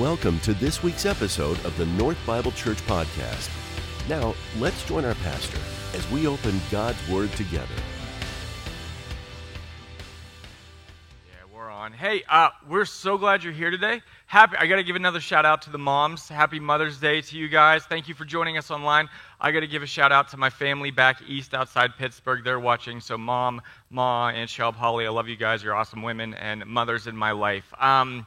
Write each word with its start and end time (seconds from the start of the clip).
Welcome 0.00 0.40
to 0.40 0.54
this 0.54 0.82
week's 0.82 1.04
episode 1.04 1.62
of 1.62 1.76
the 1.76 1.84
North 1.84 2.16
Bible 2.26 2.52
Church 2.52 2.78
Podcast. 2.86 3.50
Now, 4.08 4.34
let's 4.58 4.82
join 4.86 5.04
our 5.04 5.14
pastor 5.16 5.58
as 5.92 6.10
we 6.10 6.26
open 6.26 6.58
God's 6.70 7.06
Word 7.06 7.30
together. 7.32 7.66
Yeah, 11.28 11.54
we're 11.54 11.68
on. 11.68 11.92
Hey, 11.92 12.22
uh, 12.30 12.48
we're 12.66 12.86
so 12.86 13.18
glad 13.18 13.44
you're 13.44 13.52
here 13.52 13.70
today. 13.70 14.00
Happy! 14.24 14.56
I 14.56 14.68
got 14.68 14.76
to 14.76 14.84
give 14.84 14.96
another 14.96 15.20
shout 15.20 15.44
out 15.44 15.60
to 15.62 15.70
the 15.70 15.76
moms. 15.76 16.30
Happy 16.30 16.60
Mother's 16.60 16.98
Day 16.98 17.20
to 17.20 17.36
you 17.36 17.48
guys. 17.48 17.84
Thank 17.84 18.08
you 18.08 18.14
for 18.14 18.24
joining 18.24 18.56
us 18.56 18.70
online. 18.70 19.06
I 19.38 19.52
got 19.52 19.60
to 19.60 19.66
give 19.66 19.82
a 19.82 19.86
shout 19.86 20.12
out 20.12 20.28
to 20.28 20.38
my 20.38 20.48
family 20.48 20.90
back 20.90 21.20
east 21.26 21.52
outside 21.52 21.90
Pittsburgh. 21.98 22.42
They're 22.42 22.60
watching. 22.60 23.00
So, 23.00 23.18
mom, 23.18 23.60
ma, 23.90 24.28
and 24.28 24.48
Shelb, 24.48 24.76
Holly, 24.76 25.04
I 25.04 25.10
love 25.10 25.28
you 25.28 25.36
guys. 25.36 25.62
You're 25.62 25.74
awesome 25.74 26.02
women 26.02 26.32
and 26.34 26.64
mothers 26.64 27.06
in 27.06 27.16
my 27.16 27.32
life. 27.32 27.64
Um, 27.78 28.26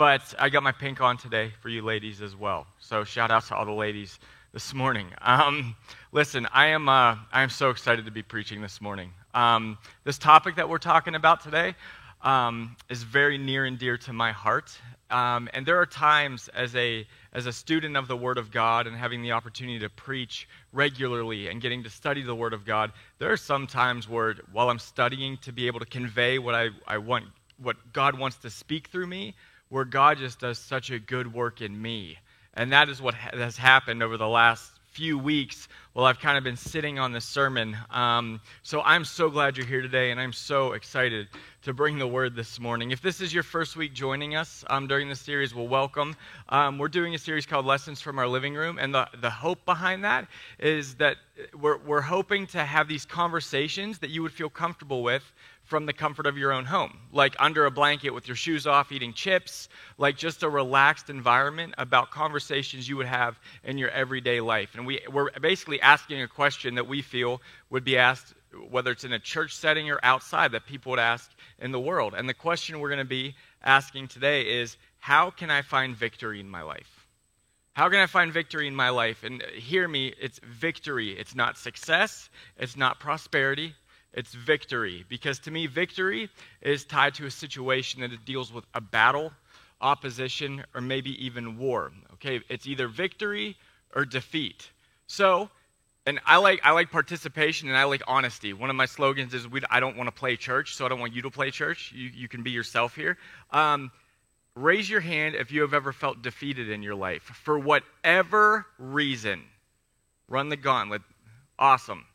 but 0.00 0.34
I 0.38 0.48
got 0.48 0.62
my 0.62 0.72
pink 0.72 1.02
on 1.02 1.18
today 1.18 1.52
for 1.60 1.68
you 1.68 1.82
ladies 1.82 2.22
as 2.22 2.34
well. 2.34 2.66
So 2.78 3.04
shout 3.04 3.30
out 3.30 3.44
to 3.48 3.54
all 3.54 3.66
the 3.66 3.70
ladies 3.70 4.18
this 4.50 4.72
morning. 4.72 5.08
Um, 5.20 5.76
listen, 6.10 6.48
I 6.54 6.68
am, 6.68 6.88
uh, 6.88 7.16
I 7.30 7.42
am 7.42 7.50
so 7.50 7.68
excited 7.68 8.06
to 8.06 8.10
be 8.10 8.22
preaching 8.22 8.62
this 8.62 8.80
morning. 8.80 9.12
Um, 9.34 9.76
this 10.04 10.16
topic 10.16 10.56
that 10.56 10.66
we're 10.66 10.78
talking 10.78 11.16
about 11.16 11.42
today 11.42 11.74
um, 12.22 12.76
is 12.88 13.02
very 13.02 13.36
near 13.36 13.66
and 13.66 13.78
dear 13.78 13.98
to 13.98 14.14
my 14.14 14.32
heart. 14.32 14.74
Um, 15.10 15.50
and 15.52 15.66
there 15.66 15.76
are 15.76 15.84
times 15.84 16.48
as 16.54 16.74
a, 16.76 17.06
as 17.34 17.44
a 17.44 17.52
student 17.52 17.94
of 17.94 18.08
the 18.08 18.16
Word 18.16 18.38
of 18.38 18.50
God 18.50 18.86
and 18.86 18.96
having 18.96 19.20
the 19.20 19.32
opportunity 19.32 19.80
to 19.80 19.90
preach 19.90 20.48
regularly 20.72 21.48
and 21.48 21.60
getting 21.60 21.82
to 21.82 21.90
study 21.90 22.22
the 22.22 22.34
Word 22.34 22.54
of 22.54 22.64
God, 22.64 22.92
there 23.18 23.30
are 23.30 23.36
some 23.36 23.66
times 23.66 24.08
where 24.08 24.36
while 24.50 24.70
I'm 24.70 24.78
studying 24.78 25.36
to 25.42 25.52
be 25.52 25.66
able 25.66 25.80
to 25.80 25.84
convey 25.84 26.38
what 26.38 26.54
I, 26.54 26.70
I 26.86 26.96
want, 26.96 27.26
what 27.62 27.76
God 27.92 28.18
wants 28.18 28.38
to 28.38 28.48
speak 28.48 28.88
through 28.88 29.06
me, 29.06 29.34
where 29.70 29.84
God 29.84 30.18
just 30.18 30.40
does 30.40 30.58
such 30.58 30.90
a 30.90 30.98
good 30.98 31.32
work 31.32 31.62
in 31.62 31.80
me. 31.80 32.18
And 32.54 32.72
that 32.72 32.88
is 32.88 33.00
what 33.00 33.14
has 33.14 33.56
happened 33.56 34.02
over 34.02 34.16
the 34.16 34.28
last 34.28 34.72
few 34.90 35.16
weeks 35.16 35.68
while 35.92 36.04
I've 36.04 36.18
kind 36.18 36.36
of 36.36 36.42
been 36.42 36.56
sitting 36.56 36.98
on 36.98 37.12
this 37.12 37.24
sermon. 37.24 37.76
Um, 37.90 38.40
so 38.64 38.82
I'm 38.82 39.04
so 39.04 39.30
glad 39.30 39.56
you're 39.56 39.66
here 39.66 39.82
today, 39.82 40.10
and 40.10 40.20
I'm 40.20 40.32
so 40.32 40.72
excited 40.72 41.28
to 41.62 41.72
bring 41.72 41.98
the 41.98 42.06
word 42.06 42.34
this 42.34 42.58
morning. 42.58 42.90
If 42.90 43.00
this 43.00 43.20
is 43.20 43.32
your 43.32 43.44
first 43.44 43.76
week 43.76 43.92
joining 43.92 44.34
us 44.34 44.64
um, 44.68 44.88
during 44.88 45.08
this 45.08 45.20
series, 45.20 45.54
well, 45.54 45.68
welcome. 45.68 46.16
Um, 46.48 46.76
we're 46.76 46.88
doing 46.88 47.14
a 47.14 47.18
series 47.18 47.46
called 47.46 47.66
Lessons 47.66 48.00
from 48.00 48.18
Our 48.18 48.26
Living 48.26 48.54
Room, 48.54 48.78
and 48.80 48.92
the, 48.92 49.08
the 49.20 49.30
hope 49.30 49.64
behind 49.64 50.02
that 50.04 50.26
is 50.58 50.96
that 50.96 51.16
we're, 51.58 51.78
we're 51.78 52.00
hoping 52.00 52.46
to 52.48 52.64
have 52.64 52.88
these 52.88 53.06
conversations 53.06 54.00
that 54.00 54.10
you 54.10 54.22
would 54.22 54.32
feel 54.32 54.50
comfortable 54.50 55.04
with 55.04 55.22
from 55.70 55.86
the 55.86 55.92
comfort 55.92 56.26
of 56.26 56.36
your 56.36 56.52
own 56.52 56.64
home, 56.64 56.98
like 57.12 57.36
under 57.38 57.64
a 57.64 57.70
blanket 57.70 58.10
with 58.10 58.26
your 58.26 58.36
shoes 58.36 58.66
off, 58.66 58.90
eating 58.90 59.12
chips, 59.12 59.68
like 59.98 60.16
just 60.16 60.42
a 60.42 60.48
relaxed 60.48 61.08
environment 61.08 61.72
about 61.78 62.10
conversations 62.10 62.88
you 62.88 62.96
would 62.96 63.06
have 63.06 63.38
in 63.62 63.78
your 63.78 63.88
everyday 63.90 64.40
life. 64.40 64.70
And 64.74 64.84
we, 64.84 65.00
we're 65.10 65.30
basically 65.40 65.80
asking 65.80 66.22
a 66.22 66.28
question 66.28 66.74
that 66.74 66.88
we 66.88 67.02
feel 67.02 67.40
would 67.70 67.84
be 67.84 67.96
asked, 67.96 68.34
whether 68.68 68.90
it's 68.90 69.04
in 69.04 69.12
a 69.12 69.18
church 69.20 69.54
setting 69.54 69.88
or 69.88 70.00
outside, 70.02 70.50
that 70.52 70.66
people 70.66 70.90
would 70.90 70.98
ask 70.98 71.30
in 71.60 71.70
the 71.70 71.80
world. 71.80 72.14
And 72.16 72.28
the 72.28 72.34
question 72.34 72.80
we're 72.80 72.88
going 72.88 72.98
to 72.98 73.04
be 73.04 73.36
asking 73.62 74.08
today 74.08 74.60
is 74.60 74.76
how 74.98 75.30
can 75.30 75.52
I 75.52 75.62
find 75.62 75.96
victory 75.96 76.40
in 76.40 76.48
my 76.48 76.62
life? 76.62 77.06
How 77.74 77.88
can 77.88 78.00
I 78.00 78.06
find 78.06 78.32
victory 78.32 78.66
in 78.66 78.74
my 78.74 78.88
life? 78.90 79.22
And 79.22 79.40
hear 79.54 79.86
me, 79.86 80.12
it's 80.20 80.40
victory. 80.40 81.12
It's 81.12 81.36
not 81.36 81.56
success, 81.56 82.28
it's 82.58 82.76
not 82.76 82.98
prosperity, 82.98 83.76
it's 84.12 84.34
victory. 84.34 85.04
Because 85.08 85.38
to 85.40 85.50
me, 85.50 85.66
victory 85.66 86.28
is 86.62 86.84
tied 86.84 87.14
to 87.14 87.26
a 87.26 87.30
situation 87.30 88.00
that 88.00 88.12
it 88.12 88.24
deals 88.24 88.52
with 88.52 88.64
a 88.74 88.80
battle, 88.80 89.32
opposition, 89.80 90.64
or 90.74 90.80
maybe 90.80 91.24
even 91.24 91.58
war. 91.58 91.92
Okay, 92.14 92.40
it's 92.48 92.66
either 92.66 92.88
victory 92.88 93.56
or 93.94 94.04
defeat. 94.04 94.70
So, 95.06 95.50
and 96.06 96.20
I 96.26 96.38
like 96.38 96.60
I 96.64 96.72
like 96.72 96.90
participation 96.90 97.68
and 97.68 97.76
I 97.76 97.84
like 97.84 98.02
honesty. 98.06 98.52
One 98.52 98.70
of 98.70 98.76
my 98.76 98.86
slogans 98.86 99.34
is 99.34 99.46
we, 99.46 99.60
I 99.70 99.80
don't 99.80 99.96
want 99.96 100.08
to 100.08 100.12
play 100.12 100.36
church, 100.36 100.74
so 100.74 100.86
I 100.86 100.88
don't 100.88 101.00
want 101.00 101.14
you 101.14 101.22
to 101.22 101.30
play 101.30 101.50
church. 101.50 101.92
You, 101.94 102.10
you 102.12 102.28
can 102.28 102.42
be 102.42 102.50
yourself 102.50 102.94
here. 102.94 103.16
Um, 103.50 103.90
raise 104.54 104.88
your 104.90 105.00
hand 105.00 105.34
if 105.34 105.52
you 105.52 105.62
have 105.62 105.74
ever 105.74 105.92
felt 105.92 106.22
defeated 106.22 106.70
in 106.70 106.82
your 106.82 106.94
life 106.94 107.22
for 107.22 107.58
whatever 107.58 108.66
reason. 108.78 109.44
Run 110.28 110.48
the 110.48 110.56
gauntlet. 110.56 111.02
Awesome. 111.58 112.06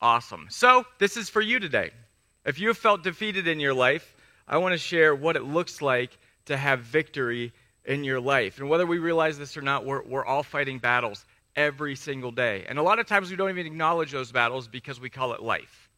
Awesome. 0.00 0.46
So, 0.50 0.84
this 0.98 1.16
is 1.16 1.30
for 1.30 1.40
you 1.40 1.58
today. 1.58 1.90
If 2.44 2.58
you 2.58 2.68
have 2.68 2.78
felt 2.78 3.02
defeated 3.02 3.48
in 3.48 3.58
your 3.58 3.74
life, 3.74 4.14
I 4.46 4.58
want 4.58 4.72
to 4.72 4.78
share 4.78 5.14
what 5.14 5.36
it 5.36 5.42
looks 5.42 5.80
like 5.82 6.16
to 6.46 6.56
have 6.56 6.80
victory 6.80 7.52
in 7.84 8.04
your 8.04 8.20
life. 8.20 8.58
And 8.58 8.68
whether 8.68 8.86
we 8.86 8.98
realize 8.98 9.38
this 9.38 9.56
or 9.56 9.62
not, 9.62 9.84
we're, 9.84 10.02
we're 10.02 10.24
all 10.24 10.42
fighting 10.42 10.78
battles 10.78 11.24
every 11.56 11.96
single 11.96 12.30
day. 12.30 12.64
And 12.68 12.78
a 12.78 12.82
lot 12.82 12.98
of 12.98 13.06
times 13.06 13.30
we 13.30 13.36
don't 13.36 13.50
even 13.50 13.66
acknowledge 13.66 14.12
those 14.12 14.30
battles 14.30 14.68
because 14.68 15.00
we 15.00 15.08
call 15.08 15.32
it 15.32 15.42
life. 15.42 15.88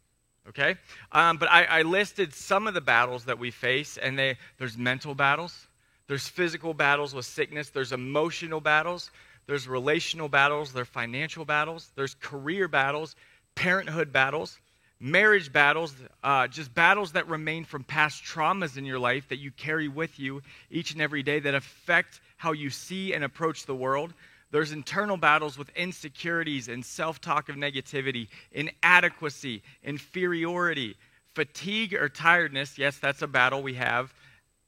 Okay? 0.49 0.77
Um, 1.13 1.37
but 1.37 1.51
I, 1.51 1.65
I 1.65 1.83
listed 1.83 2.33
some 2.33 2.67
of 2.67 2.75
the 2.75 2.81
battles 2.81 3.25
that 3.25 3.39
we 3.39 3.51
face, 3.51 3.99
and 3.99 4.19
they, 4.19 4.39
there's 4.59 4.79
mental 4.79 5.15
battles, 5.15 5.67
there's 6.07 6.27
physical 6.27 6.73
battles 6.73 7.15
with 7.15 7.27
sickness, 7.27 7.69
there's 7.69 7.93
emotional 7.93 8.61
battles, 8.61 9.11
there's 9.47 9.69
relational 9.69 10.29
battles, 10.29 10.73
there's 10.73 10.89
financial 10.89 11.45
battles, 11.45 11.91
there's 11.97 12.15
career 12.15 12.69
battles, 12.69 13.15
parenthood 13.59 14.13
battles, 14.13 14.57
marriage 15.01 15.53
battles, 15.53 15.93
uh, 16.23 16.47
just 16.47 16.73
battles 16.75 17.11
that 17.13 17.27
remain 17.27 17.65
from 17.65 17.83
past 17.83 18.23
traumas 18.23 18.77
in 18.77 18.85
your 18.85 19.01
life 19.01 19.29
that 19.31 19.39
you 19.39 19.51
carry 19.51 19.89
with 19.89 20.21
you 20.21 20.41
each 20.71 20.93
and 20.93 21.03
every 21.03 21.25
day 21.25 21.41
that 21.41 21.57
affect 21.57 22.21
how 22.37 22.53
you 22.53 22.71
see 22.71 23.13
and 23.13 23.25
approach 23.25 23.67
the 23.67 23.75
world. 23.75 24.15
There's 24.53 24.71
internal 24.71 25.17
battles 25.17 25.59
with 25.59 25.71
insecurities 25.71 26.69
and 26.69 26.85
self 26.85 27.21
talk 27.21 27.49
of 27.49 27.57
negativity, 27.57 28.29
inadequacy, 28.53 29.65
inferiority, 29.83 30.95
fatigue 31.35 31.95
or 31.95 32.09
tiredness. 32.09 32.79
Yes, 32.79 32.99
that's 33.01 33.23
a 33.23 33.27
battle 33.27 33.61
we 33.61 33.75
have. 33.75 34.15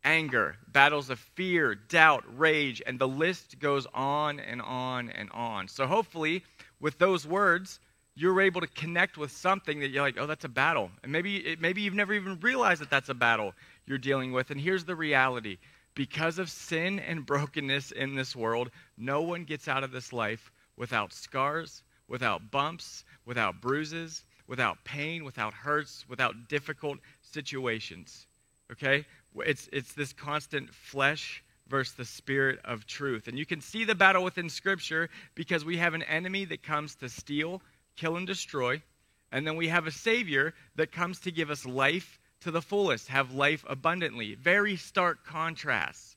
Anger, 0.02 0.56
battles 0.72 1.10
of 1.10 1.20
fear, 1.20 1.76
doubt, 1.76 2.24
rage, 2.36 2.82
and 2.84 2.98
the 2.98 3.06
list 3.06 3.60
goes 3.60 3.86
on 3.94 4.40
and 4.40 4.60
on 4.60 5.10
and 5.10 5.30
on. 5.30 5.68
So, 5.68 5.86
hopefully, 5.86 6.42
with 6.80 6.98
those 6.98 7.24
words, 7.24 7.78
you're 8.14 8.40
able 8.40 8.60
to 8.60 8.66
connect 8.68 9.16
with 9.16 9.30
something 9.30 9.80
that 9.80 9.88
you're 9.88 10.02
like, 10.02 10.18
oh, 10.18 10.26
that's 10.26 10.44
a 10.44 10.48
battle. 10.48 10.90
And 11.02 11.12
maybe, 11.12 11.56
maybe 11.60 11.82
you've 11.82 11.94
never 11.94 12.12
even 12.12 12.38
realized 12.40 12.80
that 12.80 12.90
that's 12.90 13.08
a 13.08 13.14
battle 13.14 13.54
you're 13.86 13.98
dealing 13.98 14.32
with. 14.32 14.50
And 14.50 14.60
here's 14.60 14.84
the 14.84 14.96
reality 14.96 15.58
because 15.94 16.38
of 16.38 16.50
sin 16.50 16.98
and 17.00 17.26
brokenness 17.26 17.92
in 17.92 18.14
this 18.14 18.34
world, 18.34 18.70
no 18.96 19.22
one 19.22 19.44
gets 19.44 19.68
out 19.68 19.84
of 19.84 19.92
this 19.92 20.12
life 20.12 20.50
without 20.76 21.12
scars, 21.12 21.82
without 22.08 22.50
bumps, 22.50 23.04
without 23.24 23.60
bruises, 23.60 24.24
without 24.46 24.82
pain, 24.84 25.24
without 25.24 25.54
hurts, 25.54 26.04
without 26.08 26.48
difficult 26.48 26.98
situations. 27.22 28.26
Okay? 28.72 29.04
It's, 29.36 29.68
it's 29.72 29.92
this 29.92 30.12
constant 30.12 30.74
flesh 30.74 31.44
versus 31.68 31.94
the 31.94 32.04
spirit 32.04 32.58
of 32.64 32.86
truth. 32.86 33.28
And 33.28 33.38
you 33.38 33.46
can 33.46 33.60
see 33.60 33.84
the 33.84 33.94
battle 33.94 34.24
within 34.24 34.50
Scripture 34.50 35.08
because 35.36 35.64
we 35.64 35.76
have 35.76 35.94
an 35.94 36.02
enemy 36.02 36.44
that 36.46 36.62
comes 36.62 36.96
to 36.96 37.08
steal, 37.08 37.62
kill, 38.00 38.16
and 38.16 38.26
destroy. 38.26 38.82
And 39.30 39.46
then 39.46 39.56
we 39.56 39.68
have 39.68 39.86
a 39.86 39.92
Savior 39.92 40.54
that 40.76 40.90
comes 40.90 41.20
to 41.20 41.30
give 41.30 41.50
us 41.50 41.66
life 41.66 42.18
to 42.40 42.50
the 42.50 42.62
fullest, 42.62 43.08
have 43.08 43.34
life 43.34 43.64
abundantly. 43.68 44.34
Very 44.34 44.76
stark 44.76 45.24
contrasts. 45.26 46.16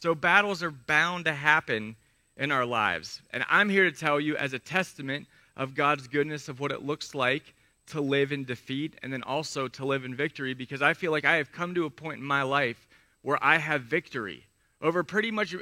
So 0.00 0.14
battles 0.14 0.62
are 0.62 0.70
bound 0.70 1.24
to 1.24 1.32
happen 1.32 1.96
in 2.36 2.52
our 2.52 2.64
lives. 2.64 3.20
And 3.32 3.44
I'm 3.50 3.68
here 3.68 3.90
to 3.90 3.96
tell 3.96 4.20
you, 4.20 4.36
as 4.36 4.52
a 4.52 4.58
testament 4.58 5.26
of 5.56 5.74
God's 5.74 6.06
goodness, 6.08 6.48
of 6.48 6.60
what 6.60 6.72
it 6.72 6.82
looks 6.82 7.14
like 7.14 7.54
to 7.88 8.00
live 8.00 8.32
in 8.32 8.44
defeat 8.44 8.94
and 9.02 9.12
then 9.12 9.22
also 9.22 9.68
to 9.68 9.84
live 9.84 10.04
in 10.04 10.14
victory, 10.14 10.54
because 10.54 10.82
I 10.82 10.94
feel 10.94 11.10
like 11.10 11.24
I 11.24 11.36
have 11.36 11.52
come 11.52 11.74
to 11.74 11.86
a 11.86 11.90
point 11.90 12.20
in 12.20 12.24
my 12.24 12.42
life 12.42 12.86
where 13.22 13.42
I 13.42 13.58
have 13.58 13.82
victory 13.82 14.44
over 14.80 15.02
pretty 15.02 15.30
much 15.30 15.54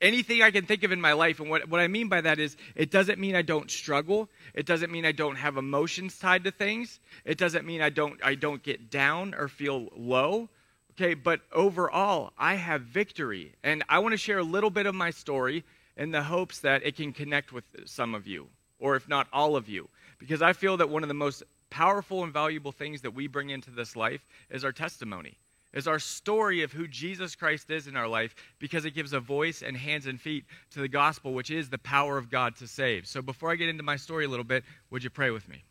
anything 0.00 0.42
I 0.42 0.50
can 0.50 0.64
think 0.64 0.82
of 0.82 0.92
in 0.92 1.00
my 1.00 1.12
life. 1.12 1.40
And 1.40 1.50
what, 1.50 1.68
what 1.68 1.80
I 1.80 1.88
mean 1.88 2.08
by 2.08 2.20
that 2.20 2.38
is 2.38 2.56
it 2.74 2.90
doesn't 2.90 3.18
mean 3.18 3.34
I 3.34 3.42
don't 3.42 3.70
struggle. 3.70 4.28
It 4.54 4.66
doesn't 4.66 4.90
mean 4.90 5.04
I 5.04 5.12
don't 5.12 5.36
have 5.36 5.56
emotions 5.56 6.18
tied 6.18 6.44
to 6.44 6.50
things. 6.50 7.00
It 7.24 7.38
doesn't 7.38 7.66
mean 7.66 7.82
I 7.82 7.90
don't, 7.90 8.18
I 8.22 8.34
don't 8.34 8.62
get 8.62 8.90
down 8.90 9.34
or 9.34 9.48
feel 9.48 9.88
low. 9.96 10.48
Okay, 10.92 11.14
but 11.14 11.40
overall, 11.52 12.32
I 12.36 12.56
have 12.56 12.82
victory. 12.82 13.54
And 13.62 13.84
I 13.88 14.00
want 14.00 14.12
to 14.12 14.18
share 14.18 14.38
a 14.38 14.44
little 14.44 14.70
bit 14.70 14.86
of 14.86 14.94
my 14.94 15.10
story 15.10 15.64
in 15.96 16.10
the 16.10 16.22
hopes 16.22 16.60
that 16.60 16.84
it 16.84 16.96
can 16.96 17.12
connect 17.12 17.52
with 17.52 17.64
some 17.84 18.14
of 18.14 18.26
you, 18.26 18.48
or 18.78 18.96
if 18.96 19.08
not 19.08 19.28
all 19.32 19.56
of 19.56 19.68
you. 19.68 19.88
Because 20.18 20.42
I 20.42 20.52
feel 20.52 20.76
that 20.78 20.90
one 20.90 21.02
of 21.02 21.08
the 21.08 21.14
most 21.14 21.42
powerful 21.70 22.24
and 22.24 22.32
valuable 22.32 22.72
things 22.72 23.02
that 23.02 23.14
we 23.14 23.26
bring 23.26 23.50
into 23.50 23.70
this 23.70 23.96
life 23.96 24.26
is 24.50 24.64
our 24.64 24.72
testimony 24.72 25.36
is 25.72 25.86
our 25.86 25.98
story 25.98 26.62
of 26.62 26.72
who 26.72 26.88
Jesus 26.88 27.36
Christ 27.36 27.70
is 27.70 27.86
in 27.86 27.96
our 27.96 28.08
life 28.08 28.34
because 28.58 28.84
it 28.84 28.94
gives 28.94 29.12
a 29.12 29.20
voice 29.20 29.62
and 29.62 29.76
hands 29.76 30.06
and 30.06 30.20
feet 30.20 30.44
to 30.72 30.80
the 30.80 30.88
gospel, 30.88 31.32
which 31.32 31.50
is 31.50 31.70
the 31.70 31.78
power 31.78 32.18
of 32.18 32.30
God 32.30 32.56
to 32.56 32.66
save. 32.66 33.06
So 33.06 33.22
before 33.22 33.50
I 33.50 33.56
get 33.56 33.68
into 33.68 33.82
my 33.82 33.96
story 33.96 34.24
a 34.24 34.28
little 34.28 34.44
bit, 34.44 34.64
would 34.90 35.04
you 35.04 35.10
pray 35.10 35.30
with 35.30 35.48
me? 35.48 35.62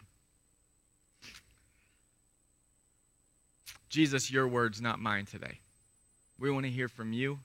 Jesus, 3.90 4.32
your 4.32 4.48
words, 4.48 4.82
not 4.82 5.00
mine 5.00 5.26
today. 5.26 5.60
We 6.38 6.52
want 6.52 6.66
to 6.66 6.72
hear 6.72 6.88
from 6.88 7.12
you. 7.12 7.40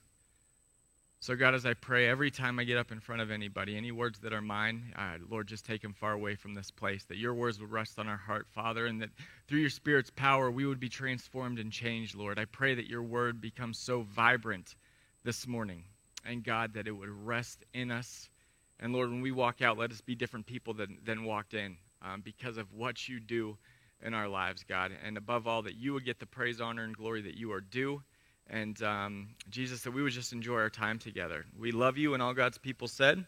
So, 1.25 1.35
God, 1.35 1.55
as 1.55 1.65
I 1.65 1.73
pray, 1.73 2.07
every 2.07 2.29
time 2.29 2.59
I 2.59 2.65
get 2.65 2.77
up 2.77 2.91
in 2.91 2.99
front 2.99 3.19
of 3.19 3.31
anybody, 3.31 3.75
any 3.75 3.91
words 3.91 4.19
that 4.19 4.31
are 4.31 4.43
mine, 4.43 4.93
uh, 4.95 5.17
Lord, 5.27 5.47
just 5.47 5.65
take 5.65 5.81
them 5.81 5.91
far 5.91 6.11
away 6.11 6.35
from 6.35 6.53
this 6.53 6.69
place, 6.69 7.03
that 7.05 7.17
your 7.17 7.33
words 7.33 7.59
would 7.59 7.71
rest 7.71 7.97
on 7.97 8.07
our 8.07 8.15
heart, 8.15 8.45
Father, 8.53 8.85
and 8.85 9.01
that 9.01 9.09
through 9.47 9.57
your 9.57 9.71
Spirit's 9.71 10.11
power, 10.11 10.51
we 10.51 10.67
would 10.67 10.79
be 10.79 10.87
transformed 10.87 11.57
and 11.57 11.71
changed, 11.71 12.13
Lord. 12.13 12.37
I 12.37 12.45
pray 12.45 12.75
that 12.75 12.87
your 12.87 13.01
word 13.01 13.41
becomes 13.41 13.79
so 13.79 14.01
vibrant 14.01 14.75
this 15.23 15.47
morning, 15.47 15.85
and 16.27 16.43
God, 16.43 16.75
that 16.75 16.87
it 16.87 16.91
would 16.91 17.09
rest 17.09 17.65
in 17.73 17.89
us. 17.89 18.29
And 18.79 18.93
Lord, 18.93 19.09
when 19.09 19.21
we 19.21 19.31
walk 19.31 19.63
out, 19.63 19.79
let 19.79 19.89
us 19.89 20.01
be 20.01 20.13
different 20.13 20.45
people 20.45 20.75
than, 20.75 20.99
than 21.03 21.23
walked 21.23 21.55
in 21.55 21.75
um, 22.03 22.21
because 22.21 22.57
of 22.57 22.71
what 22.71 23.09
you 23.09 23.19
do 23.19 23.57
in 24.03 24.13
our 24.13 24.27
lives, 24.27 24.63
God. 24.63 24.91
And 25.03 25.17
above 25.17 25.47
all, 25.47 25.63
that 25.63 25.73
you 25.73 25.93
would 25.93 26.05
get 26.05 26.19
the 26.19 26.27
praise, 26.27 26.61
honor, 26.61 26.83
and 26.83 26.95
glory 26.95 27.23
that 27.23 27.33
you 27.33 27.51
are 27.51 27.61
due. 27.61 28.03
And 28.49 28.81
um, 28.83 29.29
Jesus, 29.49 29.81
that 29.81 29.91
we 29.91 30.03
would 30.03 30.13
just 30.13 30.33
enjoy 30.33 30.57
our 30.57 30.69
time 30.69 30.99
together. 30.99 31.45
We 31.59 31.71
love 31.71 31.97
you, 31.97 32.13
and 32.13 32.21
all 32.21 32.33
God's 32.33 32.57
people 32.57 32.87
said. 32.87 33.25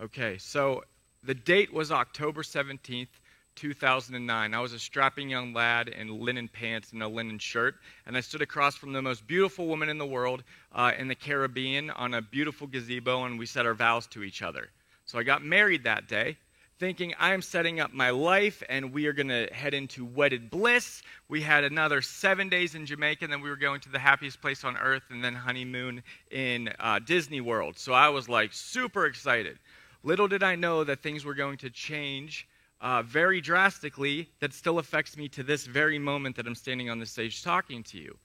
Okay, 0.00 0.38
so 0.38 0.82
the 1.22 1.34
date 1.34 1.72
was 1.72 1.92
October 1.92 2.42
17th, 2.42 3.08
2009. 3.56 4.54
I 4.54 4.60
was 4.60 4.72
a 4.72 4.78
strapping 4.78 5.28
young 5.28 5.52
lad 5.52 5.88
in 5.88 6.20
linen 6.20 6.48
pants 6.48 6.92
and 6.92 7.02
a 7.02 7.08
linen 7.08 7.38
shirt, 7.38 7.74
and 8.06 8.16
I 8.16 8.20
stood 8.20 8.40
across 8.40 8.76
from 8.76 8.92
the 8.92 9.02
most 9.02 9.26
beautiful 9.26 9.66
woman 9.66 9.90
in 9.90 9.98
the 9.98 10.06
world 10.06 10.42
uh, 10.72 10.92
in 10.96 11.08
the 11.08 11.14
Caribbean 11.14 11.90
on 11.90 12.14
a 12.14 12.22
beautiful 12.22 12.66
gazebo, 12.66 13.24
and 13.24 13.38
we 13.38 13.44
said 13.44 13.66
our 13.66 13.74
vows 13.74 14.06
to 14.08 14.22
each 14.22 14.40
other. 14.40 14.70
So 15.04 15.18
I 15.18 15.22
got 15.22 15.44
married 15.44 15.84
that 15.84 16.08
day 16.08 16.38
thinking 16.80 17.12
I'm 17.18 17.42
setting 17.42 17.78
up 17.78 17.92
my 17.92 18.08
life 18.08 18.62
and 18.70 18.90
we 18.90 19.04
are 19.06 19.12
going 19.12 19.28
to 19.28 19.46
head 19.52 19.74
into 19.74 20.06
wedded 20.06 20.50
bliss. 20.50 21.02
We 21.28 21.42
had 21.42 21.62
another 21.62 22.00
seven 22.00 22.48
days 22.48 22.74
in 22.74 22.86
Jamaica, 22.86 23.26
and 23.26 23.32
then 23.32 23.42
we 23.42 23.50
were 23.50 23.56
going 23.56 23.82
to 23.82 23.90
the 23.90 23.98
happiest 23.98 24.40
place 24.40 24.64
on 24.64 24.78
earth, 24.78 25.02
and 25.10 25.22
then 25.22 25.34
honeymoon 25.34 26.02
in 26.30 26.70
uh, 26.80 26.98
Disney 26.98 27.42
World. 27.42 27.78
So 27.78 27.92
I 27.92 28.08
was 28.08 28.30
like 28.30 28.54
super 28.54 29.04
excited. 29.04 29.58
Little 30.02 30.26
did 30.26 30.42
I 30.42 30.56
know 30.56 30.82
that 30.84 31.02
things 31.02 31.22
were 31.22 31.34
going 31.34 31.58
to 31.58 31.68
change 31.68 32.48
uh, 32.80 33.02
very 33.02 33.42
drastically 33.42 34.30
that 34.40 34.54
still 34.54 34.78
affects 34.78 35.18
me 35.18 35.28
to 35.28 35.42
this 35.42 35.66
very 35.66 35.98
moment 35.98 36.34
that 36.36 36.46
I'm 36.46 36.54
standing 36.54 36.88
on 36.88 36.98
the 36.98 37.04
stage 37.04 37.44
talking 37.44 37.82
to 37.84 37.98
you 37.98 38.16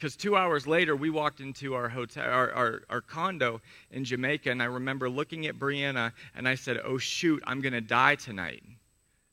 because 0.00 0.16
two 0.16 0.34
hours 0.34 0.66
later 0.66 0.96
we 0.96 1.10
walked 1.10 1.40
into 1.40 1.74
our 1.74 1.88
hotel 1.88 2.24
our, 2.24 2.50
our, 2.52 2.82
our, 2.88 3.00
condo 3.02 3.60
in 3.90 4.04
jamaica 4.04 4.50
and 4.50 4.62
i 4.62 4.64
remember 4.64 5.10
looking 5.10 5.46
at 5.46 5.58
brianna 5.58 6.12
and 6.34 6.48
i 6.48 6.54
said 6.54 6.80
oh 6.84 6.96
shoot 6.96 7.42
i'm 7.46 7.60
going 7.60 7.72
to 7.72 7.80
die 7.80 8.14
tonight. 8.14 8.62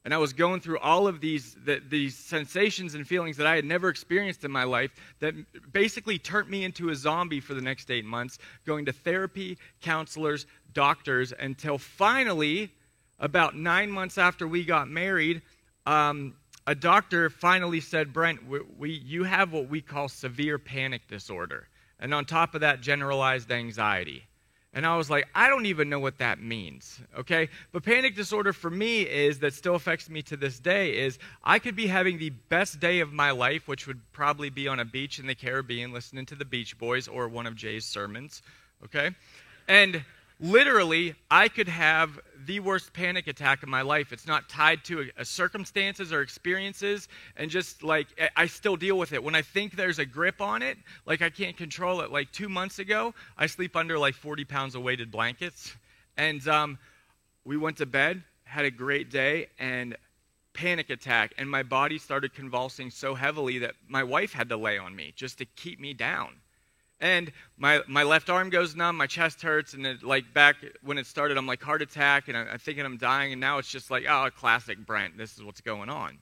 And 0.03 0.13
i 0.13 0.17
was 0.17 0.33
going 0.33 0.59
through 0.59 0.79
all 0.79 1.07
of 1.07 1.21
these 1.21 1.55
the, 1.65 1.81
these 1.89 2.15
sensations 2.15 2.95
and 2.95 3.07
feelings 3.07 3.37
that 3.37 3.47
i 3.47 3.55
had 3.55 3.65
never 3.65 3.89
experienced 3.89 4.43
in 4.43 4.51
my 4.51 4.63
life 4.63 4.91
that 5.19 5.33
basically 5.71 6.19
turned 6.19 6.49
me 6.49 6.65
into 6.65 6.89
a 6.89 6.95
zombie 6.95 7.39
for 7.39 7.53
the 7.53 7.61
next 7.61 7.89
eight 7.89 8.05
months 8.05 8.37
going 8.65 8.85
to 8.85 8.91
therapy 8.91 9.57
counselors 9.81 10.45
doctors 10.73 11.33
until 11.39 11.77
finally 11.77 12.71
about 13.19 13.55
nine 13.55 13.89
months 13.89 14.17
after 14.17 14.47
we 14.47 14.63
got 14.63 14.89
married 14.89 15.41
um, 15.85 16.35
a 16.67 16.75
doctor 16.75 17.29
finally 17.29 17.79
said, 17.79 18.11
Brent, 18.11 18.45
we, 18.45 18.59
we, 18.77 18.91
you 18.91 19.23
have 19.23 19.53
what 19.53 19.69
we 19.69 19.81
call 19.81 20.09
severe 20.09 20.59
panic 20.59 21.07
disorder. 21.07 21.69
And 21.97 22.13
on 22.13 22.25
top 22.25 22.53
of 22.53 22.61
that, 22.61 22.81
generalized 22.81 23.49
anxiety. 23.49 24.27
And 24.73 24.85
I 24.85 24.97
was 24.97 25.09
like, 25.09 25.27
I 25.33 25.47
don't 25.47 25.65
even 25.65 25.89
know 25.89 25.99
what 25.99 26.17
that 26.17 26.39
means. 26.39 26.99
Okay? 27.17 27.47
But 27.71 27.83
panic 27.83 28.15
disorder 28.15 28.51
for 28.51 28.69
me 28.69 29.03
is, 29.03 29.39
that 29.39 29.53
still 29.53 29.75
affects 29.75 30.09
me 30.09 30.21
to 30.23 30.35
this 30.35 30.59
day, 30.59 30.99
is 30.99 31.17
I 31.41 31.57
could 31.57 31.75
be 31.75 31.87
having 31.87 32.19
the 32.19 32.31
best 32.31 32.81
day 32.81 32.99
of 32.99 33.13
my 33.13 33.31
life, 33.31 33.67
which 33.67 33.87
would 33.87 34.01
probably 34.11 34.49
be 34.49 34.67
on 34.67 34.81
a 34.81 34.85
beach 34.85 35.19
in 35.19 35.25
the 35.25 35.35
Caribbean 35.35 35.93
listening 35.93 36.25
to 36.27 36.35
the 36.35 36.45
Beach 36.45 36.77
Boys 36.77 37.07
or 37.07 37.29
one 37.29 37.47
of 37.47 37.55
Jay's 37.55 37.85
sermons. 37.85 38.41
Okay? 38.83 39.11
And 39.69 40.03
literally, 40.39 41.15
I 41.29 41.47
could 41.47 41.67
have 41.67 42.19
the 42.45 42.59
worst 42.59 42.93
panic 42.93 43.27
attack 43.27 43.63
of 43.63 43.69
my 43.69 43.81
life. 43.81 44.13
It's 44.13 44.27
not 44.27 44.47
tied 44.47 44.83
to 44.85 45.01
a, 45.01 45.21
a 45.21 45.25
circumstances 45.25 46.13
or 46.13 46.21
experiences, 46.21 47.07
and 47.35 47.51
just 47.51 47.83
like 47.83 48.07
I 48.35 48.47
still 48.47 48.75
deal 48.75 48.97
with 48.97 49.13
it. 49.13 49.23
When 49.23 49.35
I 49.35 49.41
think 49.41 49.75
there's 49.75 49.99
a 49.99 50.05
grip 50.05 50.41
on 50.41 50.61
it, 50.61 50.77
like 51.05 51.21
I 51.21 51.29
can't 51.29 51.57
control 51.57 52.01
it. 52.01 52.11
Like 52.11 52.31
two 52.31 52.49
months 52.49 52.79
ago, 52.79 53.13
I 53.37 53.47
sleep 53.47 53.75
under 53.75 53.99
like 53.99 54.15
40 54.15 54.45
pounds 54.45 54.75
of 54.75 54.83
weighted 54.83 55.11
blankets, 55.11 55.75
and 56.15 56.45
um, 56.47 56.77
we 57.43 57.57
went 57.57 57.77
to 57.77 57.85
bed, 57.85 58.23
had 58.43 58.65
a 58.65 58.71
great 58.71 59.09
day, 59.09 59.47
and 59.59 59.97
panic 60.53 60.89
attack, 60.89 61.33
and 61.37 61.49
my 61.49 61.63
body 61.63 61.97
started 61.99 62.33
convulsing 62.33 62.89
so 62.89 63.13
heavily 63.13 63.59
that 63.59 63.75
my 63.87 64.03
wife 64.03 64.33
had 64.33 64.49
to 64.49 64.57
lay 64.57 64.77
on 64.77 64.95
me 64.95 65.13
just 65.15 65.37
to 65.37 65.45
keep 65.45 65.79
me 65.79 65.93
down 65.93 66.29
and 66.99 67.31
my, 67.57 67.81
my 67.87 68.03
left 68.03 68.29
arm 68.29 68.49
goes 68.49 68.75
numb, 68.75 68.97
my 68.97 69.07
chest 69.07 69.41
hurts, 69.41 69.73
and 69.73 69.85
it, 69.85 70.03
like 70.03 70.33
back 70.33 70.55
when 70.81 70.97
it 70.97 71.05
started, 71.05 71.37
I'm 71.37 71.45
like 71.45 71.61
heart 71.61 71.81
attack, 71.81 72.27
and 72.27 72.37
I, 72.37 72.53
am 72.53 72.59
thinking 72.59 72.85
I'm 72.85 72.97
dying, 72.97 73.31
and 73.33 73.41
now 73.41 73.59
it's 73.59 73.69
just 73.69 73.91
like, 73.91 74.05
oh, 74.09 74.29
classic 74.35 74.83
Brent, 74.85 75.17
this 75.17 75.35
is 75.35 75.43
what's 75.43 75.61
going 75.61 75.89
on. 75.89 76.17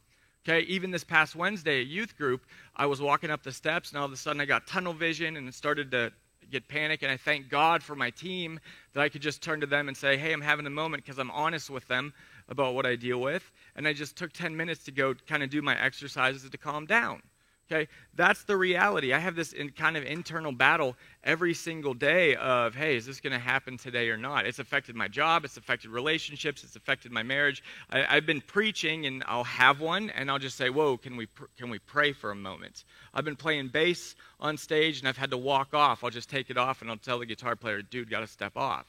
Okay, 0.48 0.62
even 0.68 0.92
this 0.92 1.04
past 1.04 1.36
Wednesday 1.36 1.82
at 1.82 1.88
youth 1.88 2.18
group, 2.18 2.46
I 2.76 2.86
was 2.86 3.02
walking 3.02 3.32
up 3.32 3.42
the 3.42 3.52
steps, 3.52 3.92
and 3.92 4.00
all 4.00 4.06
of 4.06 4.12
a 4.12 4.18
sudden 4.18 4.42
I 4.42 4.46
got 4.46 4.68
tunnel 4.68 4.94
vision, 4.94 5.38
and 5.38 5.48
it 5.48 5.56
started 5.56 5.92
to 5.92 6.12
get 6.52 6.68
panic, 6.68 7.04
and 7.04 7.12
I 7.12 7.18
thank 7.18 7.50
God 7.50 7.82
for 7.82 7.96
my 7.96 8.10
team 8.10 8.60
that 8.94 9.02
I 9.02 9.10
could 9.10 9.22
just 9.22 9.42
turn 9.42 9.62
to 9.62 9.68
them 9.68 9.88
and 9.88 9.96
say, 9.96 10.18
hey, 10.18 10.34
I'm 10.34 10.42
having 10.42 10.68
a 10.68 10.72
moment 10.72 11.04
because 11.04 11.20
I'm 11.20 11.32
honest 11.32 11.70
with 11.70 11.88
them 11.88 12.14
about 12.50 12.76
what 12.76 12.86
I 12.86 12.96
deal 12.96 13.20
with, 13.20 13.50
and 13.76 13.88
I 13.88 13.94
just 13.94 14.16
took 14.18 14.32
10 14.34 14.56
minutes 14.56 14.84
to 14.84 14.92
go 14.92 15.14
kind 15.28 15.42
of 15.42 15.50
do 15.50 15.62
my 15.62 15.80
exercises 15.82 16.48
to 16.50 16.58
calm 16.58 16.86
down. 16.86 17.22
Okay, 17.72 17.88
that's 18.14 18.44
the 18.44 18.56
reality. 18.56 19.12
I 19.12 19.18
have 19.18 19.36
this 19.36 19.52
in 19.52 19.72
kind 19.72 19.98
of 19.98 20.04
internal 20.04 20.52
battle 20.52 20.96
every 21.24 21.56
single 21.56 21.96
day 21.96 22.36
of, 22.36 22.76
hey, 22.76 22.96
is 22.96 23.08
this 23.08 23.20
going 23.20 23.34
to 23.34 23.40
happen 23.40 23.76
today 23.76 24.10
or 24.12 24.18
not? 24.18 24.46
It's 24.46 24.60
affected 24.60 24.96
my 24.96 25.08
job, 25.08 25.46
it's 25.46 25.58
affected 25.58 25.90
relationships, 25.90 26.64
it's 26.64 26.76
affected 26.76 27.12
my 27.12 27.24
marriage. 27.24 27.64
I, 27.90 28.02
have 28.02 28.28
been 28.28 28.42
preaching, 28.42 29.08
and 29.08 29.24
I'll 29.26 29.44
have 29.46 29.80
one, 29.80 30.12
and 30.12 30.30
I'll 30.30 30.38
just 30.38 30.58
say, 30.58 30.70
whoa, 30.70 30.98
can 30.98 31.18
we 31.18 31.26
pr- 31.26 31.46
can 31.58 31.72
we 31.72 31.80
pray 31.80 32.14
for 32.14 32.30
a 32.30 32.36
moment? 32.36 32.84
I've 33.16 33.26
been 33.26 33.36
playing 33.36 33.70
bass 33.70 34.16
on 34.40 34.58
stage, 34.58 35.00
and 35.00 35.08
I've 35.08 35.18
had 35.18 35.32
to 35.32 35.38
walk 35.38 35.74
off. 35.74 36.04
I'll 36.04 36.12
just 36.12 36.30
take 36.30 36.52
it 36.52 36.58
off, 36.58 36.84
and 36.84 36.92
I'll 36.92 36.98
tell 36.98 37.18
the 37.18 37.26
guitar 37.26 37.56
player, 37.56 37.82
dude, 37.82 38.12
got 38.12 38.20
to 38.20 38.28
step 38.28 38.56
off. 38.56 38.86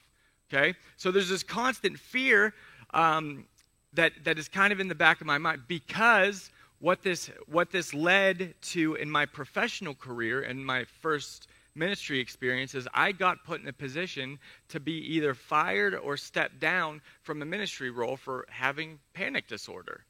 Okay, 0.53 0.75
so 0.97 1.09
there's 1.09 1.29
this 1.29 1.41
constant 1.41 1.97
fear 1.97 2.53
um, 2.93 3.45
that 3.93 4.11
that 4.23 4.37
is 4.37 4.47
kind 4.47 4.71
of 4.71 4.79
in 4.79 4.87
the 4.87 4.95
back 4.95 5.19
of 5.19 5.25
my 5.25 5.39
mind 5.39 5.63
because 5.67 6.51
what 6.79 7.01
this, 7.01 7.29
what 7.47 7.71
this 7.71 7.93
led 7.93 8.53
to 8.61 8.95
in 8.95 9.09
my 9.09 9.25
professional 9.25 9.95
career 9.95 10.41
and 10.41 10.65
my 10.65 10.85
first 11.01 11.47
ministry 11.75 12.19
experience 12.19 12.75
is 12.75 12.87
I 12.93 13.11
got 13.11 13.43
put 13.43 13.61
in 13.61 13.67
a 13.67 13.73
position 13.73 14.39
to 14.69 14.79
be 14.79 14.93
either 15.15 15.33
fired 15.33 15.95
or 15.95 16.17
stepped 16.17 16.59
down 16.59 17.01
from 17.21 17.41
a 17.41 17.45
ministry 17.45 17.89
role 17.89 18.17
for 18.17 18.45
having 18.49 18.99
panic 19.13 19.47
disorder. 19.47 20.03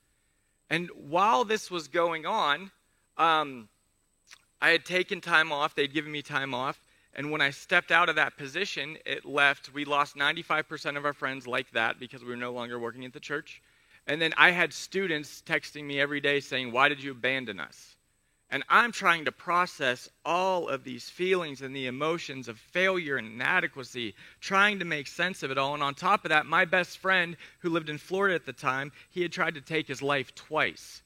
And 0.69 0.89
while 0.95 1.45
this 1.45 1.69
was 1.69 1.87
going 1.87 2.25
on, 2.25 2.71
um, 3.17 3.69
I 4.61 4.69
had 4.69 4.85
taken 4.85 5.21
time 5.21 5.51
off. 5.51 5.75
They'd 5.75 5.93
given 5.93 6.11
me 6.11 6.21
time 6.21 6.53
off. 6.53 6.79
And 7.13 7.31
when 7.31 7.41
I 7.41 7.49
stepped 7.49 7.91
out 7.91 8.09
of 8.09 8.15
that 8.15 8.37
position, 8.37 8.97
it 9.05 9.25
left, 9.25 9.73
we 9.73 9.85
lost 9.85 10.15
95% 10.15 10.97
of 10.97 11.05
our 11.05 11.13
friends 11.13 11.47
like 11.47 11.71
that 11.71 11.99
because 11.99 12.21
we 12.21 12.29
were 12.29 12.35
no 12.35 12.51
longer 12.51 12.77
working 12.77 13.05
at 13.05 13.13
the 13.13 13.19
church. 13.19 13.61
And 14.07 14.21
then 14.21 14.33
I 14.37 14.51
had 14.51 14.73
students 14.73 15.43
texting 15.45 15.83
me 15.83 15.99
every 15.99 16.21
day 16.21 16.39
saying, 16.39 16.71
Why 16.71 16.87
did 16.87 17.03
you 17.03 17.11
abandon 17.11 17.59
us? 17.59 17.97
And 18.49 18.63
I'm 18.69 18.93
trying 18.93 19.25
to 19.25 19.31
process 19.33 20.07
all 20.23 20.69
of 20.69 20.85
these 20.85 21.09
feelings 21.09 21.61
and 21.61 21.75
the 21.75 21.87
emotions 21.87 22.47
of 22.47 22.57
failure 22.57 23.17
and 23.17 23.27
inadequacy, 23.27 24.15
trying 24.39 24.79
to 24.79 24.85
make 24.85 25.07
sense 25.07 25.43
of 25.43 25.51
it 25.51 25.57
all. 25.57 25.73
And 25.73 25.83
on 25.83 25.93
top 25.93 26.23
of 26.23 26.29
that, 26.29 26.45
my 26.45 26.63
best 26.63 26.99
friend, 26.99 27.35
who 27.59 27.69
lived 27.69 27.89
in 27.89 27.97
Florida 27.97 28.35
at 28.35 28.45
the 28.45 28.53
time, 28.53 28.93
he 29.09 29.21
had 29.21 29.33
tried 29.33 29.55
to 29.55 29.61
take 29.61 29.85
his 29.89 30.01
life 30.01 30.33
twice. 30.33 31.01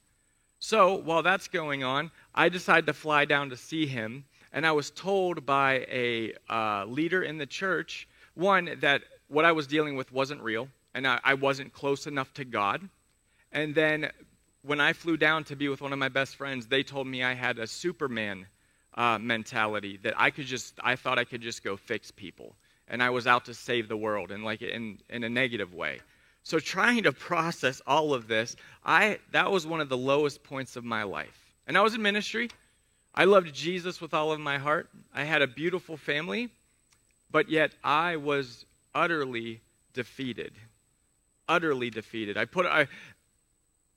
So 0.59 0.93
while 0.93 1.23
that's 1.23 1.47
going 1.47 1.83
on, 1.83 2.11
I 2.35 2.49
decided 2.49 2.85
to 2.85 2.93
fly 2.93 3.25
down 3.25 3.49
to 3.49 3.57
see 3.57 3.87
him. 3.87 4.25
And 4.53 4.63
I 4.63 4.73
was 4.73 4.91
told 4.91 5.43
by 5.43 5.87
a 5.89 6.33
uh, 6.47 6.85
leader 6.85 7.23
in 7.23 7.39
the 7.39 7.47
church, 7.47 8.07
one, 8.35 8.77
that 8.81 9.01
what 9.29 9.45
I 9.45 9.51
was 9.51 9.65
dealing 9.65 9.95
with 9.95 10.11
wasn't 10.11 10.43
real 10.43 10.67
and 10.93 11.07
I, 11.07 11.19
I 11.23 11.33
wasn't 11.35 11.73
close 11.73 12.07
enough 12.07 12.33
to 12.35 12.45
God. 12.45 12.87
And 13.51 13.75
then 13.75 14.11
when 14.63 14.79
I 14.79 14.93
flew 14.93 15.17
down 15.17 15.43
to 15.45 15.55
be 15.55 15.69
with 15.69 15.81
one 15.81 15.93
of 15.93 15.99
my 15.99 16.09
best 16.09 16.35
friends, 16.35 16.67
they 16.67 16.83
told 16.83 17.07
me 17.07 17.23
I 17.23 17.33
had 17.33 17.59
a 17.59 17.67
Superman 17.67 18.45
uh, 18.95 19.17
mentality 19.19 19.97
that 20.03 20.13
I 20.17 20.29
could 20.29 20.45
just, 20.45 20.75
I 20.83 20.95
thought 20.95 21.17
I 21.17 21.23
could 21.23 21.41
just 21.41 21.63
go 21.63 21.77
fix 21.77 22.11
people. 22.11 22.55
And 22.87 23.01
I 23.01 23.09
was 23.09 23.25
out 23.25 23.45
to 23.45 23.53
save 23.53 23.87
the 23.87 23.97
world 23.97 24.31
and 24.31 24.43
like 24.43 24.61
in, 24.61 24.99
in 25.09 25.23
a 25.23 25.29
negative 25.29 25.73
way. 25.73 26.01
So 26.43 26.59
trying 26.59 27.03
to 27.03 27.11
process 27.11 27.81
all 27.87 28.13
of 28.13 28.27
this, 28.27 28.55
I, 28.83 29.19
that 29.31 29.51
was 29.51 29.65
one 29.65 29.79
of 29.79 29.89
the 29.89 29.97
lowest 29.97 30.43
points 30.43 30.75
of 30.75 30.83
my 30.83 31.03
life. 31.03 31.53
And 31.67 31.77
I 31.77 31.81
was 31.81 31.93
in 31.93 32.01
ministry. 32.01 32.49
I 33.15 33.25
loved 33.25 33.53
Jesus 33.53 34.01
with 34.01 34.13
all 34.13 34.31
of 34.31 34.39
my 34.39 34.57
heart. 34.57 34.89
I 35.13 35.23
had 35.23 35.41
a 35.41 35.47
beautiful 35.47 35.97
family, 35.97 36.49
but 37.31 37.49
yet 37.49 37.73
I 37.83 38.17
was 38.17 38.65
utterly 38.93 39.61
defeated 39.93 40.53
utterly 41.51 41.89
defeated. 41.89 42.37
I 42.37 42.45
put 42.45 42.65
I 42.65 42.87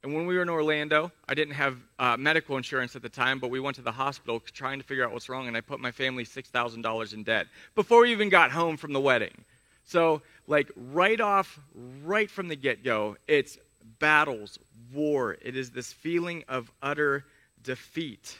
And 0.03 0.13
when 0.13 0.27
we 0.27 0.35
were 0.35 0.43
in 0.43 0.51
Orlando, 0.51 1.13
I 1.29 1.35
didn't 1.35 1.55
have 1.55 1.79
uh, 1.99 2.17
medical 2.19 2.57
insurance 2.57 2.95
at 2.97 3.03
the 3.03 3.09
time, 3.09 3.39
but 3.39 3.49
we 3.49 3.61
went 3.61 3.77
to 3.77 3.83
the 3.83 3.93
hospital 3.93 4.41
trying 4.41 4.79
to 4.81 4.85
figure 4.85 5.05
out 5.05 5.13
what's 5.13 5.29
wrong, 5.29 5.47
and 5.49 5.57
I 5.57 5.63
put 5.63 5.81
my 5.81 5.93
family 5.93 6.25
$6,000 6.25 7.15
in 7.15 7.23
debt 7.23 7.47
before 7.75 8.03
we 8.03 8.13
even 8.13 8.29
got 8.29 8.51
home 8.51 8.77
from 8.77 8.93
the 8.93 9.01
wedding. 9.01 9.45
So, 9.85 10.21
like, 10.47 10.71
right 10.77 11.21
off, 11.21 11.59
right 12.05 12.31
from 12.31 12.49
the 12.49 12.57
get 12.57 12.83
go, 12.85 13.17
it's 13.29 13.57
battles, 13.99 14.59
war. 14.93 15.39
It 15.41 15.57
is 15.57 15.71
this 15.71 15.93
feeling 15.93 16.45
of 16.49 16.71
utter 16.83 17.25
defeat. 17.63 18.39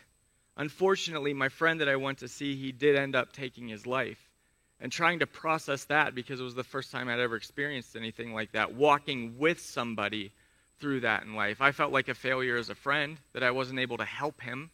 Unfortunately, 0.57 1.33
my 1.33 1.49
friend 1.49 1.81
that 1.81 1.89
I 1.89 1.97
went 1.97 2.19
to 2.19 2.29
see, 2.29 2.57
he 2.57 2.73
did 2.73 2.97
end 2.97 3.15
up 3.15 3.33
taking 3.33 3.69
his 3.69 3.87
life. 3.87 4.24
And 4.85 4.93
trying 4.93 5.21
to 5.21 5.27
process 5.27 5.85
that 5.85 6.15
because 6.15 6.41
it 6.41 6.45
was 6.45 6.55
the 6.55 6.63
first 6.63 6.93
time 6.93 7.09
I'd 7.09 7.19
ever 7.19 7.37
experienced 7.37 7.97
anything 7.97 8.35
like 8.35 8.53
that, 8.53 8.75
walking 8.75 9.39
with 9.39 9.59
somebody 9.59 10.31
through 10.79 11.01
that 11.01 11.23
in 11.23 11.35
life. 11.35 11.63
I 11.63 11.73
felt 11.73 11.91
like 11.91 12.11
a 12.11 12.15
failure 12.15 12.59
as 12.59 12.69
a 12.69 12.75
friend, 12.75 13.17
that 13.33 13.43
I 13.43 13.51
wasn't 13.51 13.79
able 13.79 13.97
to 13.97 14.05
help 14.05 14.43
him 14.43 14.69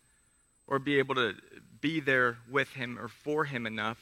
or 0.67 0.81
be 0.81 0.99
able 0.99 1.15
to 1.15 1.35
be 1.81 2.01
there 2.01 2.39
with 2.51 2.69
him 2.71 2.99
or 2.99 3.07
for 3.07 3.45
him 3.45 3.67
enough 3.67 4.01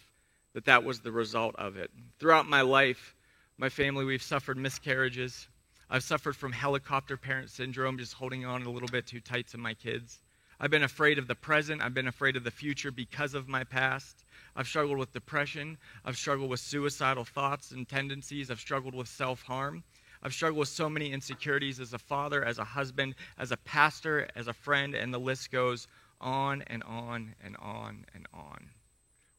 that 0.55 0.65
that 0.65 0.83
was 0.83 1.01
the 1.01 1.13
result 1.13 1.55
of 1.57 1.77
it. 1.77 1.91
Throughout 2.19 2.49
my 2.49 2.63
life, 2.63 3.15
my 3.59 3.69
family, 3.69 4.07
we've 4.07 4.23
suffered 4.23 4.57
miscarriages. 4.57 5.47
I've 5.91 6.03
suffered 6.03 6.37
from 6.37 6.53
helicopter 6.53 7.19
parent 7.19 7.51
syndrome, 7.51 7.99
just 7.99 8.15
holding 8.15 8.47
on 8.47 8.63
a 8.63 8.71
little 8.71 8.89
bit 8.89 9.07
too 9.07 9.21
tight 9.21 9.49
to 9.49 9.59
my 9.59 9.75
kids. 9.75 10.21
I've 10.59 10.71
been 10.71 10.85
afraid 10.85 11.19
of 11.19 11.29
the 11.29 11.35
present. 11.35 11.83
I've 11.83 11.93
been 11.93 12.09
afraid 12.09 12.37
of 12.37 12.45
the 12.45 12.51
future 12.51 12.91
because 12.91 13.35
of 13.35 13.47
my 13.47 13.65
past. 13.65 14.25
I've 14.59 14.67
struggled 14.67 14.99
with 14.99 15.13
depression. 15.13 15.79
I've 16.05 16.17
struggled 16.17 16.51
with 16.51 16.59
suicidal 16.59 17.25
thoughts 17.25 17.71
and 17.71 17.89
tendencies. 17.89 18.51
I've 18.51 18.59
struggled 18.59 18.93
with 18.93 19.07
self 19.07 19.43
harm. 19.43 19.85
I've 20.21 20.35
struggled 20.35 20.59
with 20.59 20.69
so 20.69 20.91
many 20.91 21.13
insecurities 21.13 21.79
as 21.79 21.93
a 21.93 21.99
father, 21.99 22.45
as 22.45 22.59
a 22.59 22.65
husband, 22.65 23.15
as 23.39 23.53
a 23.53 23.57
pastor, 23.59 24.29
as 24.35 24.49
a 24.49 24.53
friend, 24.53 24.97
and 24.97 25.15
the 25.15 25.21
list 25.21 25.53
goes 25.53 25.87
on 26.21 26.63
and 26.67 26.83
on 26.83 27.37
and 27.41 27.57
on 27.59 28.05
and 28.13 28.27
on. 28.35 28.71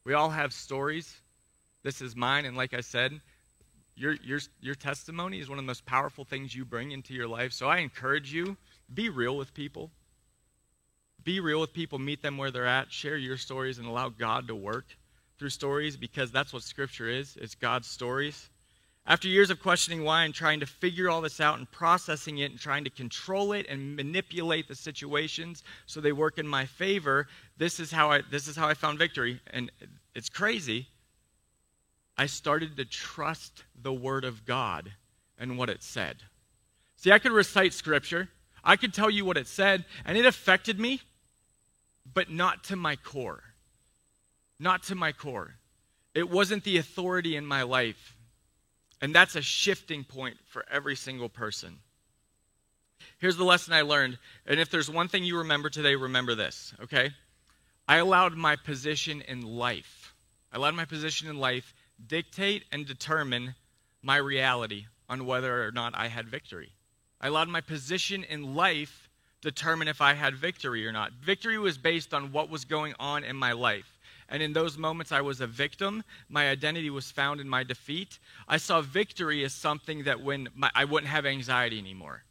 We 0.04 0.14
all 0.14 0.30
have 0.30 0.54
stories. 0.54 1.20
This 1.82 2.00
is 2.00 2.16
mine, 2.16 2.46
and 2.46 2.56
like 2.56 2.72
I 2.72 2.80
said, 2.80 3.20
your, 3.94 4.14
your, 4.24 4.40
your 4.62 4.74
testimony 4.74 5.38
is 5.38 5.50
one 5.50 5.58
of 5.58 5.64
the 5.64 5.66
most 5.66 5.84
powerful 5.84 6.24
things 6.24 6.54
you 6.54 6.64
bring 6.64 6.92
into 6.92 7.12
your 7.12 7.28
life. 7.28 7.52
So 7.52 7.68
I 7.68 7.78
encourage 7.78 8.32
you 8.32 8.56
be 8.94 9.10
real 9.10 9.36
with 9.36 9.52
people. 9.52 9.90
Be 11.24 11.40
real 11.40 11.60
with 11.60 11.74
people, 11.74 11.98
meet 11.98 12.22
them 12.22 12.38
where 12.38 12.50
they're 12.50 12.64
at, 12.64 12.90
share 12.90 13.18
your 13.18 13.36
stories, 13.36 13.78
and 13.78 13.86
allow 13.86 14.08
God 14.08 14.48
to 14.48 14.54
work 14.54 14.96
through 15.40 15.48
stories 15.48 15.96
because 15.96 16.30
that's 16.30 16.52
what 16.52 16.62
Scripture 16.62 17.08
is 17.08 17.36
it's 17.40 17.54
God's 17.54 17.88
stories. 17.88 18.50
After 19.06 19.26
years 19.26 19.48
of 19.48 19.58
questioning 19.58 20.04
why 20.04 20.24
and 20.24 20.34
trying 20.34 20.60
to 20.60 20.66
figure 20.66 21.08
all 21.08 21.22
this 21.22 21.40
out 21.40 21.58
and 21.58 21.68
processing 21.72 22.38
it 22.38 22.50
and 22.50 22.60
trying 22.60 22.84
to 22.84 22.90
control 22.90 23.52
it 23.52 23.66
and 23.66 23.96
manipulate 23.96 24.68
the 24.68 24.74
situations 24.74 25.64
so 25.86 25.98
they 26.00 26.12
work 26.12 26.36
in 26.36 26.46
my 26.46 26.66
favor, 26.66 27.26
this 27.56 27.80
is 27.80 27.90
how 27.90 28.10
I, 28.10 28.20
this 28.30 28.46
is 28.46 28.54
how 28.54 28.68
I 28.68 28.74
found 28.74 28.98
victory. 28.98 29.40
And 29.46 29.72
it's 30.14 30.28
crazy. 30.28 30.88
I 32.18 32.26
started 32.26 32.76
to 32.76 32.84
trust 32.84 33.64
the 33.80 33.94
Word 33.94 34.26
of 34.26 34.44
God 34.44 34.92
and 35.38 35.56
what 35.56 35.70
it 35.70 35.82
said. 35.82 36.18
See, 36.96 37.10
I 37.10 37.18
could 37.18 37.32
recite 37.32 37.72
Scripture, 37.72 38.28
I 38.62 38.76
could 38.76 38.92
tell 38.92 39.08
you 39.08 39.24
what 39.24 39.38
it 39.38 39.46
said, 39.46 39.86
and 40.04 40.18
it 40.18 40.26
affected 40.26 40.78
me, 40.78 41.00
but 42.12 42.30
not 42.30 42.62
to 42.64 42.76
my 42.76 42.94
core. 42.94 43.42
Not 44.60 44.84
to 44.84 44.94
my 44.94 45.10
core. 45.10 45.54
It 46.14 46.30
wasn't 46.30 46.64
the 46.64 46.76
authority 46.76 47.34
in 47.34 47.46
my 47.46 47.62
life. 47.62 48.16
And 49.00 49.14
that's 49.14 49.34
a 49.34 49.42
shifting 49.42 50.04
point 50.04 50.36
for 50.46 50.64
every 50.70 50.94
single 50.94 51.30
person. 51.30 51.78
Here's 53.18 53.36
the 53.36 53.44
lesson 53.44 53.72
I 53.72 53.80
learned. 53.80 54.18
And 54.46 54.60
if 54.60 54.70
there's 54.70 54.90
one 54.90 55.08
thing 55.08 55.24
you 55.24 55.38
remember 55.38 55.70
today, 55.70 55.96
remember 55.96 56.34
this, 56.34 56.74
okay? 56.82 57.10
I 57.88 57.96
allowed 57.96 58.36
my 58.36 58.56
position 58.56 59.22
in 59.22 59.40
life, 59.40 60.14
I 60.52 60.56
allowed 60.56 60.74
my 60.74 60.84
position 60.84 61.28
in 61.28 61.38
life 61.38 61.74
dictate 62.06 62.64
and 62.72 62.86
determine 62.86 63.54
my 64.02 64.16
reality 64.16 64.86
on 65.08 65.26
whether 65.26 65.66
or 65.66 65.72
not 65.72 65.94
I 65.96 66.08
had 66.08 66.28
victory. 66.28 66.72
I 67.20 67.28
allowed 67.28 67.48
my 67.48 67.60
position 67.60 68.24
in 68.24 68.54
life 68.54 69.08
determine 69.42 69.88
if 69.88 70.00
I 70.00 70.14
had 70.14 70.34
victory 70.34 70.86
or 70.86 70.92
not. 70.92 71.12
Victory 71.12 71.58
was 71.58 71.78
based 71.78 72.14
on 72.14 72.32
what 72.32 72.50
was 72.50 72.64
going 72.64 72.94
on 72.98 73.24
in 73.24 73.36
my 73.36 73.52
life. 73.52 73.98
And 74.30 74.42
in 74.42 74.52
those 74.52 74.78
moments, 74.78 75.10
I 75.10 75.20
was 75.20 75.40
a 75.40 75.46
victim. 75.46 76.04
My 76.28 76.48
identity 76.50 76.88
was 76.88 77.10
found 77.10 77.40
in 77.40 77.48
my 77.48 77.64
defeat. 77.64 78.20
I 78.46 78.58
saw 78.58 78.80
victory 78.80 79.44
as 79.44 79.52
something 79.52 80.04
that 80.04 80.22
when 80.22 80.48
my, 80.54 80.70
I 80.74 80.84
wouldn't 80.84 81.10
have 81.10 81.26
anxiety 81.26 81.78
anymore. 81.78 82.22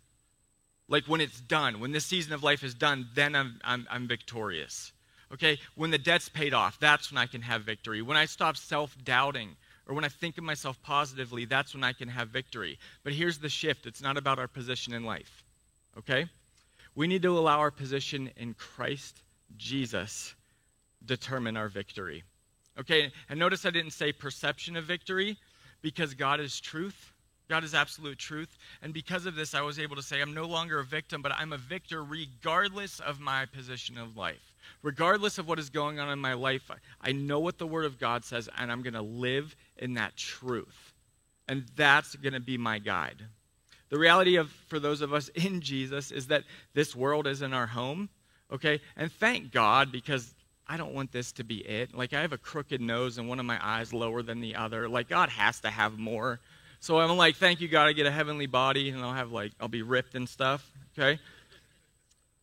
Like 0.87 1.05
when 1.05 1.19
it's 1.19 1.41
done, 1.41 1.81
when 1.81 1.91
this 1.91 2.05
season 2.05 2.31
of 2.33 2.41
life 2.41 2.63
is 2.63 2.73
done, 2.73 3.09
then 3.13 3.35
I'm, 3.35 3.59
I'm, 3.65 3.85
I'm 3.91 4.07
victorious. 4.07 4.93
Okay? 5.33 5.59
When 5.75 5.91
the 5.91 5.97
debt's 5.97 6.29
paid 6.29 6.53
off, 6.53 6.79
that's 6.79 7.11
when 7.11 7.17
I 7.17 7.27
can 7.27 7.41
have 7.41 7.63
victory. 7.63 8.01
When 8.01 8.17
I 8.17 8.25
stop 8.25 8.55
self 8.55 8.95
doubting, 9.03 9.57
or 9.85 9.93
when 9.93 10.05
I 10.05 10.09
think 10.09 10.37
of 10.37 10.43
myself 10.43 10.81
positively, 10.81 11.45
that's 11.45 11.73
when 11.73 11.83
I 11.83 11.93
can 11.93 12.07
have 12.07 12.29
victory. 12.29 12.79
But 13.03 13.13
here's 13.13 13.39
the 13.39 13.49
shift 13.49 13.85
it's 13.85 14.01
not 14.01 14.17
about 14.17 14.39
our 14.39 14.47
position 14.47 14.93
in 14.93 15.03
life. 15.03 15.43
Okay? 15.97 16.27
We 16.95 17.07
need 17.07 17.23
to 17.23 17.37
allow 17.37 17.59
our 17.59 17.71
position 17.71 18.31
in 18.37 18.53
Christ 18.53 19.21
Jesus 19.57 20.33
determine 21.05 21.57
our 21.57 21.69
victory. 21.69 22.23
Okay, 22.79 23.11
and 23.27 23.39
notice 23.39 23.65
I 23.65 23.71
didn't 23.71 23.91
say 23.91 24.11
perception 24.11 24.75
of 24.75 24.85
victory 24.85 25.37
because 25.81 26.13
God 26.13 26.39
is 26.39 26.59
truth. 26.59 27.13
God 27.49 27.63
is 27.63 27.73
absolute 27.73 28.19
truth. 28.19 28.57
And 28.81 28.93
because 28.93 29.25
of 29.25 29.35
this, 29.35 29.55
I 29.55 29.61
was 29.61 29.79
able 29.79 29.95
to 29.95 30.03
say, 30.03 30.21
I'm 30.21 30.35
no 30.35 30.45
longer 30.45 30.79
a 30.79 30.83
victim, 30.83 31.21
but 31.21 31.33
I'm 31.35 31.51
a 31.51 31.57
victor 31.57 32.03
regardless 32.03 32.99
of 32.99 33.19
my 33.19 33.45
position 33.47 33.97
of 33.97 34.15
life. 34.15 34.55
Regardless 34.83 35.39
of 35.39 35.47
what 35.47 35.57
is 35.57 35.71
going 35.71 35.99
on 35.99 36.09
in 36.09 36.19
my 36.19 36.33
life, 36.33 36.69
I 37.01 37.11
know 37.11 37.39
what 37.39 37.57
the 37.57 37.67
Word 37.67 37.85
of 37.85 37.99
God 37.99 38.23
says, 38.23 38.47
and 38.57 38.71
I'm 38.71 38.83
going 38.83 38.93
to 38.93 39.01
live 39.01 39.55
in 39.77 39.95
that 39.95 40.15
truth. 40.15 40.93
And 41.47 41.65
that's 41.75 42.15
going 42.15 42.33
to 42.33 42.39
be 42.39 42.57
my 42.57 42.77
guide. 42.77 43.25
The 43.89 43.97
reality 43.97 44.35
of, 44.35 44.51
for 44.67 44.79
those 44.79 45.01
of 45.01 45.11
us 45.11 45.29
in 45.29 45.61
Jesus, 45.61 46.11
is 46.11 46.27
that 46.27 46.43
this 46.75 46.95
world 46.95 47.25
isn't 47.25 47.53
our 47.53 47.65
home, 47.65 48.09
okay? 48.53 48.79
And 48.95 49.11
thank 49.11 49.51
God 49.51 49.91
because 49.91 50.35
I 50.71 50.77
don't 50.77 50.93
want 50.93 51.11
this 51.11 51.31
to 51.33 51.43
be 51.43 51.57
it. 51.57 51.95
Like, 51.95 52.13
I 52.13 52.21
have 52.21 52.31
a 52.31 52.37
crooked 52.37 52.79
nose 52.79 53.17
and 53.17 53.27
one 53.27 53.39
of 53.39 53.45
my 53.47 53.59
eyes 53.59 53.91
lower 53.91 54.21
than 54.21 54.39
the 54.39 54.55
other. 54.55 54.87
Like, 54.87 55.09
God 55.09 55.29
has 55.29 55.59
to 55.61 55.69
have 55.69 55.97
more. 55.97 56.39
So 56.79 56.99
I'm 56.99 57.17
like, 57.17 57.37
thank 57.37 57.59
you, 57.59 57.67
God, 57.67 57.87
I 57.87 57.93
get 57.93 58.05
a 58.05 58.11
heavenly 58.11 58.45
body 58.45 58.89
and 58.89 59.01
I'll 59.01 59.13
have, 59.13 59.31
like, 59.31 59.51
I'll 59.59 59.67
be 59.67 59.81
ripped 59.81 60.13
and 60.13 60.29
stuff, 60.29 60.69
okay? 60.97 61.19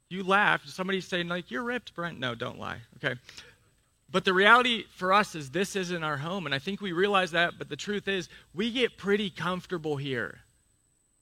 You 0.09 0.25
laugh. 0.25 0.67
Somebody's 0.67 1.07
saying, 1.07 1.29
like, 1.29 1.53
you're 1.53 1.63
ripped, 1.63 1.95
Brent. 1.95 2.19
No, 2.19 2.35
don't 2.35 2.59
lie, 2.59 2.79
okay? 2.97 3.19
But 4.11 4.25
the 4.25 4.33
reality 4.33 4.85
for 4.97 5.13
us 5.13 5.37
is 5.37 5.51
this 5.51 5.77
isn't 5.77 6.03
our 6.03 6.17
home. 6.17 6.47
And 6.47 6.55
I 6.55 6.59
think 6.59 6.81
we 6.81 6.93
realize 6.93 7.31
that, 7.31 7.55
but 7.59 7.69
the 7.69 7.77
truth 7.77 8.09
is, 8.09 8.29
we 8.53 8.73
get 8.73 8.99
pretty 8.99 9.31
comfortable 9.31 9.97
here. 9.97 10.41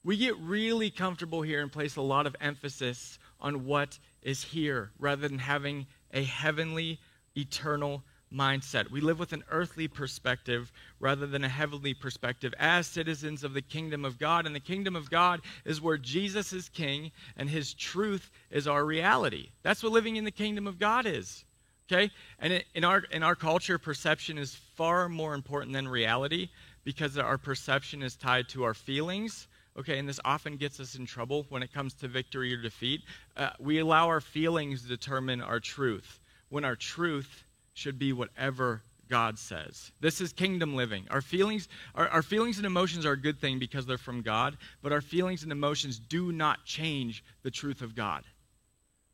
We 0.03 0.17
get 0.17 0.37
really 0.37 0.89
comfortable 0.89 1.43
here 1.43 1.61
and 1.61 1.71
place 1.71 1.95
a 1.95 2.01
lot 2.01 2.25
of 2.25 2.35
emphasis 2.41 3.19
on 3.39 3.65
what 3.65 3.99
is 4.21 4.43
here 4.43 4.91
rather 4.99 5.27
than 5.27 5.39
having 5.39 5.85
a 6.15 6.23
heavenly, 6.23 6.99
eternal 7.37 8.03
mindset. 8.33 8.89
We 8.89 9.01
live 9.01 9.19
with 9.19 9.33
an 9.33 9.43
earthly 9.51 9.87
perspective 9.87 10.71
rather 10.99 11.27
than 11.27 11.43
a 11.43 11.49
heavenly 11.49 11.93
perspective 11.93 12.53
as 12.57 12.87
citizens 12.87 13.43
of 13.43 13.53
the 13.53 13.61
kingdom 13.61 14.03
of 14.03 14.17
God. 14.17 14.45
And 14.45 14.55
the 14.55 14.59
kingdom 14.59 14.95
of 14.95 15.09
God 15.09 15.41
is 15.63 15.81
where 15.81 15.97
Jesus 15.97 16.51
is 16.51 16.69
king 16.69 17.11
and 17.37 17.49
his 17.49 17.73
truth 17.73 18.31
is 18.49 18.67
our 18.67 18.83
reality. 18.83 19.49
That's 19.61 19.83
what 19.83 19.91
living 19.91 20.15
in 20.15 20.25
the 20.25 20.31
kingdom 20.31 20.65
of 20.65 20.79
God 20.79 21.05
is. 21.05 21.45
Okay? 21.91 22.09
And 22.39 22.63
in 22.73 22.83
our 22.83 22.99
in 23.11 23.21
our 23.21 23.35
culture 23.35 23.77
perception 23.77 24.39
is 24.39 24.55
far 24.75 25.07
more 25.07 25.35
important 25.35 25.73
than 25.73 25.87
reality 25.87 26.49
because 26.83 27.17
our 27.17 27.37
perception 27.37 28.01
is 28.01 28.15
tied 28.15 28.49
to 28.49 28.63
our 28.63 28.73
feelings 28.73 29.47
okay, 29.77 29.99
and 29.99 30.07
this 30.07 30.19
often 30.25 30.57
gets 30.57 30.79
us 30.79 30.95
in 30.95 31.05
trouble 31.05 31.45
when 31.49 31.63
it 31.63 31.73
comes 31.73 31.93
to 31.95 32.07
victory 32.07 32.53
or 32.53 32.61
defeat. 32.61 33.01
Uh, 33.35 33.49
we 33.59 33.79
allow 33.79 34.07
our 34.07 34.21
feelings 34.21 34.83
to 34.83 34.87
determine 34.87 35.41
our 35.41 35.59
truth, 35.59 36.19
when 36.49 36.65
our 36.65 36.75
truth 36.75 37.43
should 37.73 37.99
be 37.99 38.13
whatever 38.13 38.81
God 39.09 39.37
says. 39.37 39.91
This 39.99 40.21
is 40.21 40.33
kingdom 40.33 40.75
living. 40.75 41.05
Our 41.11 41.21
feelings, 41.21 41.67
our, 41.93 42.07
our 42.07 42.23
feelings 42.23 42.57
and 42.57 42.65
emotions 42.65 43.05
are 43.05 43.11
a 43.11 43.21
good 43.21 43.39
thing 43.39 43.59
because 43.59 43.85
they're 43.85 43.97
from 43.97 44.21
God, 44.21 44.57
but 44.81 44.91
our 44.91 45.01
feelings 45.01 45.43
and 45.43 45.51
emotions 45.51 45.99
do 45.99 46.31
not 46.31 46.65
change 46.65 47.23
the 47.43 47.51
truth 47.51 47.81
of 47.81 47.95
God. 47.95 48.23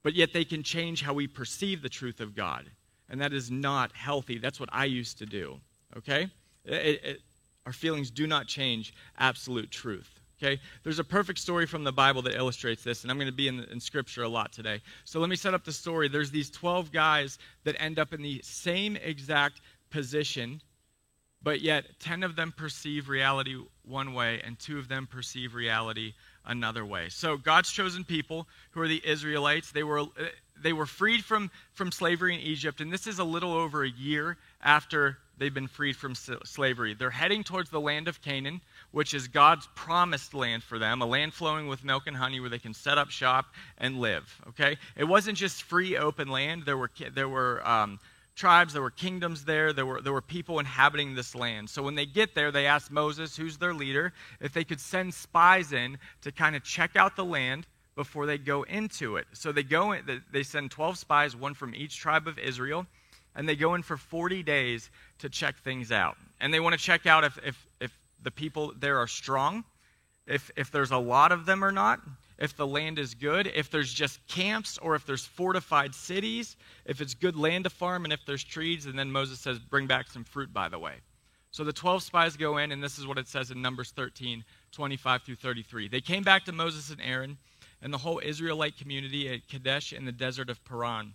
But 0.03 0.13
yet 0.13 0.33
they 0.33 0.45
can 0.45 0.63
change 0.63 1.01
how 1.01 1.13
we 1.13 1.27
perceive 1.27 1.81
the 1.81 1.89
truth 1.89 2.21
of 2.21 2.35
God. 2.35 2.65
And 3.09 3.19
that 3.19 3.33
is 3.33 3.51
not 3.51 3.93
healthy. 3.93 4.37
That's 4.37 4.59
what 4.59 4.69
I 4.71 4.85
used 4.85 5.17
to 5.19 5.25
do. 5.25 5.59
Okay? 5.97 6.29
It, 6.63 7.03
it, 7.03 7.21
our 7.65 7.73
feelings 7.73 8.09
do 8.09 8.25
not 8.25 8.47
change 8.47 8.93
absolute 9.17 9.69
truth. 9.69 10.20
Okay? 10.41 10.59
There's 10.83 10.99
a 10.99 11.03
perfect 11.03 11.39
story 11.39 11.65
from 11.65 11.83
the 11.83 11.91
Bible 11.91 12.21
that 12.23 12.35
illustrates 12.35 12.83
this, 12.83 13.03
and 13.03 13.11
I'm 13.11 13.17
going 13.17 13.27
to 13.27 13.33
be 13.33 13.47
in, 13.47 13.63
in 13.65 13.79
Scripture 13.79 14.23
a 14.23 14.29
lot 14.29 14.51
today. 14.51 14.81
So 15.05 15.19
let 15.19 15.29
me 15.29 15.35
set 15.35 15.53
up 15.53 15.63
the 15.63 15.71
story. 15.71 16.07
There's 16.07 16.31
these 16.31 16.49
12 16.49 16.91
guys 16.91 17.37
that 17.63 17.75
end 17.79 17.99
up 17.99 18.13
in 18.13 18.21
the 18.21 18.41
same 18.43 18.95
exact 18.95 19.61
position 19.89 20.61
but 21.43 21.61
yet 21.61 21.85
10 21.99 22.23
of 22.23 22.35
them 22.35 22.53
perceive 22.55 23.09
reality 23.09 23.55
one 23.83 24.13
way 24.13 24.41
and 24.45 24.59
two 24.59 24.77
of 24.77 24.87
them 24.87 25.07
perceive 25.07 25.55
reality 25.55 26.13
another 26.45 26.85
way. 26.85 27.09
So 27.09 27.37
God's 27.37 27.71
chosen 27.71 28.03
people, 28.03 28.47
who 28.71 28.81
are 28.81 28.87
the 28.87 29.01
Israelites, 29.05 29.71
they 29.71 29.83
were 29.83 30.05
they 30.61 30.73
were 30.73 30.85
freed 30.85 31.23
from 31.23 31.49
from 31.73 31.91
slavery 31.91 32.35
in 32.35 32.39
Egypt 32.39 32.81
and 32.81 32.93
this 32.93 33.07
is 33.07 33.17
a 33.19 33.23
little 33.23 33.53
over 33.53 33.83
a 33.83 33.89
year 33.89 34.37
after 34.61 35.17
they've 35.41 35.53
been 35.53 35.67
freed 35.67 35.95
from 35.95 36.13
slavery. 36.13 36.93
They're 36.93 37.09
heading 37.09 37.43
towards 37.43 37.71
the 37.71 37.81
land 37.81 38.07
of 38.07 38.21
Canaan, 38.21 38.61
which 38.91 39.15
is 39.15 39.27
God's 39.27 39.67
promised 39.73 40.35
land 40.35 40.61
for 40.61 40.77
them, 40.77 41.01
a 41.01 41.05
land 41.05 41.33
flowing 41.33 41.67
with 41.67 41.83
milk 41.83 42.03
and 42.05 42.15
honey 42.15 42.39
where 42.39 42.49
they 42.49 42.59
can 42.59 42.75
set 42.75 42.99
up 42.99 43.09
shop 43.09 43.47
and 43.79 43.99
live. 43.99 44.39
Okay? 44.49 44.77
It 44.95 45.05
wasn't 45.05 45.39
just 45.39 45.63
free 45.63 45.97
open 45.97 46.27
land. 46.27 46.63
There 46.67 46.77
were 46.77 46.91
there 47.15 47.27
were 47.27 47.67
um, 47.67 47.99
tribes, 48.35 48.73
there 48.73 48.83
were 48.83 48.91
kingdoms 48.91 49.43
there, 49.43 49.73
there 49.73 49.85
were, 49.85 49.99
there 49.99 50.13
were 50.13 50.21
people 50.21 50.59
inhabiting 50.59 51.15
this 51.15 51.33
land. 51.33 51.71
So 51.71 51.81
when 51.81 51.95
they 51.95 52.05
get 52.05 52.35
there, 52.35 52.51
they 52.51 52.67
ask 52.67 52.91
Moses, 52.91 53.35
who's 53.35 53.57
their 53.57 53.73
leader, 53.73 54.13
if 54.39 54.53
they 54.53 54.63
could 54.63 54.79
send 54.79 55.11
spies 55.11 55.73
in 55.73 55.97
to 56.21 56.31
kind 56.31 56.55
of 56.55 56.63
check 56.63 56.95
out 56.95 57.15
the 57.15 57.25
land 57.25 57.65
before 57.95 58.27
they 58.27 58.37
go 58.37 58.61
into 58.63 59.17
it. 59.17 59.25
So 59.33 59.51
they 59.51 59.63
go 59.63 59.91
in, 59.93 60.21
they 60.31 60.43
send 60.43 60.69
12 60.69 60.99
spies, 60.99 61.35
one 61.35 61.55
from 61.55 61.73
each 61.73 61.97
tribe 61.97 62.27
of 62.27 62.37
Israel, 62.37 62.85
and 63.35 63.47
they 63.47 63.55
go 63.55 63.75
in 63.75 63.83
for 63.83 63.97
40 63.97 64.43
days 64.43 64.89
to 65.21 65.29
check 65.29 65.57
things 65.57 65.91
out. 65.91 66.17
And 66.39 66.53
they 66.53 66.59
want 66.59 66.73
to 66.73 66.79
check 66.79 67.05
out 67.05 67.23
if, 67.23 67.37
if, 67.45 67.67
if 67.79 67.91
the 68.23 68.31
people 68.31 68.73
there 68.77 68.97
are 68.97 69.07
strong, 69.07 69.63
if, 70.27 70.51
if 70.55 70.71
there's 70.71 70.91
a 70.91 70.97
lot 70.97 71.31
of 71.31 71.45
them 71.45 71.63
or 71.63 71.71
not 71.71 72.01
if 72.41 72.57
the 72.57 72.65
land 72.65 72.97
is 72.97 73.13
good, 73.13 73.51
if 73.53 73.69
there's 73.69 73.93
just 73.93 74.25
camps 74.27 74.79
or 74.79 74.95
if 74.95 75.05
there's 75.05 75.23
fortified 75.23 75.93
cities, 75.93 76.57
if 76.85 76.99
it's 76.99 77.13
good 77.13 77.37
land 77.37 77.65
to 77.65 77.69
farm, 77.69 78.03
and 78.03 78.11
if 78.11 78.25
there's 78.25 78.43
trees. 78.43 78.87
And 78.87 78.97
then 78.97 79.11
Moses 79.11 79.39
says, 79.39 79.59
Bring 79.59 79.85
back 79.85 80.09
some 80.09 80.23
fruit, 80.23 80.51
by 80.51 80.67
the 80.67 80.79
way. 80.79 80.95
So 81.51 81.63
the 81.63 81.71
12 81.71 82.01
spies 82.01 82.35
go 82.35 82.57
in, 82.57 82.71
and 82.71 82.83
this 82.83 82.97
is 82.97 83.05
what 83.05 83.19
it 83.19 83.27
says 83.27 83.51
in 83.51 83.61
Numbers 83.61 83.91
13 83.91 84.43
25 84.71 85.21
through 85.21 85.35
33. 85.35 85.87
They 85.87 86.01
came 86.01 86.23
back 86.23 86.45
to 86.45 86.51
Moses 86.51 86.89
and 86.89 86.99
Aaron 87.01 87.37
and 87.83 87.93
the 87.93 87.99
whole 87.99 88.19
Israelite 88.23 88.75
community 88.75 89.31
at 89.31 89.47
Kadesh 89.47 89.93
in 89.93 90.05
the 90.05 90.11
desert 90.11 90.49
of 90.49 90.63
Paran. 90.65 91.13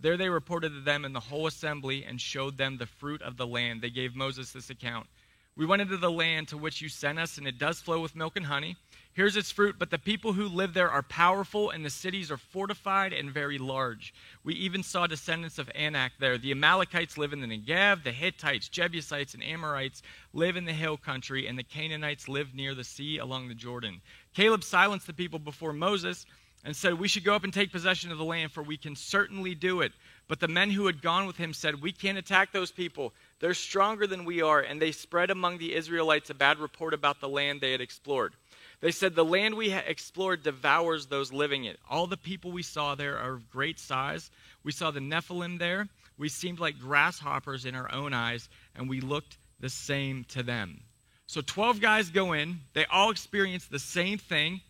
There 0.00 0.16
they 0.16 0.28
reported 0.28 0.70
to 0.70 0.80
them 0.80 1.04
in 1.04 1.12
the 1.12 1.20
whole 1.20 1.46
assembly 1.46 2.04
and 2.04 2.20
showed 2.20 2.56
them 2.56 2.78
the 2.78 2.86
fruit 2.86 3.20
of 3.22 3.36
the 3.36 3.46
land. 3.46 3.82
They 3.82 3.90
gave 3.90 4.14
Moses 4.14 4.52
this 4.52 4.70
account. 4.70 5.08
We 5.56 5.66
went 5.66 5.82
into 5.82 5.96
the 5.96 6.10
land 6.10 6.46
to 6.48 6.56
which 6.56 6.80
you 6.80 6.88
sent 6.88 7.18
us, 7.18 7.36
and 7.36 7.48
it 7.48 7.58
does 7.58 7.80
flow 7.80 8.00
with 8.00 8.14
milk 8.14 8.36
and 8.36 8.46
honey. 8.46 8.76
Here's 9.12 9.34
its 9.34 9.50
fruit, 9.50 9.74
but 9.76 9.90
the 9.90 9.98
people 9.98 10.32
who 10.32 10.46
live 10.46 10.72
there 10.72 10.88
are 10.88 11.02
powerful, 11.02 11.70
and 11.70 11.84
the 11.84 11.90
cities 11.90 12.30
are 12.30 12.36
fortified 12.36 13.12
and 13.12 13.32
very 13.32 13.58
large. 13.58 14.14
We 14.44 14.54
even 14.54 14.84
saw 14.84 15.08
descendants 15.08 15.58
of 15.58 15.68
Anak 15.74 16.12
there. 16.20 16.38
The 16.38 16.52
Amalekites 16.52 17.18
live 17.18 17.32
in 17.32 17.40
the 17.40 17.48
Negev, 17.48 18.04
the 18.04 18.12
Hittites, 18.12 18.68
Jebusites, 18.68 19.34
and 19.34 19.42
Amorites 19.42 20.02
live 20.32 20.56
in 20.56 20.64
the 20.64 20.72
hill 20.72 20.96
country, 20.96 21.48
and 21.48 21.58
the 21.58 21.64
Canaanites 21.64 22.28
live 22.28 22.54
near 22.54 22.76
the 22.76 22.84
sea 22.84 23.18
along 23.18 23.48
the 23.48 23.54
Jordan. 23.54 24.00
Caleb 24.34 24.62
silenced 24.62 25.08
the 25.08 25.12
people 25.12 25.40
before 25.40 25.72
Moses 25.72 26.24
and 26.64 26.74
said, 26.74 26.94
We 26.94 27.08
should 27.08 27.24
go 27.24 27.34
up 27.34 27.44
and 27.44 27.52
take 27.52 27.72
possession 27.72 28.10
of 28.10 28.18
the 28.18 28.24
land, 28.24 28.52
for 28.52 28.62
we 28.62 28.76
can 28.76 28.96
certainly 28.96 29.54
do 29.54 29.80
it. 29.80 29.92
But 30.28 30.40
the 30.40 30.48
men 30.48 30.70
who 30.70 30.86
had 30.86 31.00
gone 31.00 31.26
with 31.26 31.36
him 31.36 31.52
said, 31.52 31.80
We 31.80 31.92
can't 31.92 32.18
attack 32.18 32.52
those 32.52 32.70
people. 32.70 33.12
They're 33.40 33.54
stronger 33.54 34.06
than 34.06 34.24
we 34.24 34.42
are. 34.42 34.60
And 34.60 34.80
they 34.80 34.92
spread 34.92 35.30
among 35.30 35.58
the 35.58 35.74
Israelites 35.74 36.30
a 36.30 36.34
bad 36.34 36.58
report 36.58 36.94
about 36.94 37.20
the 37.20 37.28
land 37.28 37.60
they 37.60 37.72
had 37.72 37.80
explored. 37.80 38.34
They 38.80 38.90
said, 38.90 39.14
The 39.14 39.24
land 39.24 39.54
we 39.54 39.72
explored 39.72 40.42
devours 40.42 41.06
those 41.06 41.32
living 41.32 41.64
it. 41.64 41.78
All 41.88 42.06
the 42.06 42.16
people 42.16 42.52
we 42.52 42.62
saw 42.62 42.94
there 42.94 43.18
are 43.18 43.34
of 43.34 43.50
great 43.50 43.78
size. 43.78 44.30
We 44.62 44.72
saw 44.72 44.90
the 44.90 45.00
Nephilim 45.00 45.58
there. 45.58 45.88
We 46.18 46.28
seemed 46.28 46.58
like 46.58 46.78
grasshoppers 46.78 47.64
in 47.64 47.74
our 47.74 47.90
own 47.92 48.12
eyes, 48.12 48.48
and 48.74 48.88
we 48.88 49.00
looked 49.00 49.38
the 49.60 49.68
same 49.68 50.24
to 50.30 50.42
them. 50.42 50.80
So 51.26 51.40
12 51.40 51.80
guys 51.80 52.10
go 52.10 52.32
in. 52.32 52.60
They 52.72 52.86
all 52.86 53.10
experience 53.10 53.66
the 53.66 53.78
same 53.78 54.18
thing 54.18 54.60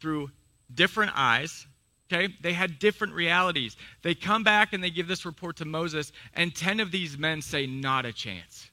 through 0.00 0.30
different 0.74 1.12
eyes. 1.14 1.66
Okay? 2.12 2.34
They 2.40 2.52
had 2.52 2.78
different 2.78 3.14
realities. 3.14 3.76
They 4.02 4.14
come 4.14 4.44
back 4.44 4.72
and 4.72 4.82
they 4.82 4.90
give 4.90 5.08
this 5.08 5.24
report 5.24 5.56
to 5.56 5.64
Moses, 5.64 6.12
and 6.34 6.54
10 6.54 6.80
of 6.80 6.90
these 6.90 7.16
men 7.16 7.42
say, 7.42 7.66
Not 7.66 8.06
a 8.06 8.12
chance. 8.12 8.70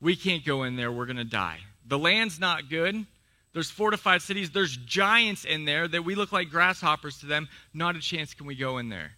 We 0.00 0.16
can't 0.16 0.44
go 0.44 0.64
in 0.64 0.76
there. 0.76 0.90
We're 0.90 1.06
going 1.06 1.16
to 1.16 1.24
die. 1.24 1.58
The 1.86 1.98
land's 1.98 2.40
not 2.40 2.68
good. 2.68 3.06
There's 3.52 3.70
fortified 3.70 4.22
cities. 4.22 4.50
There's 4.50 4.76
giants 4.76 5.44
in 5.44 5.64
there 5.64 5.86
that 5.86 6.04
we 6.04 6.14
look 6.14 6.32
like 6.32 6.50
grasshoppers 6.50 7.18
to 7.20 7.26
them. 7.26 7.48
Not 7.74 7.96
a 7.96 8.00
chance 8.00 8.34
can 8.34 8.46
we 8.46 8.54
go 8.54 8.78
in 8.78 8.88
there. 8.88 9.12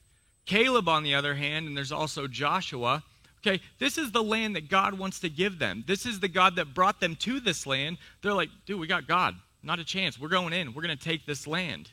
Caleb, 0.45 0.89
on 0.89 1.03
the 1.03 1.15
other 1.15 1.35
hand, 1.35 1.67
and 1.67 1.77
there's 1.77 1.93
also 1.93 2.27
Joshua. 2.27 3.03
Okay, 3.47 3.61
this 3.79 3.97
is 3.97 4.11
the 4.11 4.23
land 4.23 4.57
that 4.57 4.69
God 4.69 4.99
wants 4.99 5.21
to 5.21 5.29
give 5.29 5.59
them. 5.59 5.85
This 5.87 6.05
is 6.07 6.21
the 6.21 6.29
God 6.29 6.57
that 6.57 6.75
brought 6.75 7.01
them 7.01 7.15
to 7.17 7.41
this 7.41 7.67
land. 7.67 7.99
They're 8.23 8.35
like, 8.35 8.51
dude, 8.67 8.81
we 8.81 8.87
got 8.87 9.07
God. 9.07 9.37
Not 9.63 9.79
a 9.79 9.85
chance. 9.85 10.19
We're 10.19 10.29
going 10.29 10.53
in. 10.53 10.75
We're 10.75 10.83
going 10.83 10.97
to 10.97 11.03
take 11.03 11.27
this 11.27 11.47
land. 11.47 11.91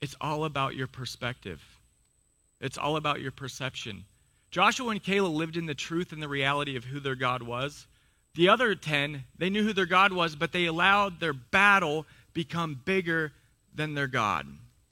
It's 0.00 0.16
all 0.20 0.44
about 0.44 0.74
your 0.74 0.86
perspective, 0.86 1.62
it's 2.60 2.78
all 2.78 2.96
about 2.96 3.20
your 3.20 3.32
perception. 3.32 4.04
Joshua 4.50 4.90
and 4.90 5.02
Caleb 5.02 5.32
lived 5.32 5.56
in 5.56 5.66
the 5.66 5.74
truth 5.74 6.12
and 6.12 6.22
the 6.22 6.28
reality 6.28 6.76
of 6.76 6.84
who 6.84 7.00
their 7.00 7.16
God 7.16 7.42
was. 7.42 7.88
The 8.34 8.48
other 8.48 8.76
10, 8.76 9.24
they 9.36 9.50
knew 9.50 9.64
who 9.64 9.72
their 9.72 9.84
God 9.84 10.12
was, 10.12 10.36
but 10.36 10.52
they 10.52 10.66
allowed 10.66 11.18
their 11.18 11.32
battle 11.32 12.06
become 12.34 12.80
bigger 12.84 13.32
than 13.74 13.94
their 13.94 14.06
God. 14.06 14.46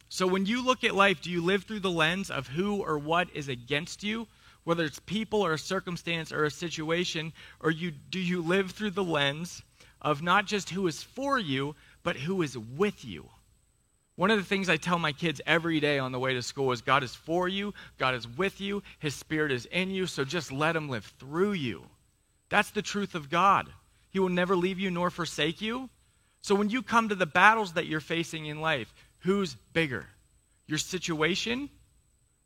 So 0.08 0.26
when 0.26 0.46
you 0.46 0.64
look 0.64 0.84
at 0.84 0.94
life, 0.94 1.22
do 1.22 1.30
you 1.30 1.42
live 1.42 1.64
through 1.64 1.80
the 1.80 1.90
lens 1.90 2.30
of 2.30 2.48
who 2.48 2.82
or 2.82 2.98
what 2.98 3.28
is 3.34 3.48
against 3.48 4.02
you, 4.02 4.26
whether 4.64 4.84
it's 4.84 4.98
people 5.00 5.40
or 5.40 5.54
a 5.54 5.58
circumstance 5.58 6.32
or 6.32 6.44
a 6.44 6.50
situation, 6.50 7.32
or 7.60 7.70
you 7.70 7.90
do 7.90 8.18
you 8.18 8.42
live 8.42 8.72
through 8.72 8.90
the 8.90 9.04
lens 9.04 9.62
of 10.00 10.22
not 10.22 10.46
just 10.46 10.70
who 10.70 10.86
is 10.86 11.02
for 11.02 11.38
you, 11.38 11.74
but 12.02 12.16
who 12.16 12.42
is 12.42 12.58
with 12.58 13.04
you? 13.04 13.28
One 14.16 14.31
of 14.31 14.38
the 14.38 14.44
things 14.44 14.68
I 14.68 14.77
tell 14.77 14.98
my 14.98 15.12
kids 15.12 15.40
every 15.46 15.81
day 15.81 15.98
on 15.98 16.12
the 16.12 16.18
way 16.18 16.35
to 16.35 16.42
school 16.42 16.72
is 16.72 16.83
God 16.83 17.03
is 17.03 17.14
for 17.14 17.48
you, 17.48 17.72
God 17.98 18.14
is 18.14 18.29
with 18.29 18.61
you, 18.61 18.83
His 18.98 19.14
Spirit 19.14 19.53
is 19.53 19.66
in 19.66 19.90
you, 19.90 20.07
so 20.07 20.25
just 20.25 20.53
let 20.53 20.77
Him 20.77 20.88
live 20.88 21.05
through 21.18 21.53
you. 21.53 21.83
That's 22.51 22.70
the 22.70 22.83
truth 22.83 23.14
of 23.14 23.31
God. 23.31 23.68
He 24.11 24.18
will 24.18 24.29
never 24.29 24.55
leave 24.55 24.79
you 24.79 24.90
nor 24.90 25.11
forsake 25.11 25.62
you. 25.62 25.88
So 26.42 26.55
when 26.55 26.68
you 26.68 26.83
come 26.83 27.09
to 27.09 27.14
the 27.14 27.25
battles 27.25 27.72
that 27.75 27.87
you're 27.87 28.01
facing 28.01 28.46
in 28.46 28.61
life, 28.61 28.92
who's 29.20 29.55
bigger? 29.72 30.07
Your 30.66 30.79
situation 30.79 31.70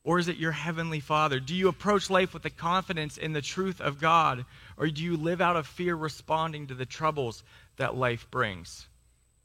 or 0.04 0.20
is 0.20 0.28
it 0.28 0.36
your 0.36 0.52
heavenly 0.52 1.00
Father? 1.00 1.40
Do 1.40 1.54
you 1.54 1.66
approach 1.66 2.08
life 2.08 2.32
with 2.32 2.44
the 2.44 2.50
confidence 2.50 3.18
in 3.18 3.32
the 3.32 3.42
truth 3.42 3.80
of 3.80 4.00
God 4.00 4.44
or 4.76 4.86
do 4.86 5.02
you 5.02 5.16
live 5.16 5.40
out 5.40 5.56
of 5.56 5.66
fear 5.66 5.96
responding 5.96 6.68
to 6.68 6.74
the 6.74 6.86
troubles 6.86 7.42
that 7.76 7.96
life 7.96 8.30
brings? 8.30 8.86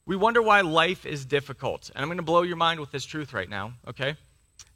We 0.04 0.16
wonder 0.16 0.42
why 0.42 0.62
life 0.62 1.06
is 1.06 1.24
difficult. 1.24 1.90
And 1.94 2.02
I'm 2.02 2.08
going 2.08 2.16
to 2.18 2.22
blow 2.22 2.42
your 2.42 2.56
mind 2.56 2.80
with 2.80 2.90
this 2.90 3.04
truth 3.04 3.32
right 3.32 3.48
now, 3.48 3.74
okay? 3.86 4.16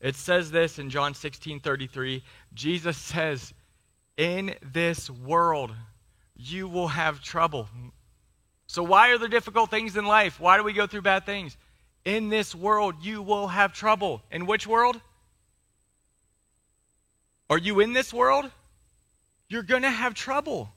It 0.01 0.15
says 0.15 0.51
this 0.51 0.79
in 0.79 0.91
John 0.91 1.15
16 1.15 1.61
33. 1.61 2.23
Jesus 2.55 2.97
says, 2.97 3.53
in 4.17 4.55
this 4.73 5.11
world, 5.11 5.73
you 6.35 6.69
will 6.69 6.89
have 6.89 7.23
trouble. 7.23 7.69
So, 8.67 8.83
why 8.83 9.11
are 9.11 9.19
there 9.19 9.29
difficult 9.29 9.71
things 9.71 9.97
in 9.97 10.07
life? 10.07 10.41
Why 10.41 10.57
do 10.57 10.65
we 10.65 10.73
go 10.73 10.87
through 10.87 11.03
bad 11.03 11.27
things? 11.27 11.57
In 12.05 12.29
this 12.29 12.55
world, 12.55 12.95
you 13.03 13.23
will 13.23 13.49
have 13.49 13.73
trouble. 13.73 14.23
In 14.31 14.47
which 14.47 14.67
world? 14.67 15.01
Are 17.51 17.59
you 17.59 17.81
in 17.81 17.93
this 17.93 18.13
world? 18.13 18.51
You're 19.49 19.63
going 19.63 19.83
to 19.83 19.91
have 19.91 20.15
trouble. 20.15 20.73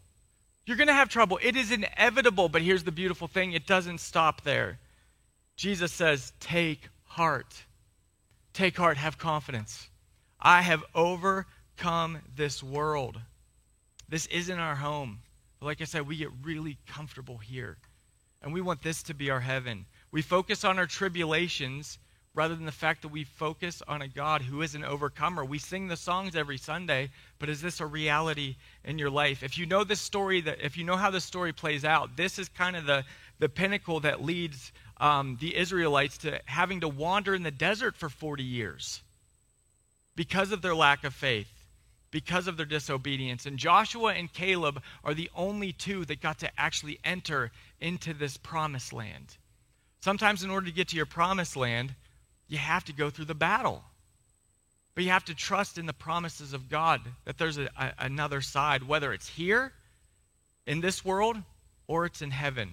You're 0.65 0.77
going 0.77 0.87
to 0.87 0.93
have 0.93 1.09
trouble. 1.09 1.39
It 1.41 1.55
is 1.55 1.71
inevitable, 1.71 2.49
but 2.49 2.61
here's 2.61 2.83
the 2.83 2.91
beautiful 2.91 3.27
thing 3.27 3.53
it 3.53 3.65
doesn't 3.65 3.99
stop 3.99 4.43
there. 4.43 4.79
Jesus 5.55 5.91
says, 5.91 6.33
Take 6.39 6.89
heart. 7.05 7.63
Take 8.53 8.77
heart, 8.77 8.97
have 8.97 9.17
confidence. 9.17 9.89
I 10.39 10.61
have 10.61 10.83
overcome 10.95 12.19
this 12.35 12.63
world. 12.63 13.19
This 14.07 14.25
isn't 14.27 14.59
our 14.59 14.75
home. 14.75 15.19
But 15.59 15.67
like 15.67 15.81
I 15.81 15.85
said, 15.85 16.07
we 16.07 16.17
get 16.17 16.29
really 16.43 16.77
comfortable 16.87 17.37
here. 17.37 17.77
And 18.41 18.53
we 18.53 18.61
want 18.61 18.81
this 18.81 19.03
to 19.03 19.13
be 19.13 19.29
our 19.29 19.41
heaven. 19.41 19.85
We 20.11 20.21
focus 20.21 20.63
on 20.63 20.79
our 20.79 20.85
tribulations 20.85 21.99
rather 22.33 22.55
than 22.55 22.65
the 22.65 22.71
fact 22.71 23.01
that 23.01 23.09
we 23.09 23.23
focus 23.23 23.81
on 23.87 24.01
a 24.01 24.07
God 24.07 24.43
who 24.43 24.61
is 24.61 24.75
an 24.75 24.83
overcomer. 24.83 25.43
We 25.43 25.57
sing 25.57 25.87
the 25.87 25.97
songs 25.97 26.35
every 26.35 26.57
Sunday, 26.57 27.09
but 27.39 27.49
is 27.49 27.61
this 27.61 27.79
a 27.79 27.85
reality 27.85 28.55
in 28.83 28.99
your 28.99 29.09
life? 29.09 29.43
If 29.43 29.57
you 29.57 29.65
know 29.65 29.83
this 29.83 29.99
story, 29.99 30.41
that 30.41 30.59
if 30.61 30.77
you 30.77 30.83
know 30.83 30.95
how 30.95 31.09
this 31.09 31.25
story 31.25 31.53
plays 31.53 31.83
out, 31.83 32.15
this 32.17 32.37
is 32.37 32.47
kind 32.49 32.75
of 32.75 32.85
the, 32.85 33.03
the 33.39 33.49
pinnacle 33.49 33.99
that 34.01 34.23
leads 34.23 34.71
um, 34.97 35.37
the 35.41 35.55
Israelites 35.55 36.17
to 36.19 36.39
having 36.45 36.81
to 36.81 36.87
wander 36.87 37.33
in 37.33 37.43
the 37.43 37.51
desert 37.51 37.95
for 37.95 38.09
40 38.09 38.43
years 38.43 39.01
because 40.15 40.51
of 40.51 40.61
their 40.61 40.75
lack 40.75 41.03
of 41.03 41.13
faith 41.13 41.59
because 42.11 42.47
of 42.47 42.57
their 42.57 42.65
disobedience. 42.65 43.45
And 43.45 43.57
Joshua 43.57 44.13
and 44.13 44.31
Caleb 44.31 44.81
are 45.03 45.13
the 45.13 45.29
only 45.35 45.71
two 45.71 46.05
that 46.05 46.21
got 46.21 46.39
to 46.39 46.49
actually 46.59 46.99
enter 47.03 47.51
into 47.79 48.13
this 48.13 48.37
promised 48.37 48.93
land. 48.93 49.37
Sometimes, 50.01 50.43
in 50.43 50.49
order 50.49 50.67
to 50.67 50.71
get 50.71 50.87
to 50.89 50.95
your 50.95 51.05
promised 51.05 51.55
land, 51.55 51.93
you 52.49 52.57
have 52.57 52.83
to 52.85 52.93
go 52.93 53.09
through 53.09 53.25
the 53.25 53.35
battle. 53.35 53.83
But 54.95 55.05
you 55.05 55.11
have 55.11 55.25
to 55.25 55.35
trust 55.35 55.77
in 55.77 55.85
the 55.85 55.93
promises 55.93 56.51
of 56.51 56.67
God 56.67 57.01
that 57.23 57.37
there's 57.37 57.57
a, 57.57 57.69
a, 57.77 57.93
another 57.99 58.41
side, 58.41 58.83
whether 58.83 59.13
it's 59.13 59.29
here 59.29 59.71
in 60.67 60.81
this 60.81 61.05
world 61.05 61.37
or 61.87 62.05
it's 62.05 62.21
in 62.21 62.31
heaven. 62.31 62.71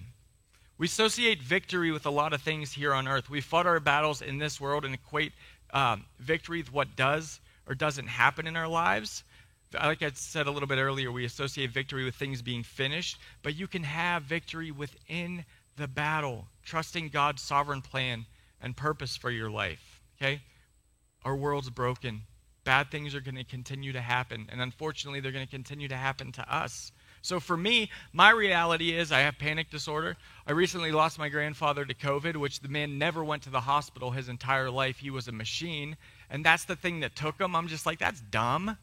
We 0.77 0.87
associate 0.87 1.41
victory 1.41 1.91
with 1.91 2.05
a 2.05 2.11
lot 2.11 2.33
of 2.33 2.41
things 2.41 2.73
here 2.73 2.93
on 2.93 3.07
earth. 3.07 3.29
We 3.29 3.39
fought 3.39 3.65
our 3.65 3.79
battles 3.79 4.21
in 4.21 4.39
this 4.39 4.59
world 4.59 4.83
and 4.83 4.93
equate 4.93 5.31
um, 5.71 6.05
victory 6.19 6.59
with 6.59 6.73
what 6.73 6.95
does 6.95 7.39
or 7.67 7.75
doesn't 7.75 8.07
happen 8.07 8.45
in 8.45 8.55
our 8.55 8.67
lives. 8.67 9.23
Like 9.73 10.01
I 10.01 10.11
said 10.13 10.47
a 10.47 10.51
little 10.51 10.67
bit 10.67 10.77
earlier, 10.77 11.11
we 11.11 11.25
associate 11.25 11.71
victory 11.71 12.03
with 12.03 12.15
things 12.15 12.41
being 12.41 12.63
finished, 12.63 13.17
but 13.43 13.55
you 13.55 13.67
can 13.67 13.83
have 13.83 14.23
victory 14.23 14.71
within 14.71 15.45
the 15.75 15.87
battle, 15.87 16.47
trusting 16.63 17.09
God's 17.09 17.41
sovereign 17.41 17.81
plan 17.81 18.25
and 18.61 18.75
purpose 18.75 19.15
for 19.15 19.31
your 19.31 19.49
life. 19.49 20.01
Okay? 20.17 20.41
Our 21.23 21.35
world's 21.35 21.69
broken. 21.69 22.21
Bad 22.63 22.91
things 22.91 23.15
are 23.15 23.21
going 23.21 23.35
to 23.35 23.43
continue 23.43 23.93
to 23.93 24.01
happen, 24.01 24.47
and 24.51 24.59
unfortunately, 24.59 25.21
they're 25.21 25.31
going 25.31 25.45
to 25.45 25.49
continue 25.49 25.87
to 25.87 25.95
happen 25.95 26.33
to 26.33 26.53
us. 26.53 26.91
So 27.21 27.39
for 27.39 27.57
me, 27.57 27.89
my 28.13 28.31
reality 28.31 28.95
is 28.95 29.11
I 29.11 29.19
have 29.19 29.37
panic 29.39 29.69
disorder. 29.69 30.17
I 30.45 30.51
recently 30.51 30.91
lost 30.91 31.19
my 31.19 31.29
grandfather 31.29 31.85
to 31.85 31.93
COVID, 31.93 32.37
which 32.37 32.59
the 32.61 32.69
man 32.69 32.97
never 32.97 33.23
went 33.23 33.43
to 33.43 33.49
the 33.49 33.61
hospital 33.61 34.11
his 34.11 34.29
entire 34.29 34.69
life. 34.69 34.99
He 34.99 35.09
was 35.09 35.27
a 35.27 35.31
machine. 35.31 35.97
And 36.29 36.45
that's 36.45 36.65
the 36.65 36.75
thing 36.75 36.99
that 37.01 37.15
took 37.15 37.39
him. 37.39 37.55
I'm 37.55 37.67
just 37.67 37.85
like, 37.85 37.99
that's 37.99 38.21
dumb. 38.21 38.77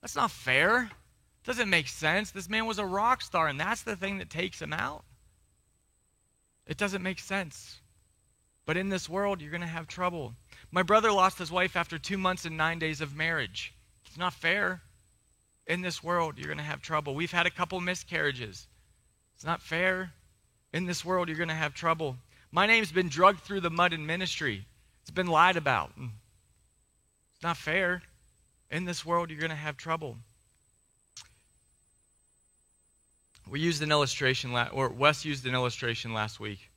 That's 0.00 0.16
not 0.16 0.30
fair. 0.30 0.90
Doesn't 1.44 1.70
make 1.70 1.88
sense. 1.88 2.30
This 2.30 2.48
man 2.48 2.66
was 2.66 2.78
a 2.78 2.86
rock 2.86 3.22
star, 3.22 3.48
and 3.48 3.60
that's 3.60 3.82
the 3.82 3.96
thing 3.96 4.18
that 4.18 4.30
takes 4.30 4.60
him 4.60 4.72
out. 4.72 5.04
It 6.66 6.78
doesn't 6.78 7.02
make 7.02 7.18
sense. 7.18 7.80
But 8.66 8.76
in 8.76 8.88
this 8.88 9.08
world, 9.08 9.40
you're 9.40 9.50
going 9.50 9.60
to 9.60 9.66
have 9.66 9.86
trouble. 9.86 10.34
My 10.70 10.82
brother 10.82 11.12
lost 11.12 11.38
his 11.38 11.50
wife 11.50 11.76
after 11.76 11.98
two 11.98 12.18
months 12.18 12.44
and 12.44 12.56
nine 12.56 12.78
days 12.78 13.00
of 13.00 13.14
marriage. 13.14 13.74
It's 14.06 14.16
not 14.16 14.32
fair 14.32 14.82
in 15.66 15.80
this 15.80 16.02
world, 16.02 16.38
you're 16.38 16.48
going 16.48 16.58
to 16.58 16.64
have 16.64 16.82
trouble. 16.82 17.14
We've 17.14 17.32
had 17.32 17.46
a 17.46 17.50
couple 17.50 17.80
miscarriages. 17.80 18.66
It's 19.34 19.44
not 19.44 19.62
fair. 19.62 20.12
In 20.72 20.86
this 20.86 21.04
world, 21.04 21.28
you're 21.28 21.38
going 21.38 21.48
to 21.48 21.54
have 21.54 21.74
trouble. 21.74 22.16
My 22.52 22.66
name's 22.66 22.92
been 22.92 23.08
drugged 23.08 23.40
through 23.40 23.60
the 23.60 23.70
mud 23.70 23.92
in 23.92 24.06
ministry, 24.06 24.66
it's 25.02 25.10
been 25.10 25.26
lied 25.26 25.56
about. 25.56 25.98
Mm. 25.98 26.10
It's 27.34 27.42
not 27.42 27.56
fair. 27.56 28.02
In 28.70 28.84
this 28.84 29.04
world, 29.04 29.30
you're 29.30 29.38
going 29.38 29.50
to 29.50 29.56
have 29.56 29.76
trouble. 29.76 30.16
We 33.48 33.60
used 33.60 33.82
an 33.82 33.90
illustration, 33.90 34.52
la- 34.52 34.68
or 34.72 34.88
Wes 34.88 35.24
used 35.24 35.46
an 35.46 35.54
illustration 35.54 36.14
last 36.14 36.40
week, 36.40 36.70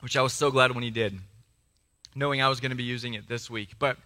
which 0.00 0.16
I 0.16 0.22
was 0.22 0.32
so 0.32 0.50
glad 0.50 0.72
when 0.72 0.82
he 0.82 0.90
did, 0.90 1.18
knowing 2.14 2.42
I 2.42 2.48
was 2.48 2.60
going 2.60 2.70
to 2.70 2.76
be 2.76 2.84
using 2.84 3.14
it 3.14 3.28
this 3.28 3.48
week. 3.48 3.70
But 3.78 3.96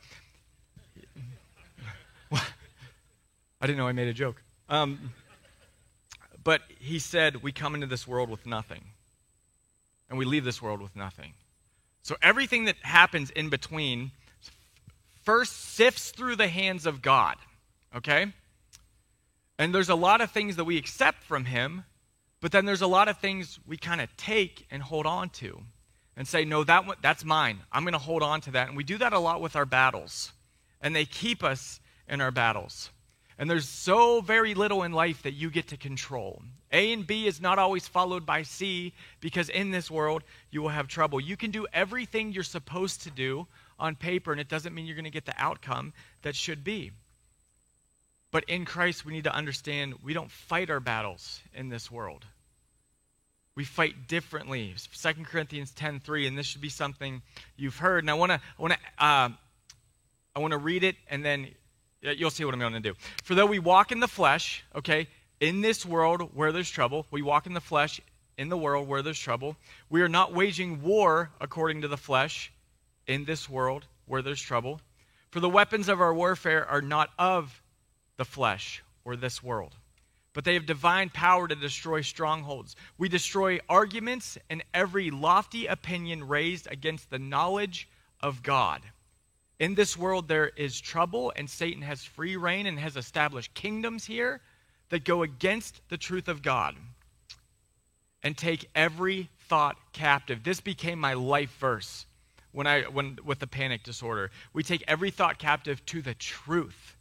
I 2.33 2.41
didn't 3.63 3.77
know 3.77 3.89
I 3.89 3.93
made 3.93 4.09
a 4.09 4.13
joke. 4.13 4.43
Um, 4.69 5.13
but 6.43 6.63
he 6.79 6.99
said, 6.99 7.43
We 7.43 7.53
come 7.53 7.75
into 7.75 7.87
this 7.87 8.07
world 8.07 8.29
with 8.29 8.47
nothing, 8.47 8.85
and 10.09 10.19
we 10.19 10.25
leave 10.25 10.45
this 10.45 10.61
world 10.61 10.83
with 10.83 10.95
nothing. 10.95 11.35
So 12.03 12.17
everything 12.21 12.67
that 12.67 12.77
happens 12.83 13.31
in 13.31 13.49
between 13.49 14.11
first 15.23 15.75
sifts 15.75 16.11
through 16.11 16.37
the 16.37 16.49
hands 16.49 16.85
of 16.85 17.01
God, 17.01 17.37
okay? 17.97 18.27
And 19.59 19.75
there's 19.75 19.89
a 19.89 19.95
lot 19.95 20.21
of 20.21 20.31
things 20.31 20.57
that 20.57 20.65
we 20.65 20.77
accept 20.77 21.23
from 21.25 21.47
Him, 21.47 21.85
but 22.41 22.53
then 22.53 22.67
there's 22.67 22.83
a 22.83 22.87
lot 22.87 23.09
of 23.09 23.19
things 23.19 23.59
we 23.67 23.79
kind 23.79 24.03
of 24.03 24.15
take 24.19 24.67
and 24.71 24.83
hold 24.83 25.07
on 25.07 25.31
to 25.31 25.63
and 26.17 26.27
say, 26.27 26.45
No, 26.45 26.65
that 26.65 26.87
one, 26.87 26.97
that's 27.03 27.25
mine. 27.25 27.61
I'm 27.73 27.85
going 27.85 27.93
to 27.93 27.99
hold 27.99 28.23
on 28.23 28.41
to 28.43 28.53
that. 28.53 28.69
And 28.69 28.77
we 28.77 28.85
do 28.85 28.99
that 28.99 29.13
a 29.13 29.19
lot 29.19 29.41
with 29.41 29.57
our 29.57 29.67
battles, 29.67 30.33
and 30.81 30.95
they 30.95 31.05
keep 31.05 31.43
us 31.43 31.81
in 32.09 32.21
our 32.21 32.31
battles. 32.31 32.91
And 33.39 33.51
there's 33.51 33.69
so 33.69 34.21
very 34.21 34.55
little 34.55 34.85
in 34.85 34.93
life 34.93 35.23
that 35.23 35.33
you 35.33 35.51
get 35.51 35.69
to 35.69 35.77
control. 35.77 36.43
A 36.71 36.93
and 36.93 37.07
B 37.07 37.27
is 37.27 37.41
not 37.41 37.59
always 37.59 37.89
followed 37.89 38.25
by 38.25 38.43
C 38.43 38.93
because 39.21 39.49
in 39.49 39.71
this 39.73 39.91
world 39.91 40.23
you 40.51 40.63
will 40.63 40.69
have 40.69 40.87
trouble. 40.87 41.21
You 41.21 41.37
can 41.37 41.51
do 41.51 41.67
everything 41.73 42.33
you're 42.33 42.45
supposed 42.45 43.03
to 43.03 43.11
do 43.11 43.47
on 43.79 43.97
paper, 43.97 44.31
and 44.31 44.41
it 44.41 44.49
doesn't 44.49 44.73
mean 44.73 44.87
you're 44.87 44.95
going 44.95 45.05
to 45.05 45.11
get 45.11 45.27
the 45.27 45.35
outcome 45.37 45.93
that 46.23 46.37
should 46.37 46.63
be. 46.63 46.93
But 48.31 48.45
in 48.45 48.65
Christ, 48.65 49.05
we 49.05 49.13
need 49.13 49.25
to 49.25 49.35
understand 49.35 49.95
we 50.03 50.15
don't 50.15 50.31
fight 50.31 50.71
our 50.71 50.81
battles 50.81 51.41
in 51.55 51.69
this 51.69 51.91
world. 51.91 52.25
We 53.57 53.65
fight 53.65 54.09
differently. 54.09 54.75
2 54.93 55.25
Corinthians 55.25 55.73
10:3, 55.73 56.27
and 56.27 56.37
this 56.37 56.47
should 56.47 56.61
be 56.61 56.69
something 56.69 57.23
you've 57.57 57.77
heard. 57.77 58.03
And 58.03 58.11
I 58.11 58.15
want 58.15 58.33
to 58.33 58.41
I 58.59 58.63
want 58.63 58.75
to 58.75 59.05
uh, 59.05 59.29
I 60.37 60.39
want 60.41 60.53
to 60.53 60.59
read 60.59 60.83
it, 60.83 60.97
and 61.09 61.25
then 61.25 61.49
You'll 62.05 62.31
see 62.31 62.45
what 62.45 62.53
I'm 62.53 62.61
going 62.61 62.75
to 62.75 62.81
do. 62.81 62.95
For 63.23 63.35
though 63.35 63.47
we 63.47 63.59
walk 63.59 63.91
in 63.91 64.01
the 64.01 64.09
flesh, 64.09 64.63
okay, 64.75 65.09
in 65.41 65.63
this 65.63 65.87
world 65.87 66.31
where 66.35 66.53
there's 66.53 66.71
trouble, 66.71 67.07
we 67.11 67.23
walk 67.23 67.47
in 67.47 67.55
the 67.55 67.61
flesh 67.61 68.01
in 68.37 68.49
the 68.51 68.59
world 68.59 68.87
where 68.87 69.01
there's 69.01 69.19
trouble. 69.19 69.57
We 69.89 70.03
are 70.03 70.09
not 70.09 70.35
waging 70.35 70.83
war 70.83 71.31
according 71.41 71.81
to 71.81 71.89
the 71.89 71.97
flesh 71.97 72.53
in 73.07 73.25
this 73.25 73.49
world 73.49 73.87
where 74.07 74.21
there's 74.21 74.43
trouble. 74.43 74.81
For 75.31 75.41
the 75.41 75.49
weapons 75.49 75.89
of 75.89 76.01
our 76.01 76.13
warfare 76.13 76.67
are 76.69 76.83
not 76.83 77.11
of 77.19 77.63
the 78.19 78.25
flesh 78.25 78.83
or 79.05 79.17
this 79.17 79.43
world, 79.43 79.75
but 80.35 80.45
they 80.45 80.55
have 80.55 80.67
divine 80.67 81.09
power 81.09 81.49
to 81.49 81.55
destroy 81.55 82.03
strongholds. 82.03 82.77
We 82.99 83.09
destroy 83.09 83.61
arguments 83.69 84.37
and 84.51 84.63
every 84.75 85.11
lofty 85.11 85.67
opinion 85.67 86.29
raised 86.29 86.71
against 86.71 87.09
the 87.09 87.19
knowledge 87.19 87.89
of 88.21 88.43
God. 88.43 88.83
In 89.61 89.77
this 89.77 89.97
world, 89.97 90.27
there 90.27 90.49
is 90.49 90.81
trouble, 90.81 91.33
and 91.37 91.49
Satan 91.49 91.83
has 91.83 92.05
free 92.05 92.37
rein 92.37 92.67
and 92.67 92.79
has 92.79 92.97
established 92.97 93.55
kingdoms 93.55 94.05
here 94.05 94.41
that 94.89 95.05
go 95.05 95.23
against 95.23 95.81
the 95.89 95.97
truth 95.97 96.29
of 96.29 96.43
God 96.43 96.75
and 98.23 98.37
take 98.37 98.69
every 98.75 99.29
thought 99.49 99.77
captive. 99.93 100.43
This 100.43 100.61
became 100.61 100.99
my 100.99 101.15
life 101.15 101.57
verse 101.61 102.07
when 102.51 102.67
I 102.67 102.83
when 102.83 103.19
with 103.25 103.39
the 103.39 103.47
panic 103.47 103.85
disorder. 103.85 104.31
We 104.53 104.65
take 104.65 104.83
every 104.89 105.11
thought 105.11 105.39
captive 105.39 105.85
to 105.87 106.03
the 106.03 106.15
truth 106.15 106.97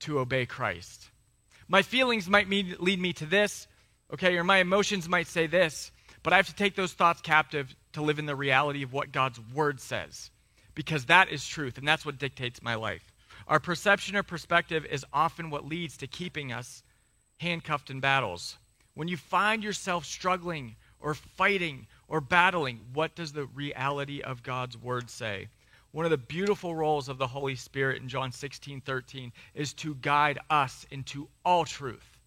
to 0.00 0.20
obey 0.20 0.46
Christ. 0.46 1.08
My 1.68 1.82
feelings 1.82 2.28
might 2.28 2.48
lead 2.48 2.98
me 2.98 3.12
to 3.14 3.26
this, 3.26 3.68
okay, 4.12 4.36
or 4.36 4.44
my 4.44 4.58
emotions 4.58 5.08
might 5.08 5.26
say 5.26 5.46
this, 5.46 5.92
but 6.22 6.32
I 6.32 6.36
have 6.36 6.48
to 6.48 6.54
take 6.54 6.74
those 6.74 6.92
thoughts 6.92 7.20
captive 7.20 7.74
to 7.92 8.02
live 8.02 8.18
in 8.18 8.26
the 8.26 8.36
reality 8.36 8.82
of 8.82 8.92
what 8.92 9.12
God's 9.12 9.38
word 9.54 9.80
says 9.80 10.30
because 10.78 11.06
that 11.06 11.28
is 11.28 11.44
truth, 11.44 11.76
and 11.76 11.88
that's 11.88 12.06
what 12.06 12.18
dictates 12.18 12.62
my 12.62 12.76
life. 12.76 13.12
Our 13.48 13.58
perception 13.58 14.14
or 14.14 14.22
perspective 14.22 14.86
is 14.86 15.04
often 15.12 15.50
what 15.50 15.66
leads 15.66 15.96
to 15.96 16.06
keeping 16.06 16.52
us 16.52 16.84
handcuffed 17.40 17.90
in 17.90 17.98
battles. 17.98 18.58
When 18.94 19.08
you 19.08 19.16
find 19.16 19.64
yourself 19.64 20.04
struggling 20.04 20.76
or 21.00 21.14
fighting 21.14 21.88
or 22.06 22.20
battling, 22.20 22.78
what 22.94 23.16
does 23.16 23.32
the 23.32 23.46
reality 23.46 24.20
of 24.20 24.44
God's 24.44 24.76
word 24.76 25.10
say? 25.10 25.48
One 25.92 26.04
of 26.04 26.10
the 26.10 26.18
beautiful 26.18 26.74
roles 26.74 27.08
of 27.08 27.18
the 27.18 27.26
Holy 27.26 27.54
Spirit 27.54 28.02
in 28.02 28.08
John 28.08 28.30
16 28.30 28.82
13 28.82 29.32
is 29.54 29.72
to 29.74 29.94
guide 29.96 30.38
us 30.50 30.86
into 30.90 31.28
all 31.44 31.64
truth. 31.64 32.18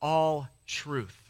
All 0.00 0.48
truth. 0.66 1.20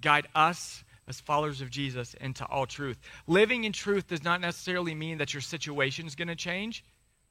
Guide 0.00 0.26
us 0.34 0.82
as 1.06 1.20
followers 1.20 1.60
of 1.60 1.70
Jesus 1.70 2.14
into 2.14 2.44
all 2.46 2.66
truth. 2.66 2.98
Living 3.26 3.64
in 3.64 3.72
truth 3.72 4.08
does 4.08 4.24
not 4.24 4.40
necessarily 4.40 4.94
mean 4.94 5.18
that 5.18 5.34
your 5.34 5.40
situation 5.40 6.06
is 6.06 6.14
going 6.14 6.28
to 6.28 6.36
change. 6.36 6.84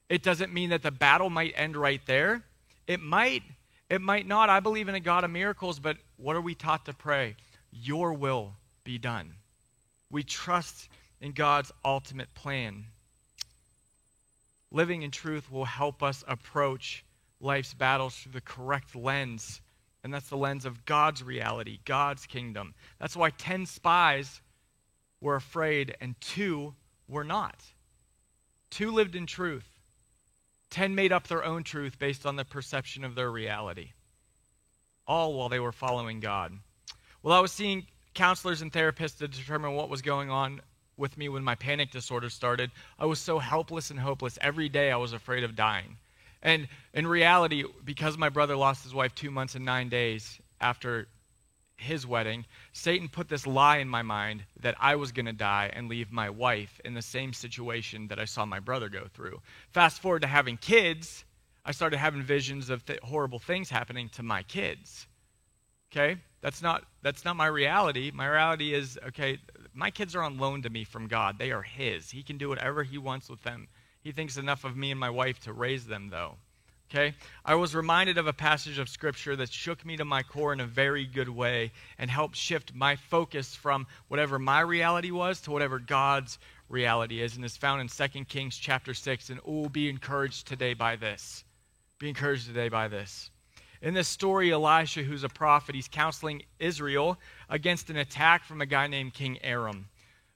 It 0.10 0.23
doesn't 0.23 0.53
mean 0.53 0.69
that 0.69 0.82
the 0.82 0.91
battle 0.91 1.29
might 1.29 1.53
end 1.55 1.75
right 1.75 2.01
there. 2.05 2.43
It 2.88 2.99
might, 2.99 3.43
it 3.89 4.01
might 4.01 4.27
not. 4.27 4.49
I 4.49 4.60
believe 4.60 4.89
in 4.89 4.95
a 4.95 4.99
God 4.99 5.23
of 5.23 5.32
miracles, 5.32 5.79
but 5.79 5.97
what 6.17 6.36
are 6.36 6.41
we 6.41 6.55
taught 6.55 6.86
to 6.86 6.93
pray? 6.93 7.36
Your 7.71 8.13
will 8.13 8.53
be 8.84 8.97
done. 8.97 9.34
We 10.10 10.23
trust 10.23 10.89
in 11.21 11.34
God's 11.34 11.71
ultimate 11.86 12.34
plan. 12.34 12.86
Living 14.71 15.01
in 15.01 15.12
truth 15.12 15.51
will 15.51 15.65
help 15.65 16.03
us 16.03 16.23
approach 16.27 17.03
life's 17.39 17.73
battles 17.73 18.15
through 18.15 18.34
the 18.34 18.41
correct 18.41 18.95
lens 18.95 19.62
and 20.03 20.13
that's 20.13 20.29
the 20.29 20.38
lens 20.38 20.65
of 20.65 20.86
God's 20.86 21.23
reality, 21.23 21.79
God's 21.86 22.25
kingdom. 22.25 22.73
That's 22.99 23.17
why 23.17 23.32
10 23.32 23.65
spies 23.65 24.41
were 25.21 25.36
afraid 25.36 25.95
and 25.99 26.19
two 26.21 26.73
were 27.08 27.23
not. 27.23 27.62
Two 28.69 28.91
lived 28.91 29.15
in 29.15 29.25
truth. 29.25 29.65
10 30.69 30.95
made 30.95 31.12
up 31.12 31.27
their 31.27 31.43
own 31.43 31.63
truth 31.63 31.99
based 31.99 32.25
on 32.25 32.36
the 32.36 32.45
perception 32.45 33.03
of 33.03 33.15
their 33.15 33.32
reality. 33.32 33.91
All 35.05 35.34
while 35.34 35.49
they 35.49 35.60
were 35.60 35.71
following 35.71 36.19
God. 36.19 36.53
Well, 37.21 37.36
I 37.36 37.41
was 37.41 37.51
seeing 37.51 37.88
counselors 38.13 38.62
and 38.62 38.71
therapists 38.71 39.17
to 39.17 39.27
determine 39.27 39.73
what 39.73 39.89
was 39.89 40.01
going 40.01 40.29
on 40.29 40.62
with 40.99 41.17
me 41.17 41.29
when 41.29 41.43
my 41.43 41.55
panic 41.55 41.91
disorder 41.91 42.29
started. 42.29 42.69
I 42.99 43.05
was 43.05 43.19
so 43.19 43.39
helpless 43.39 43.89
and 43.89 43.99
hopeless. 43.99 44.38
Every 44.41 44.69
day 44.69 44.91
I 44.91 44.97
was 44.97 45.13
afraid 45.13 45.43
of 45.43 45.55
dying. 45.55 45.97
And 46.41 46.67
in 46.93 47.07
reality, 47.07 47.63
because 47.83 48.17
my 48.17 48.29
brother 48.29 48.55
lost 48.55 48.83
his 48.83 48.93
wife 48.93 49.15
two 49.15 49.31
months 49.31 49.55
and 49.55 49.65
nine 49.65 49.89
days 49.89 50.39
after 50.62 51.07
his 51.77 52.05
wedding, 52.05 52.45
Satan 52.73 53.07
put 53.09 53.29
this 53.29 53.47
lie 53.47 53.77
in 53.77 53.89
my 53.89 54.01
mind 54.01 54.43
that 54.62 54.75
I 54.79 54.95
was 54.95 55.12
going 55.12 55.25
to 55.25 55.33
die 55.33 55.71
and 55.73 55.88
leave 55.88 56.12
my 56.12 56.29
wife 56.29 56.79
in 56.85 56.93
the 56.93 57.01
same 57.01 57.33
situation 57.33 58.07
that 58.09 58.19
I 58.19 58.25
saw 58.25 58.45
my 58.45 58.59
brother 58.59 58.89
go 58.89 59.07
through. 59.13 59.41
Fast 59.71 60.01
forward 60.01 60.21
to 60.21 60.27
having 60.27 60.57
kids, 60.57 61.23
I 61.65 61.71
started 61.71 61.97
having 61.97 62.21
visions 62.21 62.69
of 62.69 62.85
th- 62.85 62.99
horrible 63.01 63.39
things 63.39 63.69
happening 63.69 64.09
to 64.09 64.23
my 64.23 64.43
kids. 64.43 65.07
Okay? 65.91 66.19
That's 66.41 66.62
not 66.62 66.83
that's 67.01 67.25
not 67.25 67.35
my 67.35 67.47
reality. 67.47 68.12
My 68.13 68.27
reality 68.27 68.73
is 68.73 68.97
okay, 69.07 69.39
my 69.73 69.91
kids 69.91 70.15
are 70.15 70.23
on 70.23 70.38
loan 70.38 70.62
to 70.63 70.69
me 70.69 70.84
from 70.84 71.08
God. 71.08 71.38
They 71.38 71.51
are 71.51 71.62
his. 71.62 72.12
He 72.12 72.23
can 72.23 72.38
do 72.38 72.49
whatever 72.49 72.84
he 72.84 72.97
wants 72.97 73.29
with 73.29 73.43
them. 73.43 73.67
He 74.01 74.12
thinks 74.12 74.38
enough 74.38 74.63
of 74.63 74.77
me 74.77 74.91
and 74.91 74.99
my 74.99 75.10
wife 75.10 75.39
to 75.41 75.53
raise 75.53 75.86
them 75.86 76.10
though. 76.10 76.36
Okay? 76.89 77.13
I 77.45 77.53
was 77.55 77.75
reminded 77.75 78.17
of 78.17 78.25
a 78.25 78.34
passage 78.34 78.79
of 78.79 78.89
scripture 78.89 79.36
that 79.36 79.53
shook 79.53 79.86
me 79.86 79.97
to 79.97 80.05
my 80.05 80.23
core 80.23 80.53
in 80.53 80.60
a 80.60 80.65
very 80.65 81.05
good 81.05 81.29
way 81.29 81.71
and 81.99 82.10
helped 82.10 82.36
shift 82.36 82.73
my 82.73 82.95
focus 82.95 83.55
from 83.55 83.86
whatever 84.08 84.39
my 84.39 84.62
reality 84.62 85.12
was 85.12 85.39
to 85.41 85.51
whatever 85.51 85.77
God's 85.77 86.39
reality 86.67 87.21
is 87.21 87.36
and 87.36 87.45
is 87.45 87.58
found 87.58 87.82
in 87.82 87.88
2 87.88 88.25
Kings 88.25 88.58
chapter 88.58 88.95
6 88.95 89.29
and 89.29 89.39
oh 89.45 89.69
be 89.69 89.88
encouraged 89.88 90.47
today 90.47 90.73
by 90.73 90.95
this. 90.95 91.43
Be 91.99 92.10
encouraged 92.10 92.47
today 92.47 92.69
by 92.69 92.88
this. 92.88 93.29
In 93.81 93.93
this 93.93 94.07
story, 94.07 94.51
Elisha, 94.51 95.03
who's 95.03 95.23
a 95.23 95.29
prophet, 95.29 95.73
he's 95.73 95.87
counseling 95.87 96.43
Israel 96.59 97.17
against 97.49 97.89
an 97.89 97.97
attack 97.97 98.43
from 98.43 98.61
a 98.61 98.65
guy 98.65 98.87
named 98.87 99.13
King 99.13 99.39
Aram. 99.41 99.87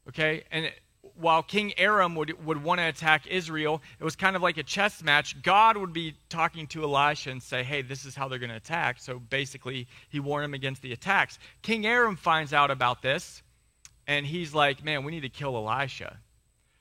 Okay? 0.07 0.43
And 0.51 0.71
while 1.15 1.43
King 1.43 1.73
Aram 1.77 2.15
would, 2.15 2.45
would 2.45 2.63
want 2.63 2.79
to 2.79 2.87
attack 2.87 3.27
Israel, 3.27 3.81
it 3.99 4.03
was 4.03 4.15
kind 4.15 4.35
of 4.35 4.41
like 4.41 4.57
a 4.57 4.63
chess 4.63 5.03
match. 5.03 5.41
God 5.43 5.77
would 5.77 5.93
be 5.93 6.15
talking 6.29 6.67
to 6.67 6.83
Elisha 6.83 7.31
and 7.31 7.43
say, 7.43 7.63
hey, 7.63 7.81
this 7.81 8.05
is 8.05 8.15
how 8.15 8.27
they're 8.27 8.39
going 8.39 8.49
to 8.49 8.55
attack. 8.55 8.99
So 8.99 9.19
basically, 9.19 9.87
he 10.09 10.19
warned 10.19 10.45
him 10.45 10.53
against 10.53 10.81
the 10.81 10.93
attacks. 10.93 11.37
King 11.61 11.85
Aram 11.85 12.15
finds 12.15 12.53
out 12.53 12.71
about 12.71 13.01
this, 13.01 13.43
and 14.07 14.25
he's 14.25 14.53
like, 14.53 14.83
man, 14.83 15.03
we 15.03 15.11
need 15.11 15.21
to 15.21 15.29
kill 15.29 15.55
Elisha. 15.55 16.17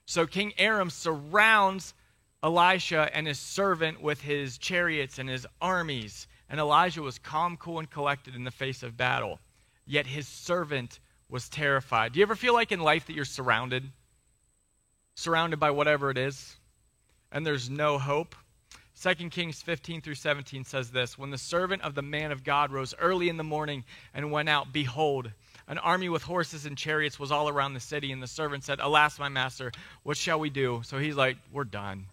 So 0.06 0.26
King 0.26 0.52
Aram 0.58 0.90
surrounds 0.90 1.94
Elisha 2.42 3.10
and 3.12 3.26
his 3.26 3.38
servant 3.38 4.00
with 4.00 4.20
his 4.20 4.58
chariots 4.58 5.18
and 5.18 5.28
his 5.28 5.46
armies. 5.60 6.26
And 6.52 6.60
Elijah 6.60 7.00
was 7.00 7.18
calm, 7.18 7.56
cool, 7.56 7.78
and 7.78 7.90
collected 7.90 8.36
in 8.36 8.44
the 8.44 8.50
face 8.50 8.82
of 8.82 8.94
battle. 8.94 9.40
Yet 9.86 10.06
his 10.06 10.28
servant 10.28 11.00
was 11.30 11.48
terrified. 11.48 12.12
Do 12.12 12.18
you 12.18 12.24
ever 12.24 12.36
feel 12.36 12.52
like 12.52 12.72
in 12.72 12.80
life 12.80 13.06
that 13.06 13.14
you're 13.14 13.24
surrounded? 13.24 13.90
Surrounded 15.14 15.58
by 15.58 15.70
whatever 15.70 16.10
it 16.10 16.18
is, 16.18 16.56
and 17.32 17.46
there's 17.46 17.70
no 17.70 17.98
hope? 17.98 18.36
2 19.00 19.30
Kings 19.30 19.62
15 19.62 20.02
through 20.02 20.14
17 20.14 20.64
says 20.64 20.90
this 20.90 21.16
When 21.16 21.30
the 21.30 21.38
servant 21.38 21.82
of 21.82 21.94
the 21.94 22.02
man 22.02 22.32
of 22.32 22.44
God 22.44 22.70
rose 22.70 22.94
early 22.98 23.30
in 23.30 23.38
the 23.38 23.42
morning 23.42 23.84
and 24.12 24.30
went 24.30 24.50
out, 24.50 24.74
behold, 24.74 25.32
an 25.68 25.78
army 25.78 26.10
with 26.10 26.22
horses 26.22 26.66
and 26.66 26.76
chariots 26.76 27.18
was 27.18 27.32
all 27.32 27.48
around 27.48 27.72
the 27.72 27.80
city. 27.80 28.12
And 28.12 28.22
the 28.22 28.26
servant 28.26 28.62
said, 28.62 28.78
Alas, 28.78 29.18
my 29.18 29.30
master, 29.30 29.72
what 30.02 30.18
shall 30.18 30.38
we 30.38 30.50
do? 30.50 30.82
So 30.84 30.98
he's 30.98 31.16
like, 31.16 31.38
We're 31.50 31.64
done. 31.64 32.06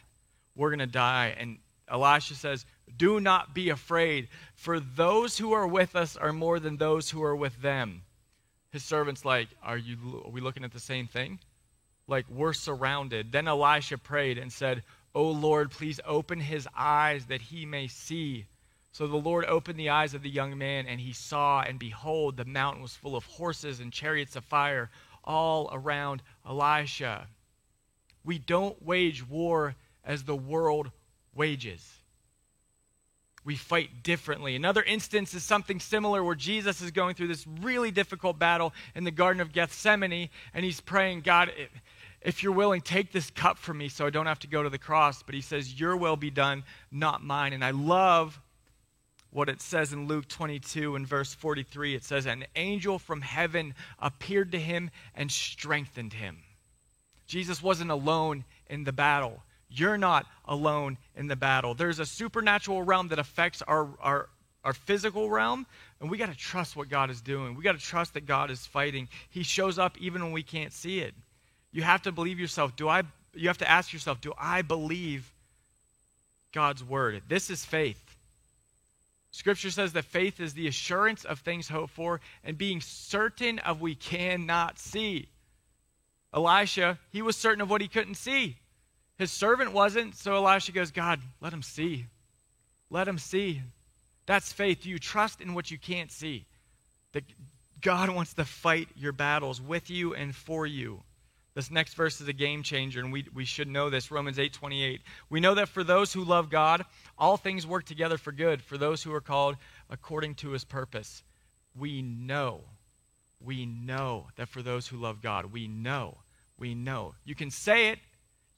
We're 0.55 0.69
going 0.69 0.79
to 0.79 0.87
die. 0.87 1.35
And 1.37 1.57
Elisha 1.89 2.35
says, 2.35 2.65
Do 2.97 3.19
not 3.19 3.53
be 3.53 3.69
afraid, 3.69 4.27
for 4.55 4.79
those 4.79 5.37
who 5.37 5.53
are 5.53 5.67
with 5.67 5.95
us 5.95 6.17
are 6.17 6.33
more 6.33 6.59
than 6.59 6.77
those 6.77 7.09
who 7.09 7.23
are 7.23 7.35
with 7.35 7.61
them. 7.61 8.03
His 8.71 8.83
servant's 8.83 9.25
like, 9.25 9.49
Are, 9.63 9.77
you, 9.77 10.23
are 10.25 10.31
we 10.31 10.41
looking 10.41 10.63
at 10.63 10.73
the 10.73 10.79
same 10.79 11.07
thing? 11.07 11.39
Like, 12.07 12.25
we're 12.29 12.53
surrounded. 12.53 13.31
Then 13.31 13.47
Elisha 13.47 13.97
prayed 13.97 14.37
and 14.37 14.51
said, 14.51 14.83
O 15.13 15.29
Lord, 15.29 15.71
please 15.71 15.99
open 16.05 16.39
his 16.39 16.67
eyes 16.75 17.25
that 17.27 17.41
he 17.41 17.65
may 17.65 17.87
see. 17.87 18.45
So 18.91 19.07
the 19.07 19.17
Lord 19.17 19.45
opened 19.45 19.79
the 19.79 19.89
eyes 19.89 20.13
of 20.13 20.23
the 20.23 20.29
young 20.29 20.57
man, 20.57 20.87
and 20.87 20.99
he 20.99 21.13
saw, 21.13 21.61
and 21.61 21.79
behold, 21.79 22.37
the 22.37 22.45
mountain 22.45 22.81
was 22.81 22.95
full 22.95 23.15
of 23.15 23.25
horses 23.25 23.79
and 23.79 23.93
chariots 23.93 24.35
of 24.35 24.43
fire 24.43 24.89
all 25.23 25.69
around 25.71 26.21
Elisha. 26.45 27.27
We 28.23 28.39
don't 28.39 28.83
wage 28.83 29.27
war 29.27 29.75
as 30.03 30.23
the 30.23 30.35
world 30.35 30.91
wages. 31.33 31.98
We 33.45 33.55
fight 33.55 34.03
differently. 34.03 34.55
Another 34.55 34.83
instance 34.83 35.33
is 35.33 35.43
something 35.43 35.79
similar 35.79 36.23
where 36.23 36.35
Jesus 36.35 36.81
is 36.81 36.91
going 36.91 37.15
through 37.15 37.27
this 37.27 37.45
really 37.61 37.91
difficult 37.91 38.37
battle 38.37 38.73
in 38.95 39.03
the 39.03 39.11
Garden 39.11 39.41
of 39.41 39.53
Gethsemane, 39.53 40.29
and 40.53 40.65
he's 40.65 40.81
praying, 40.81 41.21
God, 41.21 41.51
if 42.21 42.43
you're 42.43 42.51
willing, 42.51 42.81
take 42.81 43.11
this 43.11 43.29
cup 43.31 43.57
from 43.57 43.77
me 43.77 43.87
so 43.87 44.05
I 44.05 44.09
don't 44.09 44.25
have 44.25 44.39
to 44.39 44.47
go 44.47 44.63
to 44.63 44.69
the 44.69 44.77
cross. 44.77 45.23
But 45.23 45.35
he 45.35 45.41
says, 45.41 45.79
Your 45.79 45.95
will 45.95 46.17
be 46.17 46.29
done, 46.29 46.63
not 46.91 47.23
mine. 47.23 47.53
And 47.53 47.63
I 47.63 47.71
love 47.71 48.39
what 49.31 49.49
it 49.49 49.61
says 49.61 49.93
in 49.93 50.07
Luke 50.07 50.27
22 50.27 50.95
and 50.95 51.07
verse 51.07 51.33
43. 51.33 51.95
It 51.95 52.03
says, 52.03 52.25
An 52.25 52.45
angel 52.55 52.99
from 52.99 53.21
heaven 53.21 53.73
appeared 53.99 54.51
to 54.51 54.59
him 54.59 54.91
and 55.15 55.31
strengthened 55.31 56.13
him. 56.13 56.39
Jesus 57.25 57.61
wasn't 57.61 57.91
alone 57.91 58.43
in 58.67 58.83
the 58.83 58.91
battle. 58.91 59.43
You're 59.69 59.97
not 59.97 60.25
alone 60.45 60.97
in 61.15 61.27
the 61.27 61.35
battle. 61.35 61.73
There's 61.73 61.99
a 61.99 62.05
supernatural 62.05 62.81
realm 62.83 63.09
that 63.09 63.19
affects 63.19 63.61
our, 63.61 63.87
our, 63.99 64.29
our 64.63 64.73
physical 64.73 65.29
realm, 65.29 65.65
and 65.99 66.09
we 66.09 66.17
got 66.17 66.29
to 66.29 66.37
trust 66.37 66.75
what 66.75 66.89
God 66.89 67.09
is 67.09 67.21
doing. 67.21 67.55
We 67.55 67.63
got 67.63 67.73
to 67.73 67.83
trust 67.83 68.15
that 68.15 68.25
God 68.25 68.49
is 68.49 68.65
fighting. 68.65 69.07
He 69.29 69.43
shows 69.43 69.77
up 69.77 69.97
even 69.99 70.23
when 70.23 70.31
we 70.31 70.43
can't 70.43 70.73
see 70.73 70.99
it. 70.99 71.13
You 71.71 71.83
have 71.83 72.01
to 72.03 72.11
believe 72.11 72.39
yourself. 72.39 72.75
Do 72.75 72.89
I 72.89 73.03
you 73.35 73.47
have 73.47 73.59
to 73.59 73.69
ask 73.69 73.93
yourself, 73.93 74.21
do 74.21 74.33
I 74.37 74.61
believe 74.63 75.31
God's 76.51 76.83
word? 76.83 77.21
This 77.27 77.49
is 77.49 77.63
faith. 77.63 78.03
Scripture 79.31 79.69
says 79.69 79.93
that 79.93 80.05
faith 80.05 80.39
is 80.39 80.53
the 80.53 80.67
assurance 80.67 81.23
of 81.23 81.39
things 81.39 81.69
hoped 81.69 81.93
for 81.93 82.19
and 82.43 82.57
being 82.57 82.81
certain 82.81 83.59
of 83.59 83.81
we 83.81 83.93
cannot 83.93 84.79
see. 84.79 85.27
Elisha, 86.33 86.97
he 87.11 87.21
was 87.21 87.37
certain 87.37 87.61
of 87.61 87.69
what 87.69 87.81
he 87.81 87.87
couldn't 87.87 88.15
see. 88.15 88.57
His 89.19 89.31
servant 89.31 89.73
wasn't, 89.73 90.15
so 90.15 90.33
Elisha 90.33 90.71
goes, 90.71 90.91
God, 90.91 91.19
let 91.41 91.51
him 91.51 91.61
see. 91.61 92.05
Let 92.89 93.05
him 93.05 93.19
see. 93.19 93.61
That's 94.25 94.53
faith. 94.53 94.85
You 94.85 94.97
trust 94.97 95.41
in 95.41 95.53
what 95.53 95.69
you 95.69 95.77
can't 95.77 96.09
see? 96.09 96.45
That 97.11 97.25
God 97.81 98.09
wants 98.09 98.33
to 98.35 98.45
fight 98.45 98.87
your 98.95 99.11
battles 99.11 99.61
with 99.61 99.89
you 99.89 100.15
and 100.15 100.33
for 100.33 100.65
you. 100.65 101.03
This 101.53 101.69
next 101.69 101.95
verse 101.95 102.21
is 102.21 102.29
a 102.29 102.33
game 102.33 102.63
changer, 102.63 103.01
and 103.01 103.11
we, 103.11 103.25
we 103.33 103.43
should 103.43 103.67
know 103.67 103.89
this. 103.89 104.09
Romans 104.09 104.39
8 104.39 104.53
28. 104.53 105.01
We 105.29 105.41
know 105.41 105.55
that 105.55 105.67
for 105.67 105.83
those 105.83 106.13
who 106.13 106.23
love 106.23 106.49
God, 106.49 106.85
all 107.17 107.35
things 107.35 107.67
work 107.67 107.83
together 107.83 108.17
for 108.17 108.31
good, 108.31 108.61
for 108.61 108.77
those 108.77 109.03
who 109.03 109.13
are 109.13 109.19
called 109.19 109.57
according 109.89 110.35
to 110.35 110.51
his 110.51 110.63
purpose. 110.63 111.23
We 111.77 112.01
know, 112.01 112.61
we 113.43 113.65
know 113.65 114.27
that 114.37 114.47
for 114.47 114.61
those 114.61 114.87
who 114.87 114.95
love 114.95 115.21
God, 115.21 115.51
we 115.51 115.67
know, 115.67 116.19
we 116.57 116.73
know. 116.73 117.15
You 117.25 117.35
can 117.35 117.51
say 117.51 117.89
it, 117.89 117.99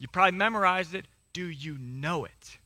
you 0.02 0.08
probably 0.08 0.36
memorized 0.36 0.96
it. 0.96 1.06
Do 1.32 1.46
you 1.46 1.78
know 1.80 2.26
it? 2.26 2.58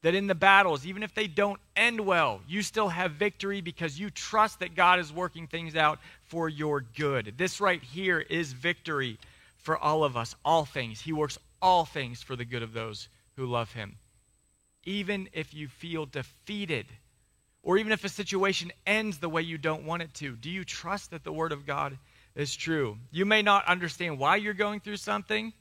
That 0.00 0.14
in 0.14 0.28
the 0.28 0.34
battles, 0.34 0.86
even 0.86 1.02
if 1.02 1.14
they 1.14 1.26
don't 1.26 1.60
end 1.76 2.00
well, 2.00 2.40
you 2.48 2.62
still 2.62 2.88
have 2.88 3.12
victory 3.12 3.60
because 3.60 4.00
you 4.00 4.08
trust 4.08 4.60
that 4.60 4.74
God 4.74 4.98
is 4.98 5.12
working 5.12 5.46
things 5.46 5.76
out 5.76 5.98
for 6.24 6.48
your 6.48 6.86
good. 6.96 7.34
This 7.36 7.60
right 7.60 7.82
here 7.82 8.18
is 8.18 8.54
victory 8.54 9.18
for 9.58 9.76
all 9.76 10.04
of 10.04 10.16
us, 10.16 10.34
all 10.42 10.64
things. 10.64 11.02
He 11.02 11.12
works 11.12 11.36
all 11.60 11.84
things 11.84 12.22
for 12.22 12.34
the 12.34 12.46
good 12.46 12.62
of 12.62 12.72
those 12.72 13.08
who 13.36 13.44
love 13.44 13.70
Him. 13.74 13.96
Even 14.84 15.28
if 15.34 15.52
you 15.52 15.68
feel 15.68 16.06
defeated, 16.06 16.86
or 17.62 17.76
even 17.76 17.92
if 17.92 18.06
a 18.06 18.08
situation 18.08 18.72
ends 18.86 19.18
the 19.18 19.28
way 19.28 19.42
you 19.42 19.58
don't 19.58 19.84
want 19.84 20.00
it 20.00 20.14
to, 20.14 20.34
do 20.36 20.48
you 20.48 20.64
trust 20.64 21.10
that 21.10 21.24
the 21.24 21.32
Word 21.32 21.52
of 21.52 21.66
God 21.66 21.98
is 22.34 22.56
true? 22.56 22.96
You 23.10 23.26
may 23.26 23.42
not 23.42 23.66
understand 23.66 24.18
why 24.18 24.36
you're 24.36 24.54
going 24.54 24.80
through 24.80 24.96
something. 24.96 25.52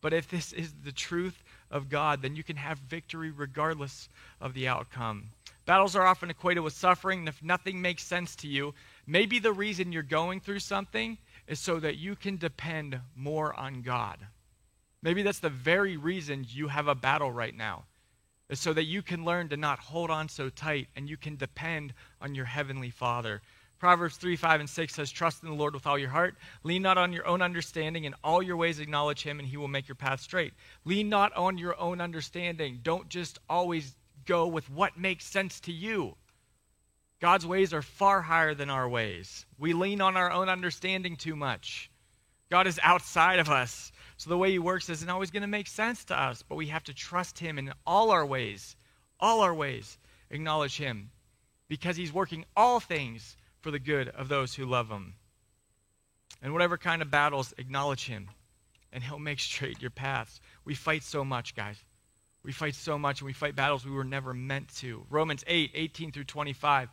But 0.00 0.12
if 0.12 0.28
this 0.28 0.52
is 0.52 0.72
the 0.82 0.92
truth 0.92 1.42
of 1.70 1.88
God, 1.88 2.22
then 2.22 2.36
you 2.36 2.42
can 2.42 2.56
have 2.56 2.78
victory 2.78 3.30
regardless 3.30 4.08
of 4.40 4.54
the 4.54 4.66
outcome. 4.66 5.30
Battles 5.66 5.94
are 5.94 6.06
often 6.06 6.30
equated 6.30 6.62
with 6.62 6.72
suffering, 6.72 7.20
and 7.20 7.28
if 7.28 7.42
nothing 7.42 7.80
makes 7.80 8.02
sense 8.02 8.34
to 8.36 8.48
you, 8.48 8.74
maybe 9.06 9.38
the 9.38 9.52
reason 9.52 9.92
you're 9.92 10.02
going 10.02 10.40
through 10.40 10.60
something 10.60 11.18
is 11.46 11.60
so 11.60 11.78
that 11.80 11.98
you 11.98 12.16
can 12.16 12.38
depend 12.38 12.98
more 13.14 13.54
on 13.54 13.82
God. 13.82 14.18
Maybe 15.02 15.22
that's 15.22 15.38
the 15.38 15.50
very 15.50 15.96
reason 15.96 16.46
you 16.48 16.68
have 16.68 16.88
a 16.88 16.94
battle 16.94 17.30
right 17.30 17.54
now, 17.54 17.84
is 18.48 18.58
so 18.58 18.72
that 18.72 18.84
you 18.84 19.02
can 19.02 19.24
learn 19.24 19.48
to 19.50 19.56
not 19.56 19.78
hold 19.78 20.10
on 20.10 20.28
so 20.28 20.48
tight 20.48 20.88
and 20.96 21.08
you 21.08 21.16
can 21.16 21.36
depend 21.36 21.94
on 22.20 22.34
your 22.34 22.46
Heavenly 22.46 22.90
Father. 22.90 23.42
Proverbs 23.80 24.18
3, 24.18 24.36
5, 24.36 24.60
and 24.60 24.68
6 24.68 24.94
says, 24.94 25.10
Trust 25.10 25.42
in 25.42 25.48
the 25.48 25.54
Lord 25.54 25.72
with 25.72 25.86
all 25.86 25.98
your 25.98 26.10
heart. 26.10 26.36
Lean 26.64 26.82
not 26.82 26.98
on 26.98 27.14
your 27.14 27.26
own 27.26 27.40
understanding. 27.40 28.04
In 28.04 28.14
all 28.22 28.42
your 28.42 28.58
ways 28.58 28.78
acknowledge 28.78 29.22
him, 29.22 29.38
and 29.38 29.48
he 29.48 29.56
will 29.56 29.68
make 29.68 29.88
your 29.88 29.94
path 29.94 30.20
straight. 30.20 30.52
Lean 30.84 31.08
not 31.08 31.34
on 31.34 31.56
your 31.56 31.80
own 31.80 31.98
understanding. 31.98 32.80
Don't 32.82 33.08
just 33.08 33.38
always 33.48 33.96
go 34.26 34.46
with 34.46 34.68
what 34.68 34.98
makes 34.98 35.24
sense 35.24 35.60
to 35.60 35.72
you. 35.72 36.14
God's 37.20 37.46
ways 37.46 37.72
are 37.72 37.80
far 37.80 38.20
higher 38.20 38.54
than 38.54 38.68
our 38.68 38.86
ways. 38.86 39.46
We 39.58 39.72
lean 39.72 40.02
on 40.02 40.14
our 40.14 40.30
own 40.30 40.50
understanding 40.50 41.16
too 41.16 41.34
much. 41.34 41.90
God 42.50 42.66
is 42.66 42.78
outside 42.82 43.38
of 43.38 43.48
us. 43.48 43.92
So 44.18 44.28
the 44.28 44.36
way 44.36 44.50
he 44.50 44.58
works 44.58 44.90
isn't 44.90 45.08
always 45.08 45.30
going 45.30 45.42
to 45.42 45.46
make 45.46 45.66
sense 45.66 46.04
to 46.06 46.20
us, 46.20 46.42
but 46.46 46.56
we 46.56 46.66
have 46.66 46.84
to 46.84 46.94
trust 46.94 47.38
him 47.38 47.58
in 47.58 47.72
all 47.86 48.10
our 48.10 48.26
ways. 48.26 48.76
All 49.18 49.40
our 49.40 49.54
ways. 49.54 49.96
Acknowledge 50.28 50.76
him 50.76 51.10
because 51.68 51.96
he's 51.96 52.12
working 52.12 52.44
all 52.54 52.78
things 52.78 53.36
for 53.60 53.70
the 53.70 53.78
good 53.78 54.08
of 54.08 54.28
those 54.28 54.54
who 54.54 54.64
love 54.64 54.88
him. 54.88 55.14
And 56.42 56.52
whatever 56.52 56.78
kind 56.78 57.02
of 57.02 57.10
battles, 57.10 57.52
acknowledge 57.58 58.06
him, 58.06 58.30
and 58.92 59.04
he'll 59.04 59.18
make 59.18 59.40
straight 59.40 59.80
your 59.80 59.90
paths. 59.90 60.40
We 60.64 60.74
fight 60.74 61.02
so 61.02 61.24
much, 61.24 61.54
guys. 61.54 61.76
We 62.42 62.52
fight 62.52 62.74
so 62.74 62.98
much 62.98 63.20
and 63.20 63.26
we 63.26 63.34
fight 63.34 63.54
battles 63.54 63.84
we 63.84 63.90
were 63.90 64.04
never 64.04 64.32
meant 64.32 64.74
to. 64.76 65.04
Romans 65.10 65.44
8, 65.46 65.72
18 65.74 66.12
through 66.12 66.24
25. 66.24 66.88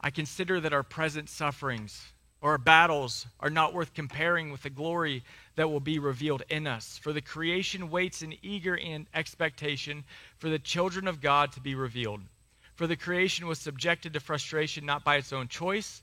I 0.00 0.10
consider 0.10 0.60
that 0.60 0.72
our 0.72 0.82
present 0.82 1.28
sufferings 1.28 2.12
or 2.40 2.52
our 2.52 2.58
battles 2.58 3.26
are 3.40 3.50
not 3.50 3.74
worth 3.74 3.94
comparing 3.94 4.50
with 4.50 4.62
the 4.62 4.70
glory 4.70 5.24
that 5.56 5.70
will 5.70 5.80
be 5.80 5.98
revealed 5.98 6.42
in 6.48 6.66
us. 6.66 6.98
For 7.02 7.12
the 7.12 7.20
creation 7.20 7.90
waits 7.90 8.22
in 8.22 8.36
eager 8.42 8.78
expectation 9.14 10.04
for 10.36 10.48
the 10.48 10.58
children 10.58 11.08
of 11.08 11.20
God 11.20 11.52
to 11.52 11.60
be 11.60 11.74
revealed. 11.74 12.22
For 12.74 12.86
the 12.86 12.96
creation 12.96 13.46
was 13.46 13.58
subjected 13.58 14.12
to 14.12 14.20
frustration 14.20 14.86
not 14.86 15.04
by 15.04 15.16
its 15.16 15.32
own 15.32 15.48
choice, 15.48 16.02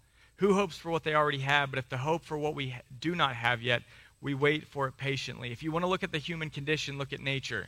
Who 0.41 0.55
hopes 0.55 0.75
for 0.75 0.89
what 0.89 1.03
they 1.03 1.13
already 1.13 1.41
have? 1.41 1.69
But 1.69 1.77
if 1.77 1.87
the 1.87 1.97
hope 1.97 2.25
for 2.25 2.35
what 2.35 2.55
we 2.55 2.75
do 2.99 3.13
not 3.13 3.35
have 3.35 3.61
yet, 3.61 3.83
we 4.21 4.33
wait 4.33 4.65
for 4.65 4.87
it 4.87 4.97
patiently. 4.97 5.51
If 5.51 5.61
you 5.61 5.71
want 5.71 5.85
to 5.85 5.87
look 5.87 6.01
at 6.01 6.11
the 6.11 6.17
human 6.17 6.49
condition, 6.49 6.97
look 6.97 7.13
at 7.13 7.19
nature. 7.19 7.67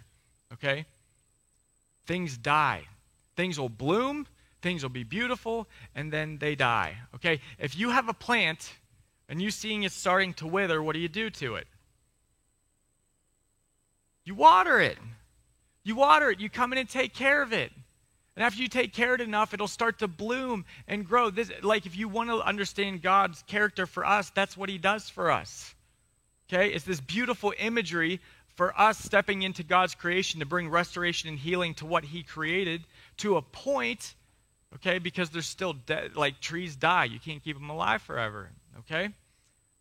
Okay? 0.51 0.87
Things 2.07 2.35
die. 2.35 2.85
Things 3.35 3.59
will 3.59 3.69
bloom, 3.69 4.25
things 4.63 4.81
will 4.81 4.89
be 4.89 5.03
beautiful, 5.03 5.67
and 5.93 6.11
then 6.11 6.39
they 6.39 6.55
die. 6.55 6.97
Okay? 7.13 7.41
If 7.59 7.77
you 7.77 7.91
have 7.91 8.09
a 8.09 8.13
plant 8.13 8.73
and 9.29 9.39
you 9.39 9.51
seeing 9.51 9.83
it 9.83 9.91
starting 9.91 10.33
to 10.35 10.47
wither, 10.47 10.81
what 10.81 10.93
do 10.93 10.99
you 10.99 11.09
do 11.09 11.29
to 11.29 11.55
it? 11.57 11.67
You 14.25 14.33
water 14.33 14.79
it. 14.79 14.97
You 15.83 15.95
water 15.95 16.31
it. 16.31 16.39
You 16.39 16.49
come 16.49 16.71
in 16.71 16.79
and 16.79 16.89
take 16.89 17.13
care 17.13 17.43
of 17.43 17.53
it. 17.53 17.71
And 18.35 18.43
after 18.43 18.61
you 18.61 18.67
take 18.67 18.93
care 18.93 19.13
of 19.13 19.21
it 19.21 19.23
enough, 19.23 19.53
it'll 19.53 19.67
start 19.67 19.99
to 19.99 20.07
bloom 20.07 20.65
and 20.87 21.05
grow. 21.05 21.29
This, 21.29 21.51
like 21.61 21.85
if 21.85 21.95
you 21.95 22.07
want 22.07 22.29
to 22.29 22.41
understand 22.41 23.01
God's 23.01 23.43
character 23.43 23.85
for 23.85 24.05
us, 24.05 24.31
that's 24.31 24.57
what 24.57 24.69
He 24.69 24.77
does 24.77 25.09
for 25.09 25.31
us. 25.31 25.75
Okay? 26.49 26.73
It's 26.73 26.85
this 26.85 26.99
beautiful 26.99 27.53
imagery 27.59 28.19
for 28.55 28.79
us 28.79 28.97
stepping 28.97 29.41
into 29.41 29.63
God's 29.63 29.95
creation 29.95 30.39
to 30.39 30.45
bring 30.45 30.69
restoration 30.69 31.29
and 31.29 31.37
healing 31.37 31.73
to 31.75 31.85
what 31.85 32.03
He 32.03 32.23
created 32.23 32.83
to 33.17 33.37
a 33.37 33.41
point, 33.41 34.13
okay? 34.75 34.99
Because 34.99 35.29
there's 35.31 35.47
still, 35.47 35.73
de- 35.73 36.09
like 36.15 36.39
trees 36.39 36.75
die. 36.75 37.05
You 37.05 37.19
can't 37.19 37.43
keep 37.43 37.57
them 37.57 37.69
alive 37.69 38.01
forever, 38.01 38.51
okay? 38.79 39.09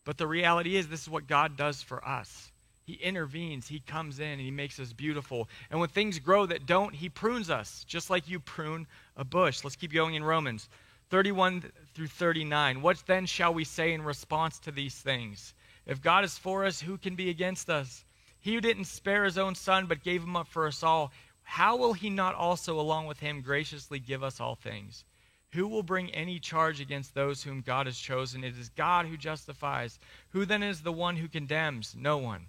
But 0.05 0.19
the 0.19 0.27
reality 0.27 0.77
is, 0.77 0.89
this 0.89 1.03
is 1.03 1.09
what 1.09 1.27
God 1.27 1.57
does 1.57 1.83
for 1.83 2.07
us. 2.07 2.51
He 2.93 2.99
intervenes, 3.03 3.69
He 3.69 3.81
comes 3.81 4.21
in, 4.21 4.33
and 4.33 4.41
He 4.41 4.51
makes 4.51 4.79
us 4.79 4.93
beautiful. 4.93 5.49
And 5.71 5.81
when 5.81 5.89
things 5.89 6.19
grow 6.19 6.45
that 6.45 6.67
don't, 6.67 6.95
He 6.95 7.09
prunes 7.09 7.49
us, 7.49 7.85
just 7.89 8.11
like 8.11 8.29
you 8.29 8.39
prune 8.39 8.87
a 9.17 9.25
bush. 9.25 9.65
Let's 9.65 9.77
keep 9.77 9.95
going 9.95 10.15
in 10.15 10.23
Romans 10.23 10.69
31 11.09 11.73
through 11.95 12.09
39. 12.09 12.83
What 12.83 13.03
then 13.07 13.25
shall 13.25 13.55
we 13.55 13.65
say 13.65 13.95
in 13.95 14.03
response 14.03 14.59
to 14.59 14.71
these 14.71 14.95
things? 14.95 15.55
If 15.87 16.03
God 16.03 16.23
is 16.23 16.37
for 16.37 16.67
us, 16.67 16.83
who 16.83 16.99
can 16.99 17.15
be 17.15 17.31
against 17.31 17.71
us? 17.71 18.05
He 18.39 18.53
who 18.53 18.61
didn't 18.61 18.85
spare 18.85 19.25
his 19.25 19.39
own 19.39 19.55
son, 19.55 19.87
but 19.87 20.05
gave 20.05 20.23
him 20.23 20.37
up 20.37 20.49
for 20.49 20.67
us 20.67 20.83
all, 20.83 21.13
how 21.45 21.77
will 21.77 21.95
he 21.95 22.11
not 22.11 22.35
also, 22.35 22.79
along 22.79 23.07
with 23.07 23.21
him, 23.21 23.41
graciously 23.41 24.01
give 24.01 24.23
us 24.23 24.39
all 24.39 24.55
things? 24.55 25.07
Who 25.53 25.67
will 25.67 25.83
bring 25.83 26.11
any 26.11 26.39
charge 26.39 26.79
against 26.79 27.15
those 27.15 27.43
whom 27.43 27.63
God 27.63 27.87
has 27.87 27.99
chosen? 27.99 28.45
It 28.45 28.59
is 28.59 28.69
God 28.69 29.07
who 29.07 29.17
justifies. 29.17 29.99
Who 30.31 30.45
then 30.45 30.63
is 30.63 30.83
the 30.83 30.93
one 30.93 31.17
who 31.17 31.29
condemns? 31.29 31.95
No 31.97 32.19
one. 32.19 32.49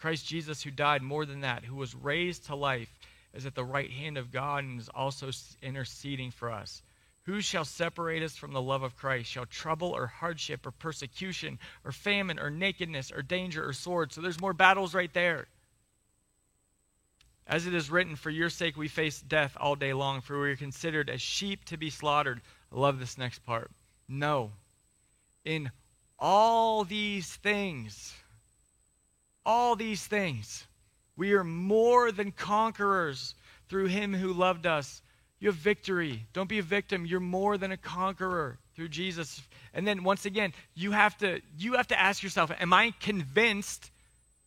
Christ 0.00 0.26
Jesus, 0.26 0.62
who 0.62 0.70
died 0.70 1.02
more 1.02 1.26
than 1.26 1.40
that, 1.42 1.64
who 1.64 1.76
was 1.76 1.94
raised 1.94 2.46
to 2.46 2.54
life, 2.56 2.88
is 3.34 3.46
at 3.46 3.54
the 3.54 3.64
right 3.64 3.90
hand 3.90 4.18
of 4.18 4.32
God 4.32 4.64
and 4.64 4.80
is 4.80 4.88
also 4.88 5.30
interceding 5.62 6.30
for 6.30 6.50
us. 6.50 6.82
Who 7.24 7.40
shall 7.40 7.64
separate 7.64 8.22
us 8.22 8.36
from 8.36 8.52
the 8.52 8.62
love 8.62 8.82
of 8.82 8.96
Christ? 8.96 9.30
Shall 9.30 9.46
trouble 9.46 9.90
or 9.90 10.06
hardship 10.06 10.66
or 10.66 10.70
persecution 10.70 11.58
or 11.84 11.92
famine 11.92 12.38
or 12.38 12.50
nakedness 12.50 13.12
or 13.12 13.22
danger 13.22 13.66
or 13.66 13.72
sword? 13.72 14.12
So 14.12 14.20
there's 14.20 14.40
more 14.40 14.54
battles 14.54 14.94
right 14.94 15.12
there. 15.12 15.46
As 17.46 17.66
it 17.66 17.74
is 17.74 17.90
written, 17.90 18.16
For 18.16 18.30
your 18.30 18.48
sake 18.48 18.76
we 18.76 18.88
face 18.88 19.20
death 19.20 19.56
all 19.60 19.76
day 19.76 19.92
long, 19.92 20.22
for 20.22 20.40
we 20.40 20.50
are 20.50 20.56
considered 20.56 21.10
as 21.10 21.20
sheep 21.20 21.64
to 21.66 21.76
be 21.76 21.90
slaughtered. 21.90 22.40
I 22.72 22.78
love 22.78 22.98
this 22.98 23.18
next 23.18 23.44
part. 23.44 23.70
No. 24.08 24.52
In 25.44 25.70
all 26.18 26.84
these 26.84 27.36
things, 27.36 28.14
all 29.44 29.76
these 29.76 30.06
things, 30.06 30.66
we 31.16 31.32
are 31.32 31.44
more 31.44 32.12
than 32.12 32.32
conquerors 32.32 33.34
through 33.68 33.86
him 33.86 34.14
who 34.14 34.32
loved 34.32 34.66
us. 34.66 35.02
You 35.38 35.48
have 35.48 35.56
victory. 35.56 36.26
Don't 36.32 36.48
be 36.48 36.58
a 36.58 36.62
victim. 36.62 37.06
You're 37.06 37.20
more 37.20 37.56
than 37.56 37.72
a 37.72 37.76
conqueror 37.76 38.58
through 38.74 38.88
Jesus. 38.88 39.42
And 39.72 39.86
then 39.86 40.04
once 40.04 40.26
again, 40.26 40.52
you 40.74 40.90
have 40.92 41.16
to 41.18 41.40
you 41.58 41.74
have 41.74 41.88
to 41.88 41.98
ask 41.98 42.22
yourself, 42.22 42.50
am 42.60 42.72
I 42.72 42.92
convinced 43.00 43.90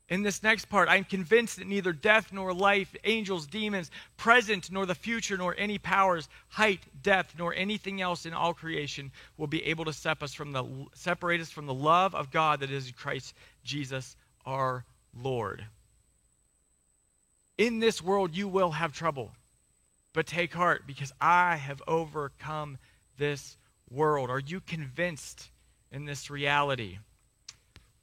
in 0.09 0.21
this 0.21 0.43
next 0.43 0.65
part, 0.65 0.89
I'm 0.89 1.05
convinced 1.05 1.57
that 1.57 1.67
neither 1.67 1.93
death 1.93 2.33
nor 2.33 2.53
life, 2.53 2.93
angels, 3.05 3.47
demons, 3.47 3.89
present 4.17 4.69
nor 4.69 4.85
the 4.85 4.93
future 4.93 5.37
nor 5.37 5.55
any 5.57 5.77
powers, 5.77 6.27
height, 6.49 6.81
depth, 7.01 7.35
nor 7.37 7.53
anything 7.55 8.01
else 8.01 8.25
in 8.25 8.33
all 8.33 8.53
creation 8.53 9.11
will 9.37 9.47
be 9.47 9.63
able 9.65 9.85
to 9.85 9.93
separate 9.93 10.25
us 10.25 10.33
from 10.33 10.51
the 10.51 10.63
separate 10.93 11.41
us 11.41 11.49
from 11.49 11.65
the 11.65 11.73
love 11.73 12.13
of 12.13 12.31
God 12.31 12.59
that 12.59 12.69
is 12.69 12.91
Christ 12.91 13.33
Jesus 13.63 14.15
our 14.45 14.85
Lord. 15.13 15.65
In 17.57 17.79
this 17.79 18.01
world 18.01 18.35
you 18.35 18.47
will 18.47 18.71
have 18.71 18.93
trouble. 18.93 19.31
But 20.13 20.27
take 20.27 20.53
heart, 20.53 20.83
because 20.85 21.11
I 21.19 21.55
have 21.55 21.81
overcome 21.87 22.77
this 23.17 23.57
world. 23.89 24.29
Are 24.29 24.39
you 24.39 24.61
convinced 24.61 25.49
in 25.91 26.05
this 26.05 26.29
reality? 26.29 26.99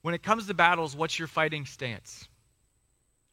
When 0.02 0.14
it 0.14 0.22
comes 0.22 0.46
to 0.48 0.54
battles, 0.54 0.96
what's 0.96 1.18
your 1.18 1.28
fighting 1.28 1.66
stance? 1.66 2.28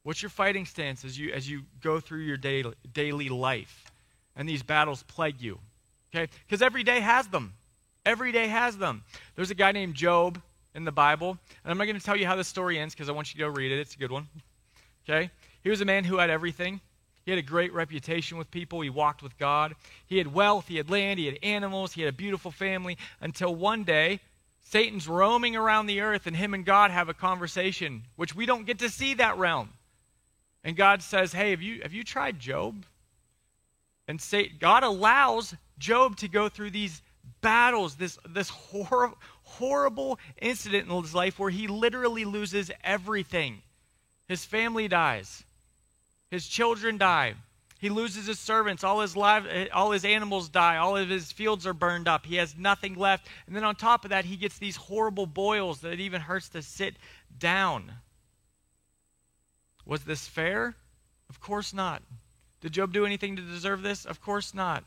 What's 0.04 0.22
your 0.22 0.30
fighting 0.30 0.66
stance 0.66 1.04
as 1.04 1.18
you, 1.18 1.34
as 1.34 1.50
you 1.50 1.64
go 1.82 2.00
through 2.00 2.22
your 2.22 2.38
daily, 2.38 2.74
daily 2.94 3.30
life 3.30 3.92
and 4.36 4.48
these 4.48 4.64
battles 4.64 5.04
plague 5.04 5.42
you? 5.42 5.60
Okay? 6.14 6.32
Because 6.46 6.62
every 6.62 6.84
day 6.84 7.00
has 7.00 7.28
them. 7.28 7.54
Every 8.06 8.32
day 8.32 8.48
has 8.48 8.78
them. 8.78 9.04
There's 9.36 9.52
a 9.52 9.56
guy 9.56 9.72
named 9.72 9.96
Job 9.96 10.42
in 10.78 10.86
the 10.86 10.92
Bible, 10.92 11.40
and 11.64 11.72
I'm 11.72 11.78
not 11.78 11.86
going 11.86 12.00
to 12.00 12.06
tell 12.06 12.16
you 12.16 12.28
how 12.28 12.36
the 12.36 12.44
story 12.44 12.78
ends 12.78 12.94
because 12.94 13.10
I 13.10 13.12
want 13.12 13.34
you 13.34 13.40
to 13.40 13.50
go 13.50 13.54
read 13.54 13.72
it. 13.72 13.80
It's 13.80 13.96
a 13.96 13.98
good 13.98 14.12
one. 14.12 14.28
Okay? 15.10 15.32
He 15.64 15.70
was 15.70 15.82
a 15.82 15.86
man 15.86 16.04
who 16.04 16.18
had 16.18 16.30
everything. 16.30 16.80
He 17.26 17.32
had 17.32 17.40
a 17.40 17.42
great 17.44 17.74
reputation 17.74 18.38
with 18.38 18.52
people. 18.52 18.80
He 18.82 18.92
walked 18.92 19.24
with 19.24 19.38
God. 19.40 19.76
He 20.06 20.20
had 20.20 20.34
wealth, 20.34 20.68
he 20.68 20.78
had 20.78 20.90
land, 20.90 21.20
he 21.20 21.26
had 21.26 21.40
animals, 21.42 21.94
he 21.94 22.04
had 22.04 22.14
a 22.14 22.16
beautiful 22.16 22.52
family 22.52 22.98
until 23.20 23.54
one 23.56 23.84
day 23.84 24.20
Satan's 24.62 25.08
roaming 25.08 25.56
around 25.56 25.88
the 25.88 26.02
earth 26.02 26.28
and 26.28 26.36
him 26.36 26.54
and 26.54 26.64
God 26.64 26.92
have 26.92 27.10
a 27.10 27.14
conversation, 27.14 28.04
which 28.16 28.36
we 28.36 28.46
don't 28.46 28.68
get 28.68 28.80
to 28.80 28.90
see 28.90 29.16
that 29.16 29.38
realm. 29.38 29.70
And 30.64 30.78
God 30.78 31.02
says, 31.02 31.34
Hey, 31.34 31.50
have 31.52 31.62
you, 31.62 31.82
have 31.82 31.94
you 31.94 32.04
tried 32.04 32.40
Job? 32.40 32.86
And 34.08 34.22
Satan, 34.22 34.58
God 34.60 34.84
allows 34.84 35.56
Job 35.80 36.18
to 36.18 36.28
go 36.28 36.50
through 36.50 36.72
these 36.72 37.02
battles, 37.42 37.96
this, 37.96 38.20
this 38.30 38.50
hor- 38.72 39.16
horrible 39.48 40.20
incident 40.42 40.90
in 40.90 41.02
his 41.02 41.16
life 41.16 41.40
where 41.40 41.50
he 41.50 41.68
literally 41.68 42.26
loses 42.26 42.70
everything. 42.84 43.62
His 44.28 44.46
family 44.46 44.88
dies. 44.88 45.44
His 46.30 46.48
children 46.48 46.98
die. 46.98 47.36
He 47.80 47.90
loses 47.90 48.26
his 48.26 48.40
servants. 48.40 48.84
All 48.84 49.02
his, 49.02 49.16
live, 49.16 49.48
all 49.74 49.92
his 49.92 50.04
animals 50.04 50.50
die. 50.50 50.78
All 50.78 50.98
of 50.98 51.10
his 51.10 51.32
fields 51.32 51.66
are 51.68 51.74
burned 51.74 52.08
up. 52.08 52.26
He 52.26 52.36
has 52.36 52.58
nothing 52.58 52.96
left. 52.96 53.28
And 53.46 53.56
then 53.56 53.64
on 53.64 53.76
top 53.76 54.04
of 54.04 54.10
that, 54.10 54.26
he 54.26 54.36
gets 54.36 54.58
these 54.58 54.76
horrible 54.76 55.28
boils 55.28 55.82
that 55.82 55.94
it 55.94 56.00
even 56.00 56.22
hurts 56.22 56.50
to 56.50 56.62
sit 56.62 56.96
down. 57.38 57.92
Was 59.86 60.04
this 60.04 60.28
fair? 60.28 60.76
Of 61.30 61.40
course 61.40 61.74
not. 61.74 62.02
Did 62.62 62.74
Job 62.74 62.92
do 62.92 63.06
anything 63.06 63.36
to 63.36 63.42
deserve 63.42 63.84
this? 63.84 64.06
Of 64.06 64.22
course 64.22 64.54
not. 64.54 64.84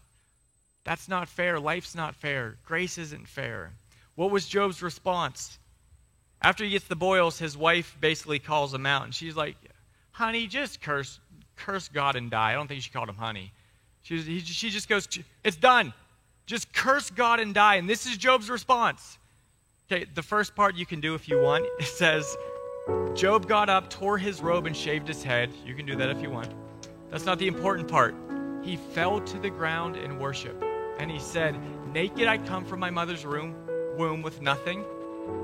That's 0.85 1.09
not 1.09 1.29
fair. 1.29 1.61
Life's 1.61 1.95
not 1.95 2.17
fair. 2.17 2.57
Grace 2.67 2.99
isn't 2.99 3.29
fair. 3.29 3.73
What 4.21 4.31
was 4.31 4.47
Job's 4.47 4.83
response? 4.83 5.59
After 6.43 6.62
he 6.62 6.68
gets 6.68 6.87
the 6.87 6.95
boils, 6.95 7.39
his 7.39 7.57
wife 7.57 7.97
basically 8.03 8.39
calls 8.39 8.75
him 8.75 8.85
out, 8.85 9.05
and 9.05 9.14
she's 9.14 9.35
like, 9.35 9.57
Honey, 10.11 10.47
just 10.47 10.83
curse 10.83 11.18
curse 11.57 11.89
God 11.89 12.16
and 12.16 12.31
die. 12.31 12.51
I 12.51 12.53
don't 12.53 12.68
think 12.68 12.83
she 12.83 12.91
called 12.91 13.09
him 13.09 13.14
honey. 13.14 13.51
She, 14.03 14.12
was, 14.16 14.27
he, 14.27 14.41
she 14.41 14.68
just 14.68 14.91
goes, 14.91 15.09
It's 15.43 15.57
done. 15.57 15.95
Just 16.45 16.71
curse 16.75 17.09
God 17.09 17.41
and 17.41 17.55
die. 17.55 17.77
And 17.77 17.89
this 17.89 18.05
is 18.05 18.18
Job's 18.18 18.51
response. 18.51 19.16
Okay, 19.91 20.05
the 20.14 20.23
first 20.23 20.55
part 20.55 20.75
you 20.75 20.85
can 20.85 21.01
do 21.01 21.14
if 21.14 21.27
you 21.27 21.41
want. 21.41 21.66
It 21.81 21.87
says, 21.87 22.37
Job 23.14 23.49
got 23.49 23.71
up, 23.71 23.89
tore 23.89 24.18
his 24.18 24.43
robe, 24.43 24.66
and 24.66 24.77
shaved 24.77 25.09
his 25.09 25.23
head. 25.23 25.49
You 25.64 25.75
can 25.75 25.87
do 25.87 25.97
that 25.97 26.11
if 26.11 26.21
you 26.21 26.29
want. 26.29 26.53
That's 27.11 27.25
not 27.25 27.39
the 27.39 27.49
important 27.49 27.89
part. 27.89 28.14
he 28.62 28.77
fell 28.77 29.18
to 29.23 29.39
the 29.39 29.49
ground 29.49 29.97
in 29.97 30.18
worship. 30.18 30.62
And 30.99 31.11
he 31.11 31.18
said, 31.18 31.59
Naked 31.95 32.29
I 32.29 32.37
come 32.37 32.66
from 32.66 32.81
my 32.81 32.91
mother's 32.91 33.25
room, 33.25 33.57
womb 34.01 34.23
with 34.23 34.41
nothing, 34.41 34.83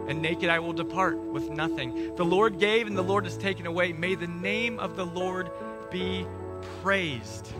and 0.08 0.22
naked 0.22 0.48
I 0.48 0.58
will 0.60 0.72
depart 0.72 1.18
with 1.18 1.50
nothing. 1.50 2.14
The 2.16 2.24
Lord 2.24 2.58
gave, 2.58 2.86
and 2.86 2.96
the 2.96 3.02
Lord 3.02 3.24
has 3.24 3.36
taken 3.36 3.66
away. 3.66 3.92
May 3.92 4.14
the 4.14 4.26
name 4.26 4.80
of 4.80 4.96
the 4.96 5.04
Lord 5.04 5.50
be 5.90 6.26
praised. 6.80 7.52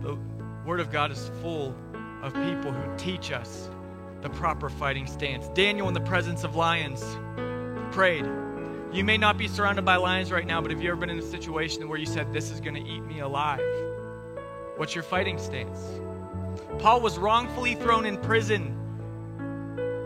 The 0.00 0.16
Word 0.64 0.80
of 0.80 0.90
God 0.90 1.12
is 1.12 1.30
full 1.42 1.76
of 2.22 2.32
people 2.32 2.72
who 2.72 2.96
teach 2.96 3.32
us 3.32 3.68
the 4.22 4.30
proper 4.30 4.70
fighting 4.70 5.06
stance. 5.06 5.48
Daniel, 5.48 5.88
in 5.88 5.94
the 5.94 6.00
presence 6.00 6.42
of 6.42 6.56
lions, 6.56 7.04
prayed. 7.94 8.24
You 8.94 9.04
may 9.04 9.18
not 9.18 9.36
be 9.36 9.46
surrounded 9.46 9.84
by 9.84 9.96
lions 9.96 10.32
right 10.32 10.46
now, 10.46 10.62
but 10.62 10.70
have 10.70 10.80
you 10.80 10.90
ever 10.90 11.00
been 11.00 11.10
in 11.10 11.18
a 11.18 11.30
situation 11.30 11.86
where 11.86 11.98
you 11.98 12.06
said, 12.06 12.32
This 12.32 12.50
is 12.50 12.60
going 12.60 12.82
to 12.82 12.90
eat 12.90 13.00
me 13.00 13.20
alive? 13.20 13.60
What's 14.78 14.94
your 14.94 15.04
fighting 15.04 15.36
stance? 15.36 16.00
Paul 16.78 17.02
was 17.02 17.18
wrongfully 17.18 17.74
thrown 17.74 18.06
in 18.06 18.16
prison. 18.16 18.78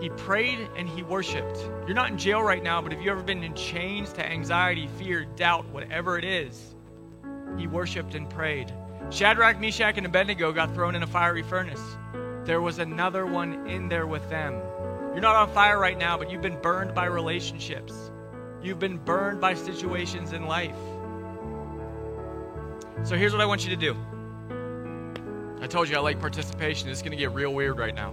He 0.00 0.10
prayed 0.10 0.68
and 0.76 0.88
he 0.88 1.02
worshiped. 1.02 1.58
You're 1.86 1.94
not 1.94 2.10
in 2.10 2.18
jail 2.18 2.42
right 2.42 2.62
now, 2.62 2.82
but 2.82 2.92
have 2.92 3.00
you 3.00 3.10
ever 3.10 3.22
been 3.22 3.42
in 3.42 3.54
chains 3.54 4.12
to 4.14 4.26
anxiety, 4.26 4.88
fear, 4.98 5.24
doubt, 5.24 5.66
whatever 5.70 6.18
it 6.18 6.24
is? 6.24 6.74
He 7.56 7.66
worshiped 7.66 8.14
and 8.14 8.28
prayed. 8.28 8.72
Shadrach, 9.08 9.58
Meshach, 9.58 9.96
and 9.96 10.04
Abednego 10.04 10.52
got 10.52 10.74
thrown 10.74 10.94
in 10.94 11.02
a 11.02 11.06
fiery 11.06 11.42
furnace. 11.42 11.82
There 12.44 12.60
was 12.60 12.78
another 12.78 13.24
one 13.24 13.66
in 13.66 13.88
there 13.88 14.06
with 14.06 14.28
them. 14.28 14.54
You're 15.12 15.22
not 15.22 15.36
on 15.36 15.48
fire 15.54 15.78
right 15.78 15.96
now, 15.96 16.18
but 16.18 16.30
you've 16.30 16.42
been 16.42 16.60
burned 16.60 16.94
by 16.94 17.06
relationships. 17.06 18.10
You've 18.62 18.78
been 18.78 18.98
burned 18.98 19.40
by 19.40 19.54
situations 19.54 20.32
in 20.32 20.46
life. 20.46 20.76
So 23.04 23.16
here's 23.16 23.32
what 23.32 23.40
I 23.40 23.46
want 23.46 23.64
you 23.64 23.70
to 23.70 23.76
do. 23.76 23.96
I 25.62 25.66
told 25.66 25.88
you 25.88 25.96
I 25.96 26.00
like 26.00 26.20
participation. 26.20 26.90
It's 26.90 27.00
going 27.00 27.12
to 27.12 27.16
get 27.16 27.32
real 27.32 27.54
weird 27.54 27.78
right 27.78 27.94
now. 27.94 28.12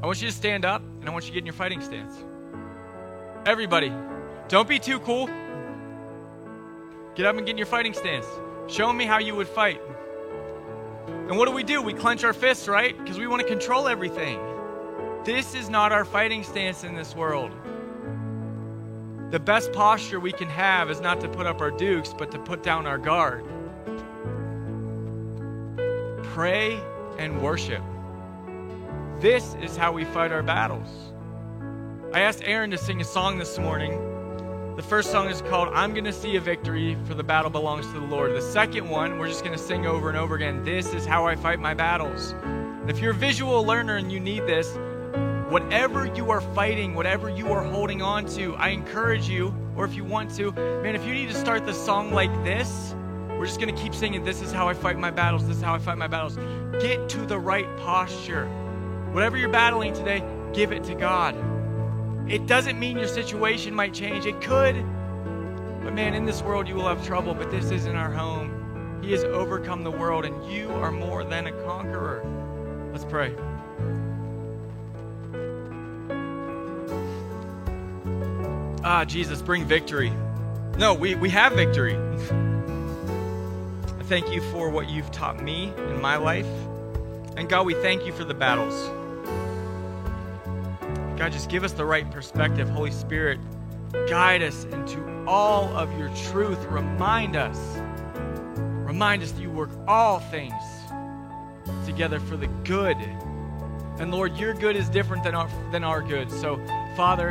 I 0.00 0.06
want 0.06 0.22
you 0.22 0.28
to 0.28 0.34
stand 0.34 0.64
up 0.64 0.80
and 1.00 1.08
I 1.08 1.12
want 1.12 1.24
you 1.24 1.30
to 1.30 1.34
get 1.34 1.40
in 1.40 1.46
your 1.46 1.54
fighting 1.54 1.80
stance. 1.80 2.14
Everybody, 3.44 3.92
don't 4.46 4.68
be 4.68 4.78
too 4.78 5.00
cool. 5.00 5.26
Get 7.16 7.26
up 7.26 7.36
and 7.36 7.44
get 7.44 7.52
in 7.52 7.58
your 7.58 7.66
fighting 7.66 7.92
stance. 7.92 8.26
Show 8.68 8.92
me 8.92 9.06
how 9.06 9.18
you 9.18 9.34
would 9.34 9.48
fight. 9.48 9.80
And 11.08 11.36
what 11.36 11.48
do 11.48 11.52
we 11.52 11.64
do? 11.64 11.82
We 11.82 11.94
clench 11.94 12.22
our 12.22 12.32
fists, 12.32 12.68
right? 12.68 12.96
Because 12.96 13.18
we 13.18 13.26
want 13.26 13.42
to 13.42 13.48
control 13.48 13.88
everything. 13.88 14.38
This 15.24 15.54
is 15.54 15.68
not 15.68 15.90
our 15.90 16.04
fighting 16.04 16.44
stance 16.44 16.84
in 16.84 16.94
this 16.94 17.16
world. 17.16 17.50
The 19.30 19.40
best 19.40 19.72
posture 19.72 20.20
we 20.20 20.32
can 20.32 20.48
have 20.48 20.90
is 20.90 21.00
not 21.00 21.20
to 21.22 21.28
put 21.28 21.46
up 21.46 21.60
our 21.60 21.72
dukes, 21.72 22.14
but 22.16 22.30
to 22.30 22.38
put 22.38 22.62
down 22.62 22.86
our 22.86 22.98
guard. 22.98 23.44
Pray 26.22 26.80
and 27.18 27.42
worship. 27.42 27.82
This 29.20 29.56
is 29.60 29.76
how 29.76 29.90
we 29.90 30.04
fight 30.04 30.30
our 30.30 30.44
battles. 30.44 30.86
I 32.14 32.20
asked 32.20 32.40
Aaron 32.44 32.70
to 32.70 32.78
sing 32.78 33.00
a 33.00 33.04
song 33.04 33.36
this 33.36 33.58
morning. 33.58 33.90
The 34.76 34.82
first 34.82 35.10
song 35.10 35.28
is 35.28 35.42
called 35.42 35.70
I'm 35.74 35.92
Gonna 35.92 36.12
See 36.12 36.36
a 36.36 36.40
Victory, 36.40 36.96
for 37.04 37.14
the 37.14 37.24
battle 37.24 37.50
belongs 37.50 37.86
to 37.86 37.94
the 37.94 38.06
Lord. 38.06 38.32
The 38.36 38.40
second 38.40 38.88
one, 38.88 39.18
we're 39.18 39.26
just 39.26 39.42
gonna 39.42 39.58
sing 39.58 39.86
over 39.86 40.08
and 40.08 40.16
over 40.16 40.36
again 40.36 40.62
This 40.62 40.94
is 40.94 41.04
how 41.04 41.26
I 41.26 41.34
fight 41.34 41.58
my 41.58 41.74
battles. 41.74 42.30
And 42.44 42.88
if 42.88 43.00
you're 43.00 43.10
a 43.10 43.14
visual 43.14 43.64
learner 43.64 43.96
and 43.96 44.12
you 44.12 44.20
need 44.20 44.46
this, 44.46 44.78
whatever 45.50 46.06
you 46.06 46.30
are 46.30 46.40
fighting, 46.40 46.94
whatever 46.94 47.28
you 47.28 47.50
are 47.52 47.64
holding 47.64 48.00
on 48.00 48.24
to, 48.36 48.54
I 48.54 48.68
encourage 48.68 49.28
you, 49.28 49.52
or 49.74 49.84
if 49.84 49.96
you 49.96 50.04
want 50.04 50.32
to, 50.36 50.52
man, 50.52 50.94
if 50.94 51.04
you 51.04 51.12
need 51.12 51.28
to 51.28 51.34
start 51.34 51.66
the 51.66 51.74
song 51.74 52.12
like 52.12 52.32
this, 52.44 52.94
we're 53.30 53.46
just 53.46 53.58
gonna 53.58 53.72
keep 53.72 53.96
singing, 53.96 54.22
This 54.22 54.42
is 54.42 54.52
how 54.52 54.68
I 54.68 54.74
fight 54.74 54.96
my 54.96 55.10
battles, 55.10 55.44
this 55.44 55.56
is 55.56 55.62
how 55.64 55.74
I 55.74 55.80
fight 55.80 55.98
my 55.98 56.06
battles. 56.06 56.36
Get 56.80 57.08
to 57.08 57.26
the 57.26 57.40
right 57.40 57.66
posture. 57.78 58.48
Whatever 59.18 59.36
you're 59.36 59.48
battling 59.48 59.94
today, 59.94 60.22
give 60.52 60.70
it 60.70 60.84
to 60.84 60.94
God. 60.94 61.34
It 62.30 62.46
doesn't 62.46 62.78
mean 62.78 62.98
your 62.98 63.08
situation 63.08 63.74
might 63.74 63.92
change. 63.92 64.26
It 64.26 64.40
could. 64.40 64.76
But 65.82 65.92
man, 65.92 66.14
in 66.14 66.24
this 66.24 66.40
world 66.40 66.68
you 66.68 66.76
will 66.76 66.86
have 66.86 67.04
trouble, 67.04 67.34
but 67.34 67.50
this 67.50 67.72
isn't 67.72 67.96
our 67.96 68.12
home. 68.12 69.00
He 69.02 69.10
has 69.10 69.24
overcome 69.24 69.82
the 69.82 69.90
world, 69.90 70.24
and 70.24 70.48
you 70.48 70.70
are 70.70 70.92
more 70.92 71.24
than 71.24 71.48
a 71.48 71.52
conqueror. 71.64 72.22
Let's 72.92 73.04
pray. 73.04 73.34
Ah, 78.84 79.04
Jesus, 79.04 79.42
bring 79.42 79.64
victory. 79.64 80.12
No, 80.76 80.94
we, 80.94 81.16
we 81.16 81.28
have 81.30 81.54
victory. 81.54 81.96
I 83.98 84.02
thank 84.04 84.30
you 84.30 84.42
for 84.52 84.70
what 84.70 84.88
you've 84.88 85.10
taught 85.10 85.42
me 85.42 85.72
in 85.76 86.00
my 86.00 86.18
life. 86.18 86.46
And 87.36 87.48
God, 87.48 87.66
we 87.66 87.74
thank 87.74 88.06
you 88.06 88.12
for 88.12 88.22
the 88.22 88.32
battles. 88.32 88.88
God, 91.18 91.32
just 91.32 91.50
give 91.50 91.64
us 91.64 91.72
the 91.72 91.84
right 91.84 92.08
perspective. 92.12 92.68
Holy 92.68 92.92
Spirit, 92.92 93.40
guide 94.08 94.40
us 94.40 94.62
into 94.66 95.24
all 95.26 95.64
of 95.76 95.98
your 95.98 96.10
truth. 96.30 96.64
Remind 96.66 97.34
us. 97.34 97.58
Remind 98.86 99.24
us 99.24 99.32
that 99.32 99.42
you 99.42 99.50
work 99.50 99.70
all 99.88 100.20
things 100.20 100.54
together 101.84 102.20
for 102.20 102.36
the 102.36 102.46
good. 102.62 102.96
And 103.98 104.12
Lord, 104.12 104.36
your 104.36 104.54
good 104.54 104.76
is 104.76 104.88
different 104.88 105.24
than 105.24 105.34
our, 105.34 105.50
than 105.72 105.82
our 105.82 106.02
good. 106.02 106.30
So, 106.30 106.56
Father, 106.96 107.30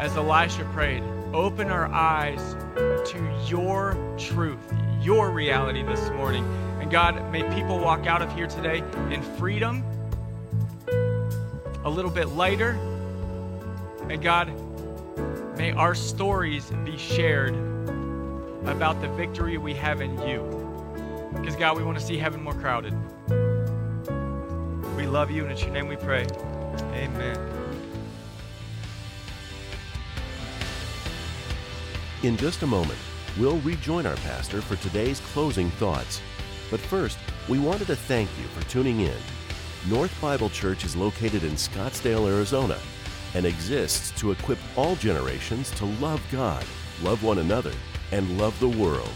as 0.00 0.16
Elisha 0.16 0.64
prayed, 0.72 1.04
open 1.32 1.70
our 1.70 1.86
eyes 1.86 2.56
to 2.74 3.46
your 3.46 3.96
truth, 4.18 4.74
your 5.00 5.30
reality 5.30 5.84
this 5.84 6.10
morning. 6.10 6.44
And 6.80 6.90
God, 6.90 7.30
may 7.30 7.44
people 7.54 7.78
walk 7.78 8.08
out 8.08 8.20
of 8.20 8.34
here 8.34 8.48
today 8.48 8.78
in 9.14 9.22
freedom, 9.38 9.84
a 11.84 11.88
little 11.88 12.10
bit 12.10 12.30
lighter, 12.30 12.76
and 14.10 14.22
God, 14.22 14.48
may 15.58 15.72
our 15.72 15.94
stories 15.94 16.70
be 16.84 16.96
shared 16.96 17.54
about 18.64 19.00
the 19.02 19.08
victory 19.08 19.58
we 19.58 19.74
have 19.74 20.00
in 20.00 20.18
you. 20.26 20.42
Because, 21.34 21.56
God, 21.56 21.76
we 21.76 21.82
want 21.82 21.98
to 21.98 22.04
see 22.04 22.16
heaven 22.16 22.42
more 22.42 22.54
crowded. 22.54 22.94
We 24.96 25.06
love 25.06 25.30
you, 25.30 25.42
and 25.42 25.52
it's 25.52 25.62
your 25.62 25.72
name 25.72 25.88
we 25.88 25.96
pray. 25.96 26.26
Amen. 26.94 27.36
In 32.22 32.36
just 32.36 32.62
a 32.62 32.66
moment, 32.66 32.98
we'll 33.38 33.60
rejoin 33.60 34.06
our 34.06 34.16
pastor 34.16 34.62
for 34.62 34.76
today's 34.76 35.20
closing 35.20 35.70
thoughts. 35.72 36.20
But 36.70 36.80
first, 36.80 37.18
we 37.48 37.58
wanted 37.58 37.86
to 37.88 37.96
thank 37.96 38.28
you 38.38 38.44
for 38.48 38.68
tuning 38.68 39.00
in. 39.00 39.16
North 39.86 40.18
Bible 40.20 40.50
Church 40.50 40.84
is 40.84 40.96
located 40.96 41.44
in 41.44 41.52
Scottsdale, 41.52 42.26
Arizona 42.26 42.78
and 43.34 43.46
exists 43.46 44.10
to 44.20 44.32
equip 44.32 44.58
all 44.76 44.96
generations 44.96 45.70
to 45.72 45.84
love 45.84 46.22
God, 46.30 46.64
love 47.02 47.22
one 47.22 47.38
another, 47.38 47.72
and 48.12 48.38
love 48.38 48.58
the 48.60 48.68
world. 48.68 49.12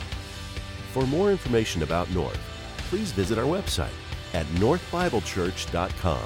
For 0.92 1.06
more 1.06 1.30
information 1.30 1.82
about 1.82 2.10
North, 2.10 2.38
please 2.88 3.12
visit 3.12 3.38
our 3.38 3.44
website 3.44 3.94
at 4.34 4.46
northbiblechurch.com. 4.46 6.24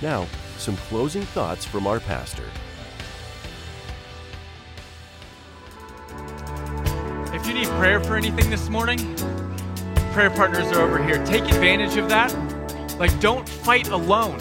Now, 0.00 0.26
some 0.58 0.76
closing 0.76 1.22
thoughts 1.22 1.64
from 1.64 1.86
our 1.86 2.00
pastor. 2.00 2.44
If 7.34 7.46
you 7.46 7.54
need 7.54 7.68
prayer 7.68 8.00
for 8.00 8.16
anything 8.16 8.50
this 8.50 8.68
morning, 8.68 9.16
prayer 10.12 10.30
partners 10.30 10.70
are 10.72 10.82
over 10.82 11.02
here. 11.02 11.24
Take 11.24 11.44
advantage 11.44 11.96
of 11.96 12.08
that. 12.08 12.32
Like, 12.98 13.18
don't 13.20 13.48
fight 13.48 13.88
alone. 13.88 14.38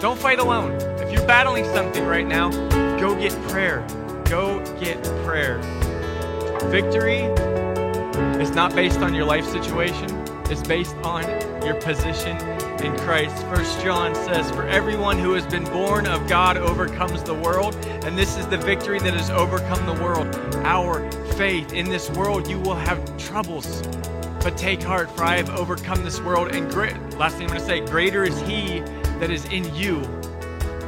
Don't 0.00 0.18
fight 0.18 0.38
alone. 0.38 0.93
You're 1.14 1.26
battling 1.28 1.64
something 1.66 2.04
right 2.06 2.26
now, 2.26 2.50
go 2.98 3.14
get 3.14 3.32
prayer. 3.48 3.86
Go 4.24 4.58
get 4.80 5.00
prayer. 5.24 5.58
Victory 6.72 7.20
is 8.42 8.50
not 8.50 8.74
based 8.74 8.98
on 8.98 9.14
your 9.14 9.24
life 9.24 9.46
situation, 9.46 10.10
it's 10.50 10.66
based 10.66 10.96
on 11.04 11.22
your 11.64 11.74
position 11.74 12.36
in 12.82 12.98
Christ. 12.98 13.36
First 13.46 13.80
John 13.80 14.12
says, 14.16 14.50
For 14.50 14.66
everyone 14.66 15.16
who 15.16 15.34
has 15.34 15.46
been 15.46 15.62
born 15.62 16.08
of 16.08 16.28
God 16.28 16.56
overcomes 16.56 17.22
the 17.22 17.34
world, 17.34 17.76
and 18.04 18.18
this 18.18 18.36
is 18.36 18.48
the 18.48 18.58
victory 18.58 18.98
that 18.98 19.14
has 19.14 19.30
overcome 19.30 19.86
the 19.86 20.02
world. 20.02 20.26
Our 20.64 21.08
faith. 21.34 21.72
In 21.72 21.88
this 21.88 22.10
world 22.10 22.48
you 22.48 22.58
will 22.58 22.74
have 22.74 23.16
troubles. 23.18 23.82
But 24.42 24.58
take 24.58 24.82
heart, 24.82 25.12
for 25.16 25.22
I 25.22 25.36
have 25.36 25.50
overcome 25.50 26.02
this 26.02 26.20
world. 26.20 26.48
And 26.48 26.68
great 26.68 26.96
last 27.16 27.36
thing 27.36 27.44
I'm 27.44 27.56
gonna 27.56 27.60
say, 27.60 27.86
greater 27.86 28.24
is 28.24 28.40
he 28.40 28.80
that 29.20 29.30
is 29.30 29.44
in 29.44 29.72
you 29.76 30.02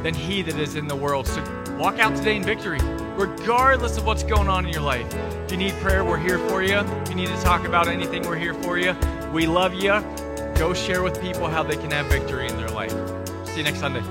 than 0.07 0.15
he 0.15 0.41
that 0.41 0.57
is 0.57 0.75
in 0.75 0.87
the 0.87 0.95
world. 0.95 1.27
So 1.27 1.43
walk 1.77 1.99
out 1.99 2.15
today 2.15 2.37
in 2.37 2.43
victory, 2.43 2.79
regardless 3.17 3.97
of 3.97 4.05
what's 4.05 4.23
going 4.23 4.47
on 4.47 4.65
in 4.65 4.71
your 4.71 4.81
life. 4.81 5.05
If 5.43 5.51
you 5.51 5.57
need 5.57 5.73
prayer, 5.81 6.05
we're 6.05 6.17
here 6.17 6.39
for 6.47 6.63
you. 6.63 6.77
If 6.77 7.09
you 7.09 7.15
need 7.15 7.27
to 7.27 7.41
talk 7.41 7.65
about 7.65 7.89
anything, 7.89 8.21
we're 8.21 8.37
here 8.37 8.53
for 8.53 8.77
you. 8.77 8.95
We 9.33 9.47
love 9.47 9.73
you. 9.73 9.99
Go 10.55 10.73
share 10.73 11.03
with 11.03 11.21
people 11.21 11.49
how 11.49 11.61
they 11.61 11.75
can 11.75 11.91
have 11.91 12.05
victory 12.05 12.47
in 12.47 12.55
their 12.55 12.69
life. 12.69 12.93
See 13.47 13.57
you 13.57 13.63
next 13.63 13.79
Sunday. 13.79 14.01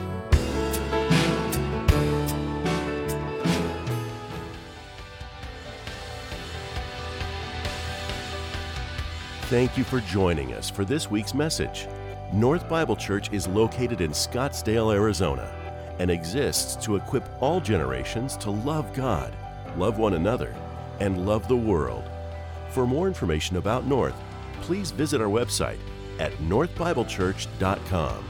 Thank 9.49 9.79
you 9.79 9.85
for 9.85 10.01
joining 10.01 10.53
us 10.53 10.69
for 10.69 10.85
this 10.85 11.11
week's 11.11 11.33
message. 11.33 11.89
North 12.35 12.69
Bible 12.69 12.97
Church 12.97 13.33
is 13.33 13.49
located 13.49 14.03
in 14.03 14.11
Scottsdale, 14.11 14.93
Arizona, 14.93 15.66
and 15.99 16.11
exists 16.11 16.77
to 16.85 16.97
equip 16.97 17.25
all 17.41 17.61
generations 17.61 18.37
to 18.39 18.51
love 18.51 18.93
God, 18.95 19.35
love 19.77 19.99
one 19.99 20.15
another, 20.15 20.55
and 21.01 21.27
love 21.27 21.49
the 21.49 21.57
world. 21.57 22.09
For 22.71 22.87
more 22.87 23.09
information 23.09 23.57
about 23.57 23.87
North, 23.87 24.15
please 24.63 24.91
visit 24.91 25.21
our 25.21 25.29
website 25.29 25.79
at 26.19 26.33
northbiblechurch.com. 26.35 28.25